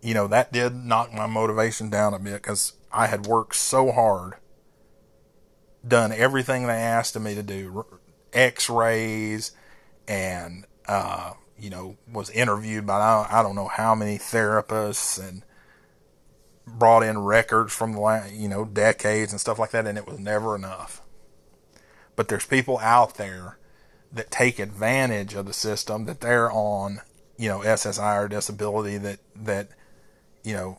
you 0.00 0.14
know, 0.14 0.28
that 0.28 0.52
did 0.52 0.84
knock 0.84 1.12
my 1.12 1.26
motivation 1.26 1.90
down 1.90 2.14
a 2.14 2.20
bit 2.20 2.34
because 2.34 2.74
I 2.92 3.06
had 3.06 3.26
worked 3.26 3.56
so 3.56 3.92
hard, 3.92 4.34
done 5.86 6.12
everything 6.12 6.66
they 6.66 6.72
asked 6.72 7.16
of 7.16 7.22
me 7.22 7.34
to 7.34 7.42
do, 7.42 7.86
X-rays, 8.32 9.52
and 10.08 10.66
uh, 10.86 11.34
you 11.58 11.70
know 11.70 11.96
was 12.10 12.30
interviewed 12.30 12.86
by 12.86 13.26
I 13.30 13.42
don't 13.42 13.54
know 13.54 13.68
how 13.68 13.94
many 13.94 14.18
therapists 14.18 15.18
and 15.18 15.42
brought 16.66 17.02
in 17.02 17.18
records 17.18 17.72
from 17.72 17.92
the 17.92 18.30
you 18.32 18.48
know 18.48 18.64
decades 18.64 19.32
and 19.32 19.40
stuff 19.40 19.58
like 19.58 19.70
that, 19.70 19.86
and 19.86 19.98
it 19.98 20.06
was 20.06 20.18
never 20.18 20.54
enough. 20.54 21.02
But 22.16 22.28
there's 22.28 22.46
people 22.46 22.78
out 22.78 23.14
there 23.14 23.58
that 24.12 24.30
take 24.30 24.58
advantage 24.58 25.34
of 25.34 25.46
the 25.46 25.52
system 25.52 26.04
that 26.06 26.20
they're 26.20 26.50
on, 26.50 27.00
you 27.36 27.48
know, 27.48 27.60
SSI 27.60 28.24
or 28.24 28.28
disability 28.28 28.98
that 28.98 29.20
that 29.36 29.68
you 30.42 30.54
know 30.54 30.78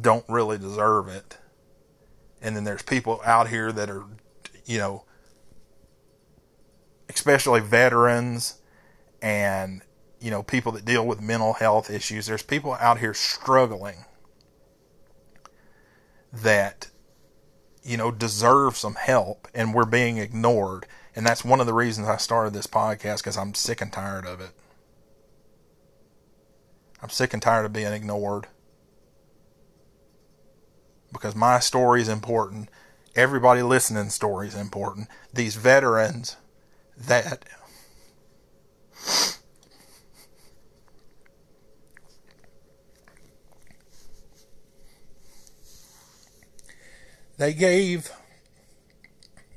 don't 0.00 0.24
really 0.28 0.58
deserve 0.58 1.08
it. 1.08 1.38
And 2.40 2.54
then 2.54 2.64
there's 2.64 2.82
people 2.82 3.20
out 3.24 3.48
here 3.48 3.72
that 3.72 3.88
are, 3.88 4.04
you 4.66 4.78
know, 4.78 5.04
especially 7.08 7.60
veterans 7.60 8.60
and, 9.22 9.82
you 10.20 10.30
know, 10.30 10.42
people 10.42 10.72
that 10.72 10.84
deal 10.84 11.06
with 11.06 11.20
mental 11.20 11.54
health 11.54 11.90
issues. 11.90 12.26
There's 12.26 12.42
people 12.42 12.74
out 12.74 12.98
here 12.98 13.14
struggling 13.14 14.04
that, 16.32 16.88
you 17.82 17.96
know, 17.96 18.10
deserve 18.10 18.76
some 18.76 18.94
help 18.94 19.48
and 19.54 19.72
we're 19.72 19.86
being 19.86 20.18
ignored. 20.18 20.86
And 21.14 21.26
that's 21.26 21.44
one 21.44 21.60
of 21.60 21.66
the 21.66 21.72
reasons 21.72 22.08
I 22.08 22.18
started 22.18 22.52
this 22.52 22.66
podcast 22.66 23.18
because 23.18 23.38
I'm 23.38 23.54
sick 23.54 23.80
and 23.80 23.92
tired 23.92 24.26
of 24.26 24.40
it. 24.40 24.50
I'm 27.02 27.08
sick 27.08 27.32
and 27.32 27.42
tired 27.42 27.64
of 27.64 27.72
being 27.72 27.92
ignored 27.92 28.48
because 31.12 31.34
my 31.34 31.58
story 31.58 32.00
is 32.00 32.08
important. 32.08 32.68
Everybody 33.14 33.62
listening 33.62 34.10
story 34.10 34.48
is 34.48 34.54
important. 34.54 35.08
These 35.32 35.56
veterans 35.56 36.36
that 36.96 37.44
they 47.38 47.52
gave 47.52 48.10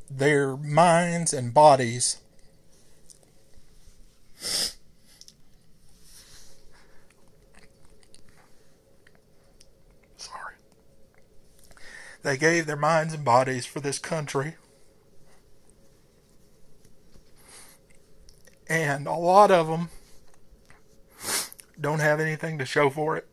their 0.10 0.58
minds 0.58 1.34
and 1.34 1.54
bodies 1.54 2.18
They 12.22 12.38
gave 12.38 12.65
their 12.65 12.76
minds 12.76 13.13
and 13.13 13.24
bodies 13.24 13.65
for 13.65 13.80
this 13.80 13.97
country. 13.97 14.55
And 18.67 19.07
a 19.07 19.13
lot 19.13 19.49
of 19.49 19.67
them 19.67 19.89
don't 21.80 21.99
have 21.99 22.20
anything 22.20 22.57
to 22.57 22.65
show 22.65 22.89
for 22.89 23.17
it. 23.17 23.28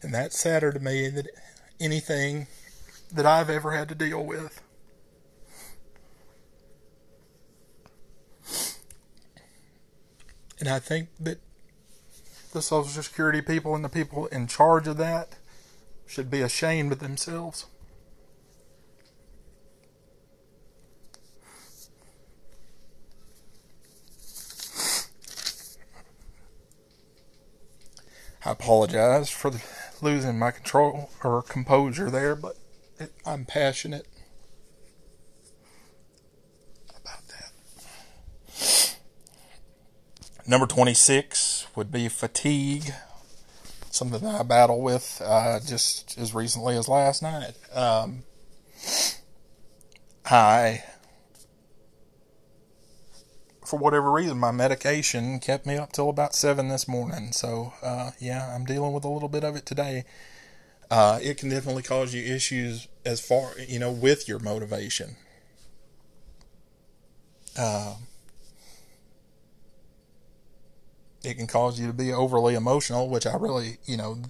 And 0.00 0.14
that's 0.14 0.38
sadder 0.38 0.72
to 0.72 0.78
me 0.78 1.08
than 1.08 1.26
anything 1.80 2.46
that 3.12 3.26
I've 3.26 3.50
ever 3.50 3.72
had 3.72 3.88
to 3.88 3.94
deal 3.94 4.24
with. 4.24 4.62
And 10.60 10.68
I 10.68 10.78
think 10.78 11.08
that 11.20 11.40
the 12.52 12.62
Social 12.62 13.02
Security 13.02 13.40
people 13.40 13.74
and 13.74 13.84
the 13.84 13.88
people 13.88 14.26
in 14.26 14.46
charge 14.46 14.86
of 14.86 14.96
that 14.96 15.36
should 16.06 16.30
be 16.30 16.40
ashamed 16.40 16.92
of 16.92 16.98
themselves. 17.00 17.66
I 28.44 28.52
apologize 28.52 29.28
for 29.28 29.52
losing 30.00 30.38
my 30.38 30.52
control 30.52 31.10
or 31.22 31.42
composure 31.42 32.08
there, 32.08 32.34
but 32.34 32.56
it, 32.98 33.12
I'm 33.26 33.44
passionate 33.44 34.06
about 36.88 37.20
that. 37.28 37.52
Number 40.48 40.66
26 40.66 41.66
would 41.76 41.92
be 41.92 42.08
fatigue, 42.08 42.94
something 43.90 44.22
that 44.22 44.40
I 44.40 44.42
battle 44.44 44.80
with 44.80 45.20
uh, 45.22 45.60
just 45.60 46.16
as 46.16 46.32
recently 46.32 46.74
as 46.74 46.88
last 46.88 47.22
night. 47.22 47.52
Um, 47.74 48.22
I, 50.24 50.84
for 53.62 53.78
whatever 53.78 54.10
reason, 54.10 54.38
my 54.38 54.50
medication 54.50 55.38
kept 55.38 55.66
me 55.66 55.76
up 55.76 55.92
till 55.92 56.08
about 56.08 56.34
seven 56.34 56.68
this 56.68 56.88
morning. 56.88 57.32
So 57.32 57.74
uh, 57.82 58.12
yeah, 58.18 58.50
I'm 58.54 58.64
dealing 58.64 58.94
with 58.94 59.04
a 59.04 59.10
little 59.10 59.28
bit 59.28 59.44
of 59.44 59.54
it 59.54 59.66
today. 59.66 60.06
Uh, 60.90 61.18
it 61.20 61.36
can 61.36 61.50
definitely 61.50 61.82
cause 61.82 62.14
you 62.14 62.24
issues 62.24 62.88
as 63.04 63.20
far 63.20 63.52
you 63.68 63.78
know 63.78 63.92
with 63.92 64.26
your 64.26 64.38
motivation. 64.38 65.16
Uh, 67.54 67.96
it 71.22 71.34
can 71.34 71.46
cause 71.46 71.80
you 71.80 71.86
to 71.86 71.92
be 71.92 72.12
overly 72.12 72.54
emotional, 72.54 73.08
which 73.08 73.26
I 73.26 73.36
really, 73.36 73.78
you 73.86 73.96
know, 73.96 74.22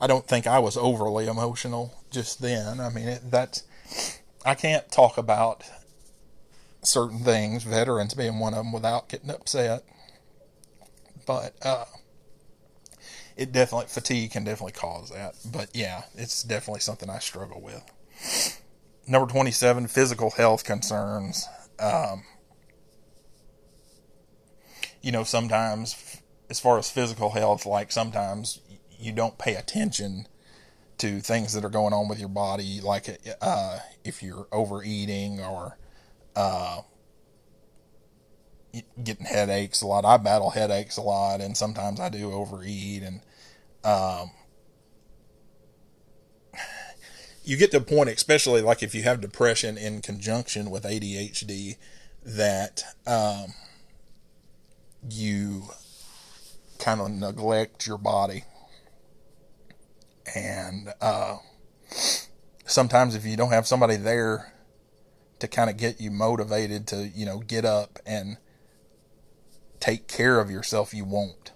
I 0.00 0.06
don't 0.06 0.26
think 0.26 0.46
I 0.46 0.58
was 0.58 0.76
overly 0.76 1.26
emotional 1.26 1.94
just 2.10 2.40
then. 2.40 2.80
I 2.80 2.88
mean, 2.90 3.08
it, 3.08 3.30
that's, 3.30 3.64
I 4.44 4.54
can't 4.54 4.90
talk 4.90 5.18
about 5.18 5.64
certain 6.82 7.20
things, 7.20 7.64
veterans 7.64 8.14
being 8.14 8.38
one 8.38 8.54
of 8.54 8.64
them, 8.64 8.72
without 8.72 9.08
getting 9.08 9.30
upset. 9.30 9.84
But, 11.26 11.54
uh, 11.62 11.84
it 13.36 13.52
definitely, 13.52 13.86
fatigue 13.88 14.32
can 14.32 14.44
definitely 14.44 14.72
cause 14.72 15.10
that. 15.10 15.34
But 15.44 15.70
yeah, 15.74 16.02
it's 16.14 16.42
definitely 16.42 16.80
something 16.80 17.10
I 17.10 17.18
struggle 17.18 17.60
with. 17.60 17.82
Number 19.06 19.30
27, 19.30 19.88
physical 19.88 20.30
health 20.30 20.64
concerns. 20.64 21.46
Um, 21.78 22.24
you 25.02 25.12
know, 25.12 25.24
sometimes 25.24 26.20
as 26.48 26.60
far 26.60 26.78
as 26.78 26.90
physical 26.90 27.30
health, 27.30 27.66
like 27.66 27.92
sometimes 27.92 28.60
you 28.98 29.12
don't 29.12 29.38
pay 29.38 29.54
attention 29.54 30.26
to 30.98 31.20
things 31.20 31.54
that 31.54 31.64
are 31.64 31.70
going 31.70 31.94
on 31.94 32.08
with 32.08 32.18
your 32.18 32.28
body, 32.28 32.80
like 32.82 33.08
uh, 33.40 33.78
if 34.04 34.22
you're 34.22 34.46
overeating 34.52 35.40
or 35.40 35.78
uh, 36.36 36.82
getting 39.02 39.26
headaches 39.26 39.82
a 39.82 39.86
lot. 39.86 40.04
I 40.04 40.16
battle 40.18 40.50
headaches 40.50 40.96
a 40.96 41.02
lot, 41.02 41.40
and 41.40 41.56
sometimes 41.56 42.00
I 42.00 42.08
do 42.08 42.32
overeat, 42.32 43.02
and 43.02 43.20
um, 43.82 44.30
you 47.44 47.56
get 47.56 47.70
to 47.72 47.78
a 47.78 47.80
point, 47.80 48.10
especially 48.10 48.60
like 48.60 48.82
if 48.82 48.94
you 48.94 49.02
have 49.02 49.20
depression 49.20 49.78
in 49.78 50.02
conjunction 50.02 50.70
with 50.70 50.84
ADHD, 50.84 51.76
that 52.22 52.84
um, 53.06 53.54
you 55.08 55.64
kind 56.78 57.00
of 57.00 57.10
neglect 57.10 57.86
your 57.86 57.98
body. 57.98 58.44
And 60.34 60.92
uh, 61.00 61.38
sometimes, 62.66 63.14
if 63.14 63.24
you 63.24 63.36
don't 63.36 63.52
have 63.52 63.66
somebody 63.66 63.96
there 63.96 64.52
to 65.40 65.48
kind 65.48 65.70
of 65.70 65.76
get 65.76 66.00
you 66.00 66.10
motivated 66.10 66.86
to, 66.88 67.08
you 67.14 67.26
know, 67.26 67.38
get 67.38 67.64
up 67.64 67.98
and 68.06 68.36
take 69.80 70.06
care 70.06 70.38
of 70.38 70.50
yourself, 70.50 70.94
you 70.94 71.04
won't. 71.04 71.52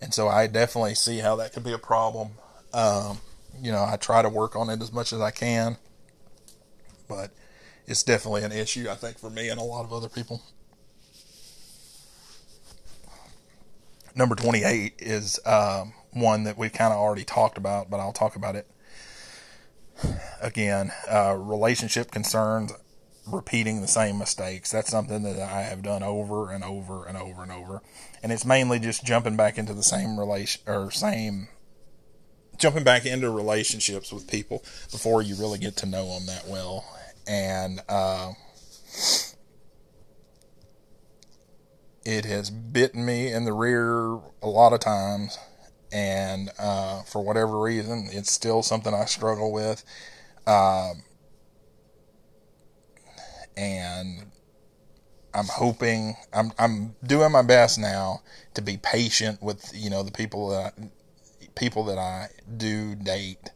And 0.00 0.12
so 0.12 0.28
I 0.28 0.48
definitely 0.48 0.96
see 0.96 1.18
how 1.18 1.36
that 1.36 1.52
could 1.52 1.62
be 1.62 1.72
a 1.72 1.78
problem. 1.78 2.32
Um, 2.74 3.18
you 3.60 3.70
know, 3.70 3.84
I 3.84 3.96
try 3.96 4.20
to 4.20 4.28
work 4.28 4.56
on 4.56 4.68
it 4.68 4.82
as 4.82 4.92
much 4.92 5.12
as 5.12 5.20
I 5.20 5.30
can, 5.30 5.76
but 7.08 7.30
it's 7.86 8.02
definitely 8.02 8.42
an 8.42 8.52
issue, 8.52 8.88
I 8.90 8.96
think, 8.96 9.18
for 9.18 9.30
me 9.30 9.48
and 9.48 9.60
a 9.60 9.64
lot 9.64 9.84
of 9.84 9.92
other 9.92 10.08
people. 10.08 10.42
Number 14.14 14.34
28 14.34 14.94
is 14.98 15.40
um, 15.46 15.94
one 16.12 16.44
that 16.44 16.58
we've 16.58 16.72
kind 16.72 16.92
of 16.92 16.98
already 16.98 17.24
talked 17.24 17.56
about, 17.56 17.90
but 17.90 18.00
I'll 18.00 18.12
talk 18.12 18.36
about 18.36 18.56
it 18.56 18.66
again. 20.40 20.92
Uh, 21.10 21.36
relationship 21.38 22.10
concerns, 22.10 22.72
repeating 23.26 23.80
the 23.80 23.88
same 23.88 24.18
mistakes. 24.18 24.70
That's 24.70 24.90
something 24.90 25.22
that 25.22 25.38
I 25.38 25.62
have 25.62 25.82
done 25.82 26.02
over 26.02 26.50
and 26.50 26.64
over 26.64 27.06
and 27.06 27.16
over 27.16 27.42
and 27.42 27.52
over. 27.52 27.82
And 28.22 28.32
it's 28.32 28.44
mainly 28.44 28.78
just 28.78 29.04
jumping 29.04 29.36
back 29.36 29.58
into 29.58 29.74
the 29.74 29.82
same 29.82 30.18
relation 30.18 30.60
or 30.66 30.90
same 30.90 31.48
jumping 32.58 32.84
back 32.84 33.06
into 33.06 33.30
relationships 33.30 34.12
with 34.12 34.30
people 34.30 34.62
before 34.90 35.22
you 35.22 35.34
really 35.34 35.58
get 35.58 35.76
to 35.78 35.86
know 35.86 36.14
them 36.14 36.26
that 36.26 36.46
well. 36.46 36.84
And 37.26 37.80
uh, 37.88 38.32
it 42.04 42.24
has 42.24 42.50
bitten 42.50 43.04
me 43.04 43.32
in 43.32 43.44
the 43.44 43.52
rear 43.52 44.18
a 44.42 44.48
lot 44.48 44.72
of 44.72 44.80
times. 44.80 45.38
And 45.92 46.50
uh, 46.58 47.02
for 47.02 47.22
whatever 47.22 47.60
reason, 47.60 48.08
it's 48.10 48.32
still 48.32 48.62
something 48.62 48.94
I 48.94 49.04
struggle 49.04 49.52
with. 49.52 49.84
Um, 50.46 51.02
and 53.56 54.30
I'm 55.34 55.46
hoping 55.46 56.16
I'm 56.32 56.52
I'm 56.58 56.94
doing 57.04 57.32
my 57.32 57.42
best 57.42 57.78
now 57.78 58.22
to 58.54 58.62
be 58.62 58.76
patient 58.76 59.42
with 59.42 59.70
you 59.74 59.90
know 59.90 60.02
the 60.02 60.10
people 60.10 60.48
that 60.50 60.74
I, 60.78 60.88
people 61.54 61.84
that 61.84 61.98
I 61.98 62.28
do 62.56 62.94
date 62.94 63.50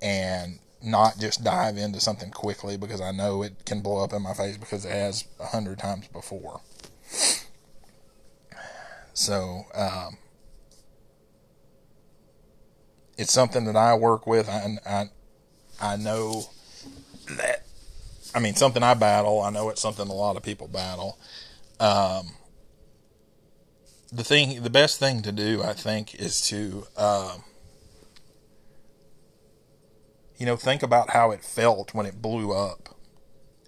and 0.00 0.58
not 0.82 1.18
just 1.18 1.44
dive 1.44 1.76
into 1.76 2.00
something 2.00 2.30
quickly 2.30 2.76
because 2.76 3.00
I 3.00 3.12
know 3.12 3.42
it 3.42 3.64
can 3.64 3.80
blow 3.80 4.02
up 4.02 4.12
in 4.12 4.22
my 4.22 4.34
face 4.34 4.56
because 4.56 4.84
it 4.84 4.92
has 4.92 5.24
a 5.38 5.46
hundred 5.46 5.78
times 5.78 6.08
before. 6.08 6.60
So, 9.14 9.64
um, 9.74 10.16
it's 13.18 13.32
something 13.32 13.64
that 13.66 13.76
I 13.76 13.94
work 13.94 14.26
with. 14.26 14.48
I, 14.48 14.78
I, 14.86 15.10
I 15.80 15.96
know 15.96 16.44
that, 17.36 17.64
I 18.34 18.40
mean, 18.40 18.54
something 18.54 18.82
I 18.82 18.94
battle. 18.94 19.40
I 19.42 19.50
know 19.50 19.68
it's 19.68 19.82
something 19.82 20.08
a 20.08 20.12
lot 20.12 20.36
of 20.36 20.42
people 20.42 20.66
battle. 20.66 21.18
Um, 21.78 22.32
the 24.10 24.24
thing, 24.24 24.62
the 24.62 24.70
best 24.70 24.98
thing 24.98 25.22
to 25.22 25.32
do, 25.32 25.62
I 25.62 25.72
think, 25.74 26.14
is 26.14 26.40
to, 26.48 26.86
um, 26.96 27.44
you 30.42 30.46
know, 30.46 30.56
think 30.56 30.82
about 30.82 31.10
how 31.10 31.30
it 31.30 31.44
felt 31.44 31.94
when 31.94 32.04
it 32.04 32.20
blew 32.20 32.50
up. 32.50 32.96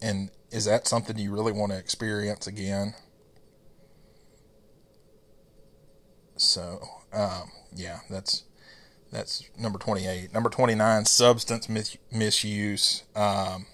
And 0.03 0.31
is 0.51 0.65
that 0.65 0.89
something 0.89 1.17
you 1.17 1.33
really 1.33 1.53
want 1.53 1.71
to 1.71 1.79
experience 1.79 2.49
again? 2.49 2.95
So, 6.37 6.83
um, 7.13 7.53
yeah, 7.73 8.01
that's 8.11 8.43
that's 9.13 9.49
number 9.57 9.79
28. 9.79 10.35
Number 10.35 10.51
29, 10.51 11.05
substance 11.05 11.69
mis- 11.69 11.97
misuse. 12.11 13.05
Um, 13.15 13.67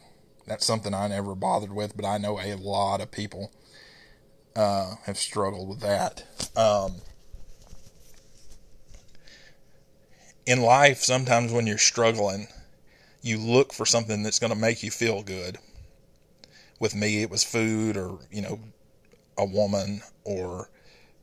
that's 0.46 0.66
something 0.66 0.92
I 0.92 1.08
never 1.08 1.34
bothered 1.34 1.72
with, 1.72 1.96
but 1.96 2.04
I 2.04 2.18
know 2.18 2.38
a 2.38 2.54
lot 2.56 3.00
of 3.00 3.10
people 3.10 3.50
uh, 4.54 4.96
have 5.06 5.16
struggled 5.16 5.70
with 5.70 5.80
that. 5.80 6.24
Um, 6.54 6.96
in 10.44 10.60
life, 10.60 10.98
sometimes 10.98 11.50
when 11.50 11.66
you're 11.66 11.78
struggling, 11.78 12.46
you 13.22 13.38
look 13.38 13.72
for 13.72 13.84
something 13.84 14.22
that's 14.22 14.38
going 14.38 14.52
to 14.52 14.58
make 14.58 14.82
you 14.82 14.90
feel 14.90 15.22
good. 15.22 15.58
With 16.78 16.94
me, 16.94 17.22
it 17.22 17.30
was 17.30 17.44
food 17.44 17.96
or, 17.96 18.18
you 18.30 18.40
know, 18.40 18.58
a 19.36 19.44
woman 19.44 20.02
or 20.24 20.70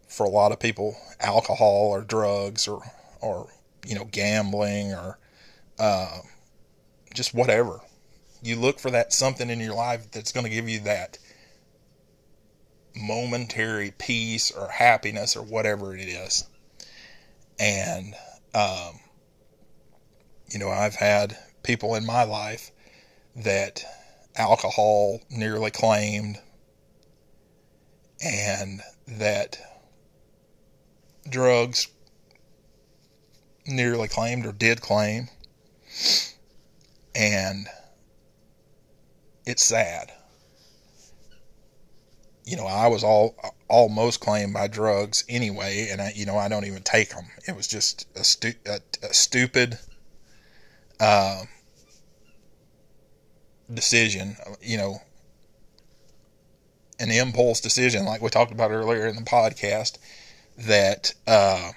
for 0.07 0.25
a 0.25 0.29
lot 0.29 0.51
of 0.51 0.59
people, 0.59 0.95
alcohol 1.19 1.89
or 1.89 2.01
drugs 2.01 2.67
or, 2.67 2.81
or 3.21 3.47
you 3.85 3.95
know, 3.95 4.05
gambling 4.05 4.93
or 4.93 5.17
uh, 5.79 6.19
just 7.13 7.33
whatever. 7.33 7.81
You 8.43 8.55
look 8.55 8.79
for 8.79 8.91
that 8.91 9.13
something 9.13 9.49
in 9.49 9.59
your 9.59 9.73
life 9.73 10.11
that's 10.11 10.31
going 10.31 10.45
to 10.45 10.51
give 10.51 10.69
you 10.69 10.81
that 10.81 11.17
momentary 12.95 13.91
peace 13.97 14.51
or 14.51 14.69
happiness 14.69 15.35
or 15.35 15.43
whatever 15.43 15.95
it 15.95 16.07
is. 16.07 16.47
And, 17.59 18.13
um, 18.53 18.99
you 20.49 20.59
know, 20.59 20.69
I've 20.69 20.95
had 20.95 21.35
people 21.63 21.95
in 21.95 22.05
my 22.05 22.23
life 22.23 22.71
that 23.35 23.83
alcohol 24.35 25.19
nearly 25.29 25.71
claimed 25.71 26.39
and 28.21 28.81
that 29.07 29.59
drugs 31.29 31.87
nearly 33.65 34.07
claimed 34.07 34.45
or 34.45 34.51
did 34.51 34.81
claim. 34.81 35.29
And 37.15 37.67
it's 39.45 39.63
sad. 39.63 40.11
You 42.45 42.55
know, 42.55 42.65
I 42.65 42.87
was 42.87 43.03
all 43.03 43.35
almost 43.67 44.21
claimed 44.21 44.53
by 44.53 44.67
drugs 44.67 45.25
anyway, 45.27 45.89
and 45.91 46.01
I, 46.01 46.13
you 46.15 46.25
know, 46.25 46.37
I 46.37 46.47
don't 46.47 46.65
even 46.65 46.83
take 46.83 47.09
them. 47.09 47.25
It 47.45 47.55
was 47.55 47.67
just 47.67 48.07
a, 48.15 48.23
stu- 48.23 48.53
a, 48.65 48.79
a 49.03 49.13
stupid, 49.13 49.77
uh, 50.99 51.43
decision, 53.73 54.37
you 54.61 54.77
know, 54.77 55.01
an 56.99 57.11
impulse 57.11 57.61
decision, 57.61 58.05
like 58.05 58.21
we 58.21 58.29
talked 58.29 58.51
about 58.51 58.71
earlier 58.71 59.05
in 59.05 59.15
the 59.15 59.21
podcast, 59.21 59.97
that 60.57 61.13
uh, 61.27 61.71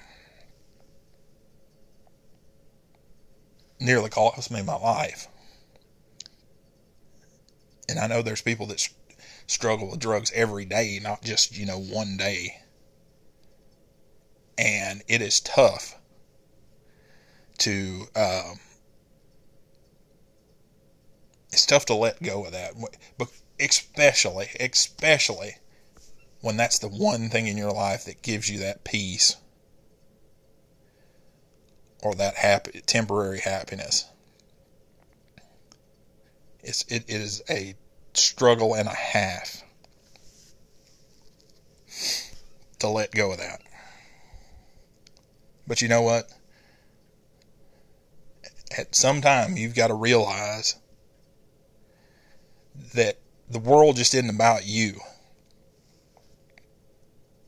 nearly 3.79 4.09
cost 4.09 4.49
me 4.51 4.63
my 4.63 4.75
life. 4.75 5.27
And 7.87 7.99
I 7.99 8.07
know 8.07 8.21
there's 8.21 8.41
people 8.41 8.65
that 8.67 8.87
struggle 9.47 9.91
with 9.91 9.99
drugs 9.99 10.31
every 10.33 10.65
day, 10.65 10.99
not 11.03 11.23
just, 11.23 11.57
you 11.57 11.65
know, 11.65 11.79
one 11.79 12.17
day. 12.17 12.57
And 14.57 15.03
it 15.07 15.21
is 15.21 15.39
tough 15.41 15.95
to 17.59 18.05
um, 18.15 18.59
it's 21.51 21.65
tough 21.65 21.85
to 21.87 21.95
let 21.95 22.23
go 22.23 22.45
of 22.45 22.53
that, 22.53 22.73
but 23.17 23.29
especially, 23.59 24.49
especially 24.59 25.57
when 26.41 26.57
that's 26.57 26.79
the 26.79 26.87
one 26.87 27.29
thing 27.29 27.47
in 27.47 27.57
your 27.57 27.71
life 27.71 28.05
that 28.05 28.21
gives 28.21 28.49
you 28.49 28.59
that 28.59 28.83
peace 28.83 29.35
or 32.01 32.15
that 32.15 32.35
happy, 32.35 32.81
temporary 32.85 33.39
happiness. 33.39 34.05
It's, 36.63 36.83
it, 36.83 37.05
it 37.07 37.21
is 37.21 37.41
a 37.49 37.75
struggle 38.13 38.73
and 38.73 38.87
a 38.87 38.95
half 38.95 39.63
to 42.79 42.87
let 42.87 43.11
go 43.11 43.31
of 43.31 43.37
that. 43.37 43.61
But 45.67 45.81
you 45.81 45.87
know 45.87 46.01
what? 46.01 46.31
At 48.77 48.95
some 48.95 49.21
time, 49.21 49.57
you've 49.57 49.75
got 49.75 49.87
to 49.87 49.93
realize 49.93 50.75
that 52.93 53.19
the 53.49 53.59
world 53.59 53.97
just 53.97 54.13
isn't 54.13 54.29
about 54.29 54.65
you. 54.65 54.99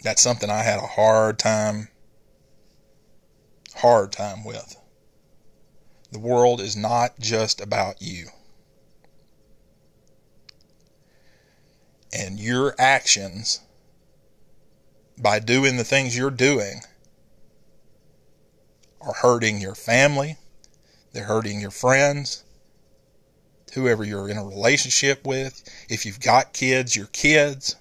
That's 0.04 0.22
something 0.22 0.50
I 0.50 0.64
had 0.64 0.80
a 0.80 0.88
hard 0.88 1.40
time 1.40 1.88
hard 3.76 4.12
time 4.12 4.44
with. 4.44 4.78
The 6.12 6.20
world 6.20 6.62
is 6.62 6.76
not 6.76 7.20
just 7.20 7.60
about 7.60 8.02
you. 8.02 8.28
And 12.14 12.40
your 12.40 12.76
actions 12.78 13.62
by 15.18 15.40
doing 15.40 15.78
the 15.78 15.84
things 15.84 16.16
you're 16.16 16.30
doing 16.30 16.82
are 19.02 19.14
hurting 19.14 19.60
your 19.60 19.76
family, 19.76 20.38
they're 21.12 21.26
hurting 21.26 21.60
your 21.60 21.72
friends, 21.72 22.44
whoever 23.74 24.04
you're 24.04 24.30
in 24.30 24.38
a 24.38 24.46
relationship 24.46 25.26
with. 25.26 25.64
If 25.90 26.06
you've 26.06 26.20
got 26.20 26.54
kids, 26.54 26.96
your 26.96 27.08
kids. 27.08 27.76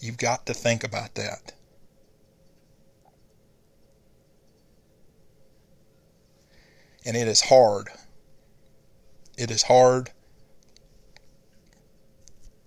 You've 0.00 0.18
got 0.18 0.46
to 0.46 0.54
think 0.54 0.84
about 0.84 1.14
that. 1.14 1.52
And 7.06 7.16
it 7.16 7.28
is 7.28 7.42
hard. 7.42 7.88
It 9.36 9.50
is 9.50 9.62
hard 9.62 10.10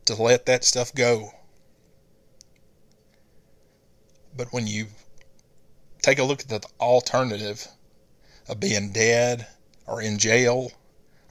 to 0.06 0.16
let 0.16 0.46
that 0.46 0.64
stuff 0.64 0.94
go. 0.94 1.32
But 4.36 4.54
when 4.54 4.68
you 4.68 4.88
take 6.02 6.20
a 6.20 6.24
look 6.24 6.42
at 6.42 6.48
the 6.48 6.62
alternative 6.80 7.68
of 8.48 8.60
being 8.60 8.92
dead 8.92 9.48
or 9.86 10.02
in 10.02 10.18
jail 10.18 10.72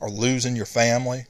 or 0.00 0.10
losing 0.10 0.56
your 0.56 0.66
family, 0.66 1.26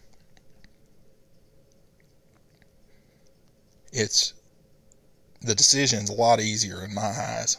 it's 3.93 4.34
the 5.41 5.55
decision's 5.55 6.11
a 6.11 6.14
lot 6.14 6.41
easier 6.41 6.84
in 6.84 6.95
my 6.95 7.03
eyes. 7.03 7.57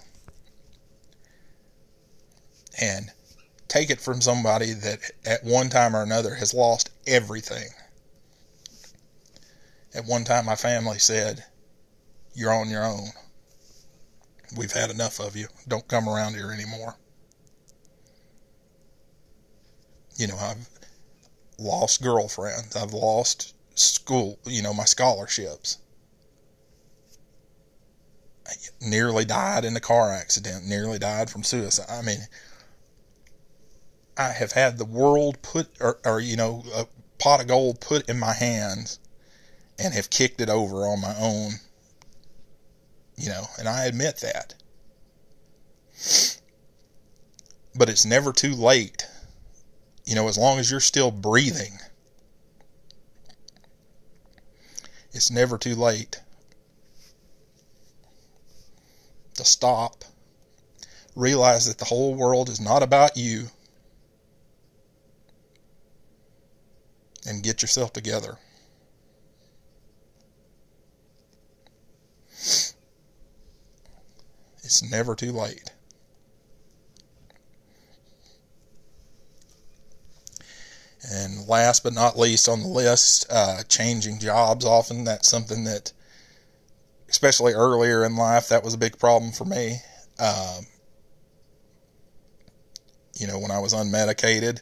And 2.79 3.11
take 3.67 3.89
it 3.89 3.99
from 3.99 4.21
somebody 4.21 4.73
that 4.73 4.99
at 5.25 5.43
one 5.43 5.69
time 5.69 5.95
or 5.95 6.03
another 6.03 6.35
has 6.35 6.53
lost 6.53 6.91
everything. 7.07 7.69
At 9.95 10.05
one 10.05 10.25
time, 10.25 10.45
my 10.45 10.55
family 10.55 10.99
said, 10.99 11.43
You're 12.33 12.53
on 12.53 12.69
your 12.69 12.85
own. 12.85 13.09
We've 14.55 14.71
had 14.71 14.91
enough 14.91 15.19
of 15.19 15.35
you. 15.35 15.47
Don't 15.67 15.87
come 15.87 16.07
around 16.07 16.35
here 16.35 16.51
anymore. 16.51 16.95
You 20.17 20.27
know, 20.27 20.37
I've 20.37 20.67
lost 21.59 22.01
girlfriends. 22.01 22.75
I've 22.75 22.93
lost 22.93 23.53
school, 23.75 24.39
you 24.45 24.63
know, 24.63 24.73
my 24.73 24.85
scholarships. 24.85 25.77
I 28.47 28.53
nearly 28.81 29.25
died 29.25 29.63
in 29.63 29.75
a 29.75 29.79
car 29.79 30.11
accident, 30.11 30.65
nearly 30.65 30.97
died 30.97 31.29
from 31.29 31.43
suicide. 31.43 31.87
I 31.89 32.01
mean, 32.01 32.27
I 34.17 34.29
have 34.29 34.53
had 34.53 34.77
the 34.77 34.85
world 34.85 35.41
put, 35.43 35.69
or, 35.79 35.99
or 36.03 36.19
you 36.19 36.35
know, 36.35 36.63
a 36.73 36.87
pot 37.19 37.41
of 37.41 37.47
gold 37.47 37.79
put 37.79 38.09
in 38.09 38.17
my 38.17 38.33
hands 38.33 38.99
and 39.77 39.93
have 39.93 40.09
kicked 40.09 40.41
it 40.41 40.49
over 40.49 40.87
on 40.87 40.99
my 40.99 41.15
own. 41.19 41.59
You 43.15 43.29
know, 43.29 43.45
and 43.59 43.67
I 43.67 43.85
admit 43.85 44.17
that. 44.17 44.55
But 47.75 47.89
it's 47.89 48.05
never 48.05 48.33
too 48.33 48.55
late. 48.55 49.05
You 50.07 50.15
know, 50.15 50.29
as 50.29 50.37
long 50.37 50.57
as 50.57 50.71
you're 50.71 50.79
still 50.79 51.11
breathing, 51.11 51.79
it's 55.11 55.29
never 55.29 55.57
too 55.57 55.75
late 55.75 56.21
to 59.35 59.43
stop, 59.43 60.05
realize 61.13 61.67
that 61.67 61.77
the 61.77 61.83
whole 61.83 62.15
world 62.15 62.47
is 62.47 62.57
not 62.57 62.83
about 62.83 63.17
you, 63.17 63.49
and 67.25 67.43
get 67.43 67.61
yourself 67.61 67.91
together. 67.91 68.37
It's 74.63 74.81
never 74.89 75.15
too 75.15 75.33
late. 75.33 75.71
And 81.09 81.47
last 81.47 81.83
but 81.83 81.93
not 81.93 82.19
least 82.19 82.49
on 82.49 82.61
the 82.61 82.67
list, 82.67 83.25
uh, 83.29 83.63
changing 83.69 84.19
jobs. 84.19 84.65
Often 84.65 85.05
that's 85.05 85.29
something 85.29 85.63
that, 85.63 85.93
especially 87.09 87.53
earlier 87.53 88.03
in 88.03 88.17
life, 88.17 88.49
that 88.49 88.63
was 88.63 88.73
a 88.73 88.77
big 88.77 88.99
problem 88.99 89.31
for 89.31 89.45
me. 89.45 89.77
Um, 90.19 90.65
you 93.17 93.27
know, 93.27 93.39
when 93.39 93.51
I 93.51 93.59
was 93.59 93.73
unmedicated, 93.73 94.59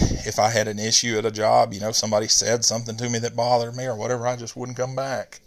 if 0.00 0.38
I 0.38 0.50
had 0.50 0.68
an 0.68 0.78
issue 0.78 1.16
at 1.16 1.24
a 1.24 1.30
job, 1.30 1.72
you 1.72 1.80
know, 1.80 1.92
somebody 1.92 2.28
said 2.28 2.64
something 2.64 2.96
to 2.96 3.08
me 3.08 3.18
that 3.20 3.36
bothered 3.36 3.76
me 3.76 3.86
or 3.86 3.96
whatever, 3.96 4.26
I 4.26 4.36
just 4.36 4.56
wouldn't 4.56 4.78
come 4.78 4.94
back. 4.94 5.40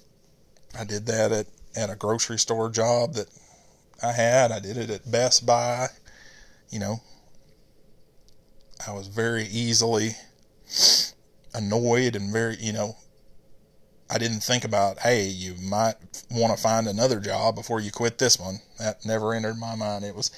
I 0.77 0.83
did 0.85 1.05
that 1.07 1.31
at 1.31 1.47
at 1.75 1.89
a 1.89 1.95
grocery 1.95 2.37
store 2.37 2.69
job 2.69 3.13
that 3.13 3.27
I 4.03 4.11
had. 4.11 4.51
I 4.51 4.59
did 4.59 4.77
it 4.77 4.89
at 4.89 5.09
Best 5.09 5.45
Buy. 5.45 5.87
You 6.69 6.79
know, 6.79 7.01
I 8.87 8.93
was 8.93 9.07
very 9.07 9.45
easily 9.45 10.15
annoyed 11.53 12.15
and 12.15 12.31
very, 12.31 12.55
you 12.57 12.73
know, 12.73 12.95
I 14.09 14.17
didn't 14.17 14.41
think 14.41 14.65
about, 14.65 14.99
hey, 14.99 15.27
you 15.27 15.55
might 15.55 15.95
want 16.29 16.55
to 16.55 16.61
find 16.61 16.87
another 16.87 17.19
job 17.19 17.55
before 17.55 17.79
you 17.79 17.91
quit 17.91 18.17
this 18.17 18.39
one. 18.39 18.59
That 18.79 19.05
never 19.05 19.33
entered 19.33 19.57
my 19.57 19.75
mind. 19.75 20.03
It 20.03 20.15
was 20.15 20.31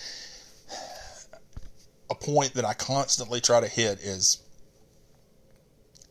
a 2.09 2.15
point 2.15 2.53
that 2.53 2.65
I 2.65 2.73
constantly 2.73 3.41
try 3.41 3.59
to 3.61 3.67
hit 3.67 3.99
is 3.99 4.41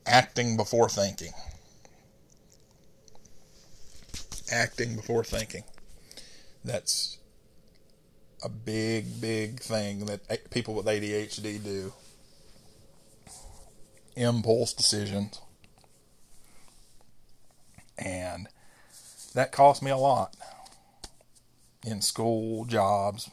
acting 0.06 0.56
before 0.56 0.88
thinking 0.88 1.32
acting 4.52 4.94
before 4.94 5.24
thinking. 5.24 5.64
That's 6.64 7.18
a 8.44 8.48
big, 8.48 9.20
big 9.20 9.60
thing 9.60 10.06
that 10.06 10.20
eh, 10.28 10.36
people 10.50 10.74
with 10.74 10.86
ADHD 10.86 11.62
do. 11.62 11.92
Impulse 14.16 14.72
decisions. 14.72 15.40
And 17.98 18.48
that 19.34 19.52
cost 19.52 19.82
me 19.82 19.90
a 19.90 19.96
lot 19.96 20.36
in 21.84 22.00
school, 22.02 22.64
jobs, 22.64 23.30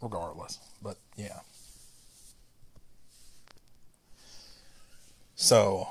regardless. 0.00 0.58
But 0.82 0.96
yeah. 1.16 1.40
So 5.34 5.88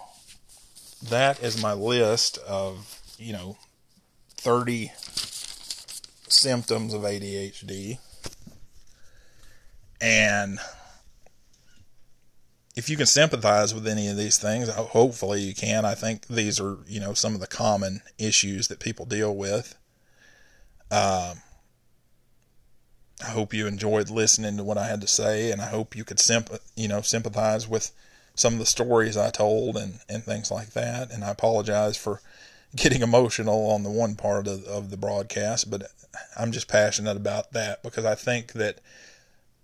that 1.03 1.41
is 1.41 1.61
my 1.61 1.73
list 1.73 2.37
of, 2.39 3.01
you 3.17 3.33
know, 3.33 3.57
30 4.37 4.91
symptoms 6.27 6.93
of 6.93 7.01
ADHD. 7.01 7.97
And 10.01 10.59
if 12.79 12.89
you 12.89 12.95
can 12.95 13.05
sympathize 13.05 13.75
with 13.75 13.85
any 13.85 14.07
of 14.07 14.15
these 14.15 14.37
things, 14.37 14.69
hopefully 14.69 15.41
you 15.41 15.53
can. 15.53 15.83
I 15.83 15.95
think 15.95 16.27
these 16.27 16.61
are, 16.61 16.77
you 16.87 17.01
know, 17.01 17.13
some 17.13 17.33
of 17.33 17.41
the 17.41 17.47
common 17.47 17.99
issues 18.17 18.69
that 18.69 18.79
people 18.79 19.05
deal 19.05 19.35
with. 19.35 19.77
Um, 20.89 21.41
I 23.21 23.31
hope 23.31 23.53
you 23.53 23.67
enjoyed 23.67 24.09
listening 24.09 24.55
to 24.55 24.63
what 24.63 24.77
I 24.77 24.87
had 24.87 25.01
to 25.01 25.07
say, 25.07 25.51
and 25.51 25.61
I 25.61 25.65
hope 25.65 25.93
you 25.93 26.05
could 26.05 26.21
symp- 26.21 26.57
you 26.77 26.87
know, 26.87 27.01
sympathize 27.01 27.67
with 27.67 27.91
some 28.33 28.53
of 28.53 28.59
the 28.59 28.65
stories 28.65 29.17
I 29.17 29.29
told 29.29 29.75
and, 29.75 29.99
and 30.07 30.23
things 30.23 30.49
like 30.49 30.69
that. 30.69 31.11
And 31.11 31.25
I 31.25 31.31
apologize 31.31 31.97
for 31.97 32.21
getting 32.77 33.01
emotional 33.01 33.69
on 33.71 33.83
the 33.83 33.89
one 33.89 34.15
part 34.15 34.47
of, 34.47 34.63
of 34.63 34.89
the 34.89 34.95
broadcast, 34.95 35.69
but 35.69 35.91
I'm 36.37 36.53
just 36.53 36.69
passionate 36.69 37.17
about 37.17 37.51
that 37.51 37.83
because 37.83 38.05
I 38.05 38.15
think 38.15 38.53
that 38.53 38.79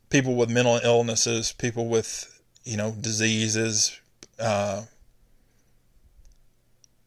people 0.09 0.35
with 0.35 0.49
mental 0.49 0.81
illnesses, 0.83 1.53
people 1.53 1.87
with, 1.87 2.34
you 2.65 2.75
know, 2.75 2.91
diseases, 2.91 3.99
uh, 4.39 4.83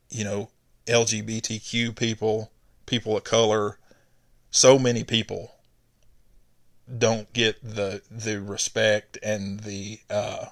you 0.09 0.25
know, 0.25 0.49
LGBTQ 0.87 1.95
people, 1.95 2.51
people 2.87 3.17
of 3.17 3.25
color, 3.25 3.79
so 4.51 4.79
many 4.79 5.05
people 5.05 5.55
don't 6.97 7.31
get 7.35 7.63
the 7.63 8.01
the 8.11 8.41
respect 8.41 9.19
and 9.23 9.61
the 9.61 9.99
uh, 10.09 10.47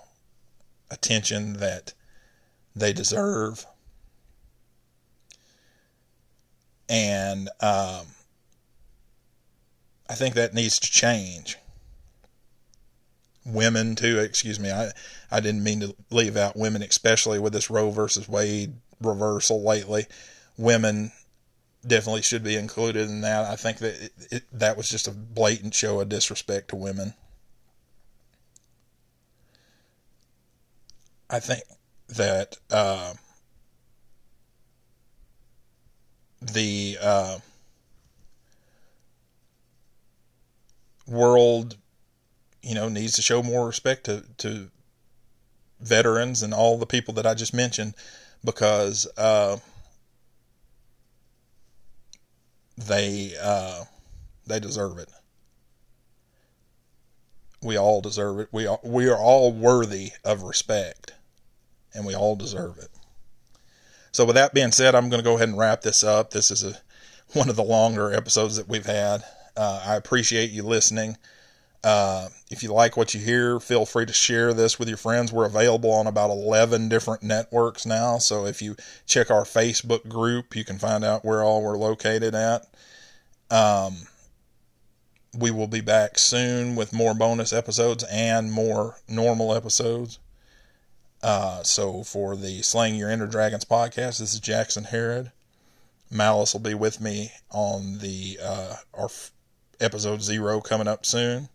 attention 0.90 1.54
that 1.54 1.94
they 2.74 2.92
deserve 2.92 3.64
and 6.88 7.48
um, 7.60 8.06
I 10.08 10.14
think 10.14 10.34
that 10.34 10.54
needs 10.54 10.78
to 10.78 10.90
change. 10.90 11.58
Women 13.46 13.94
too, 13.94 14.18
excuse 14.18 14.58
me. 14.58 14.70
I 14.72 14.90
I 15.30 15.40
didn't 15.40 15.62
mean 15.62 15.80
to 15.80 15.94
leave 16.10 16.36
out 16.36 16.56
women, 16.56 16.82
especially 16.82 17.38
with 17.38 17.52
this 17.52 17.70
Roe 17.70 17.90
versus 17.90 18.28
Wade 18.28 18.74
reversal 19.00 19.62
lately. 19.62 20.06
Women 20.56 21.12
definitely 21.86 22.22
should 22.22 22.42
be 22.42 22.56
included 22.56 23.08
in 23.08 23.20
that. 23.20 23.44
I 23.44 23.56
think 23.56 23.78
that 23.78 24.02
it, 24.02 24.12
it, 24.30 24.42
that 24.52 24.76
was 24.76 24.88
just 24.88 25.06
a 25.06 25.12
blatant 25.12 25.74
show 25.74 26.00
of 26.00 26.08
disrespect 26.08 26.68
to 26.68 26.76
women. 26.76 27.14
I 31.30 31.40
think 31.40 31.62
that 32.08 32.56
uh, 32.70 33.14
the 36.40 36.98
uh, 37.00 37.38
world, 41.06 41.76
you 42.66 42.74
know, 42.74 42.88
needs 42.88 43.12
to 43.12 43.22
show 43.22 43.44
more 43.44 43.64
respect 43.64 44.04
to, 44.04 44.24
to 44.38 44.68
veterans 45.80 46.42
and 46.42 46.52
all 46.52 46.78
the 46.78 46.86
people 46.86 47.14
that 47.14 47.24
I 47.24 47.32
just 47.34 47.54
mentioned 47.54 47.94
because 48.44 49.06
uh, 49.16 49.58
they 52.76 53.34
uh, 53.40 53.84
they 54.48 54.58
deserve 54.58 54.98
it. 54.98 55.08
We 57.62 57.78
all 57.78 58.00
deserve 58.00 58.40
it. 58.40 58.48
We 58.50 58.66
are, 58.66 58.80
we 58.82 59.08
are 59.08 59.18
all 59.18 59.52
worthy 59.52 60.10
of 60.24 60.42
respect, 60.42 61.12
and 61.94 62.04
we 62.04 62.16
all 62.16 62.34
deserve 62.34 62.78
it. 62.78 62.88
So, 64.10 64.24
with 64.24 64.34
that 64.34 64.54
being 64.54 64.72
said, 64.72 64.96
I'm 64.96 65.08
going 65.08 65.22
to 65.22 65.28
go 65.28 65.36
ahead 65.36 65.48
and 65.48 65.58
wrap 65.58 65.82
this 65.82 66.02
up. 66.02 66.32
This 66.32 66.50
is 66.50 66.64
a 66.64 66.74
one 67.32 67.48
of 67.48 67.54
the 67.54 67.62
longer 67.62 68.12
episodes 68.12 68.56
that 68.56 68.68
we've 68.68 68.86
had. 68.86 69.22
Uh, 69.56 69.84
I 69.86 69.94
appreciate 69.94 70.50
you 70.50 70.64
listening. 70.64 71.16
Uh, 71.86 72.28
if 72.50 72.64
you 72.64 72.72
like 72.72 72.96
what 72.96 73.14
you 73.14 73.20
hear, 73.20 73.60
feel 73.60 73.86
free 73.86 74.04
to 74.04 74.12
share 74.12 74.52
this 74.52 74.76
with 74.76 74.88
your 74.88 74.96
friends. 74.96 75.32
We're 75.32 75.46
available 75.46 75.92
on 75.92 76.08
about 76.08 76.30
11 76.30 76.88
different 76.88 77.22
networks 77.22 77.86
now. 77.86 78.18
So 78.18 78.44
if 78.44 78.60
you 78.60 78.74
check 79.06 79.30
our 79.30 79.44
Facebook 79.44 80.08
group, 80.08 80.56
you 80.56 80.64
can 80.64 80.80
find 80.80 81.04
out 81.04 81.24
where 81.24 81.44
all 81.44 81.62
we're 81.62 81.78
located 81.78 82.34
at. 82.34 82.66
Um, 83.52 83.94
we 85.38 85.52
will 85.52 85.68
be 85.68 85.80
back 85.80 86.18
soon 86.18 86.74
with 86.74 86.92
more 86.92 87.14
bonus 87.14 87.52
episodes 87.52 88.02
and 88.10 88.50
more 88.50 88.96
normal 89.08 89.54
episodes. 89.54 90.18
Uh, 91.22 91.62
so 91.62 92.02
for 92.02 92.34
the 92.34 92.62
Slaying 92.62 92.96
Your 92.96 93.12
Inner 93.12 93.28
Dragons 93.28 93.64
podcast, 93.64 94.18
this 94.18 94.34
is 94.34 94.40
Jackson 94.40 94.82
Herod. 94.82 95.30
Malice 96.10 96.52
will 96.52 96.60
be 96.62 96.74
with 96.74 97.00
me 97.00 97.30
on 97.52 97.98
the 97.98 98.40
uh, 98.42 98.74
our 98.92 99.08
episode 99.78 100.20
zero 100.20 100.60
coming 100.60 100.88
up 100.88 101.06
soon. 101.06 101.48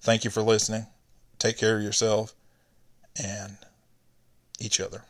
Thank 0.00 0.24
you 0.24 0.30
for 0.30 0.42
listening. 0.42 0.86
Take 1.38 1.58
care 1.58 1.76
of 1.76 1.82
yourself 1.82 2.34
and 3.22 3.56
each 4.58 4.80
other. 4.80 5.04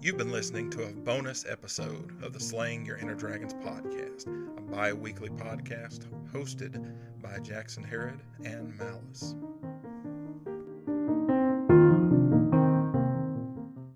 You've 0.00 0.16
been 0.16 0.32
listening 0.32 0.70
to 0.70 0.84
a 0.84 0.92
bonus 0.92 1.44
episode 1.46 2.22
of 2.22 2.32
the 2.32 2.40
Slaying 2.40 2.86
Your 2.86 2.96
Inner 2.96 3.14
Dragons 3.14 3.52
podcast, 3.54 4.26
a 4.56 4.60
bi 4.62 4.92
weekly 4.92 5.28
podcast 5.28 6.06
hosted 6.32 6.94
by 7.20 7.38
Jackson 7.40 7.84
Herod 7.84 8.20
and 8.44 8.76
Malice. 8.78 9.34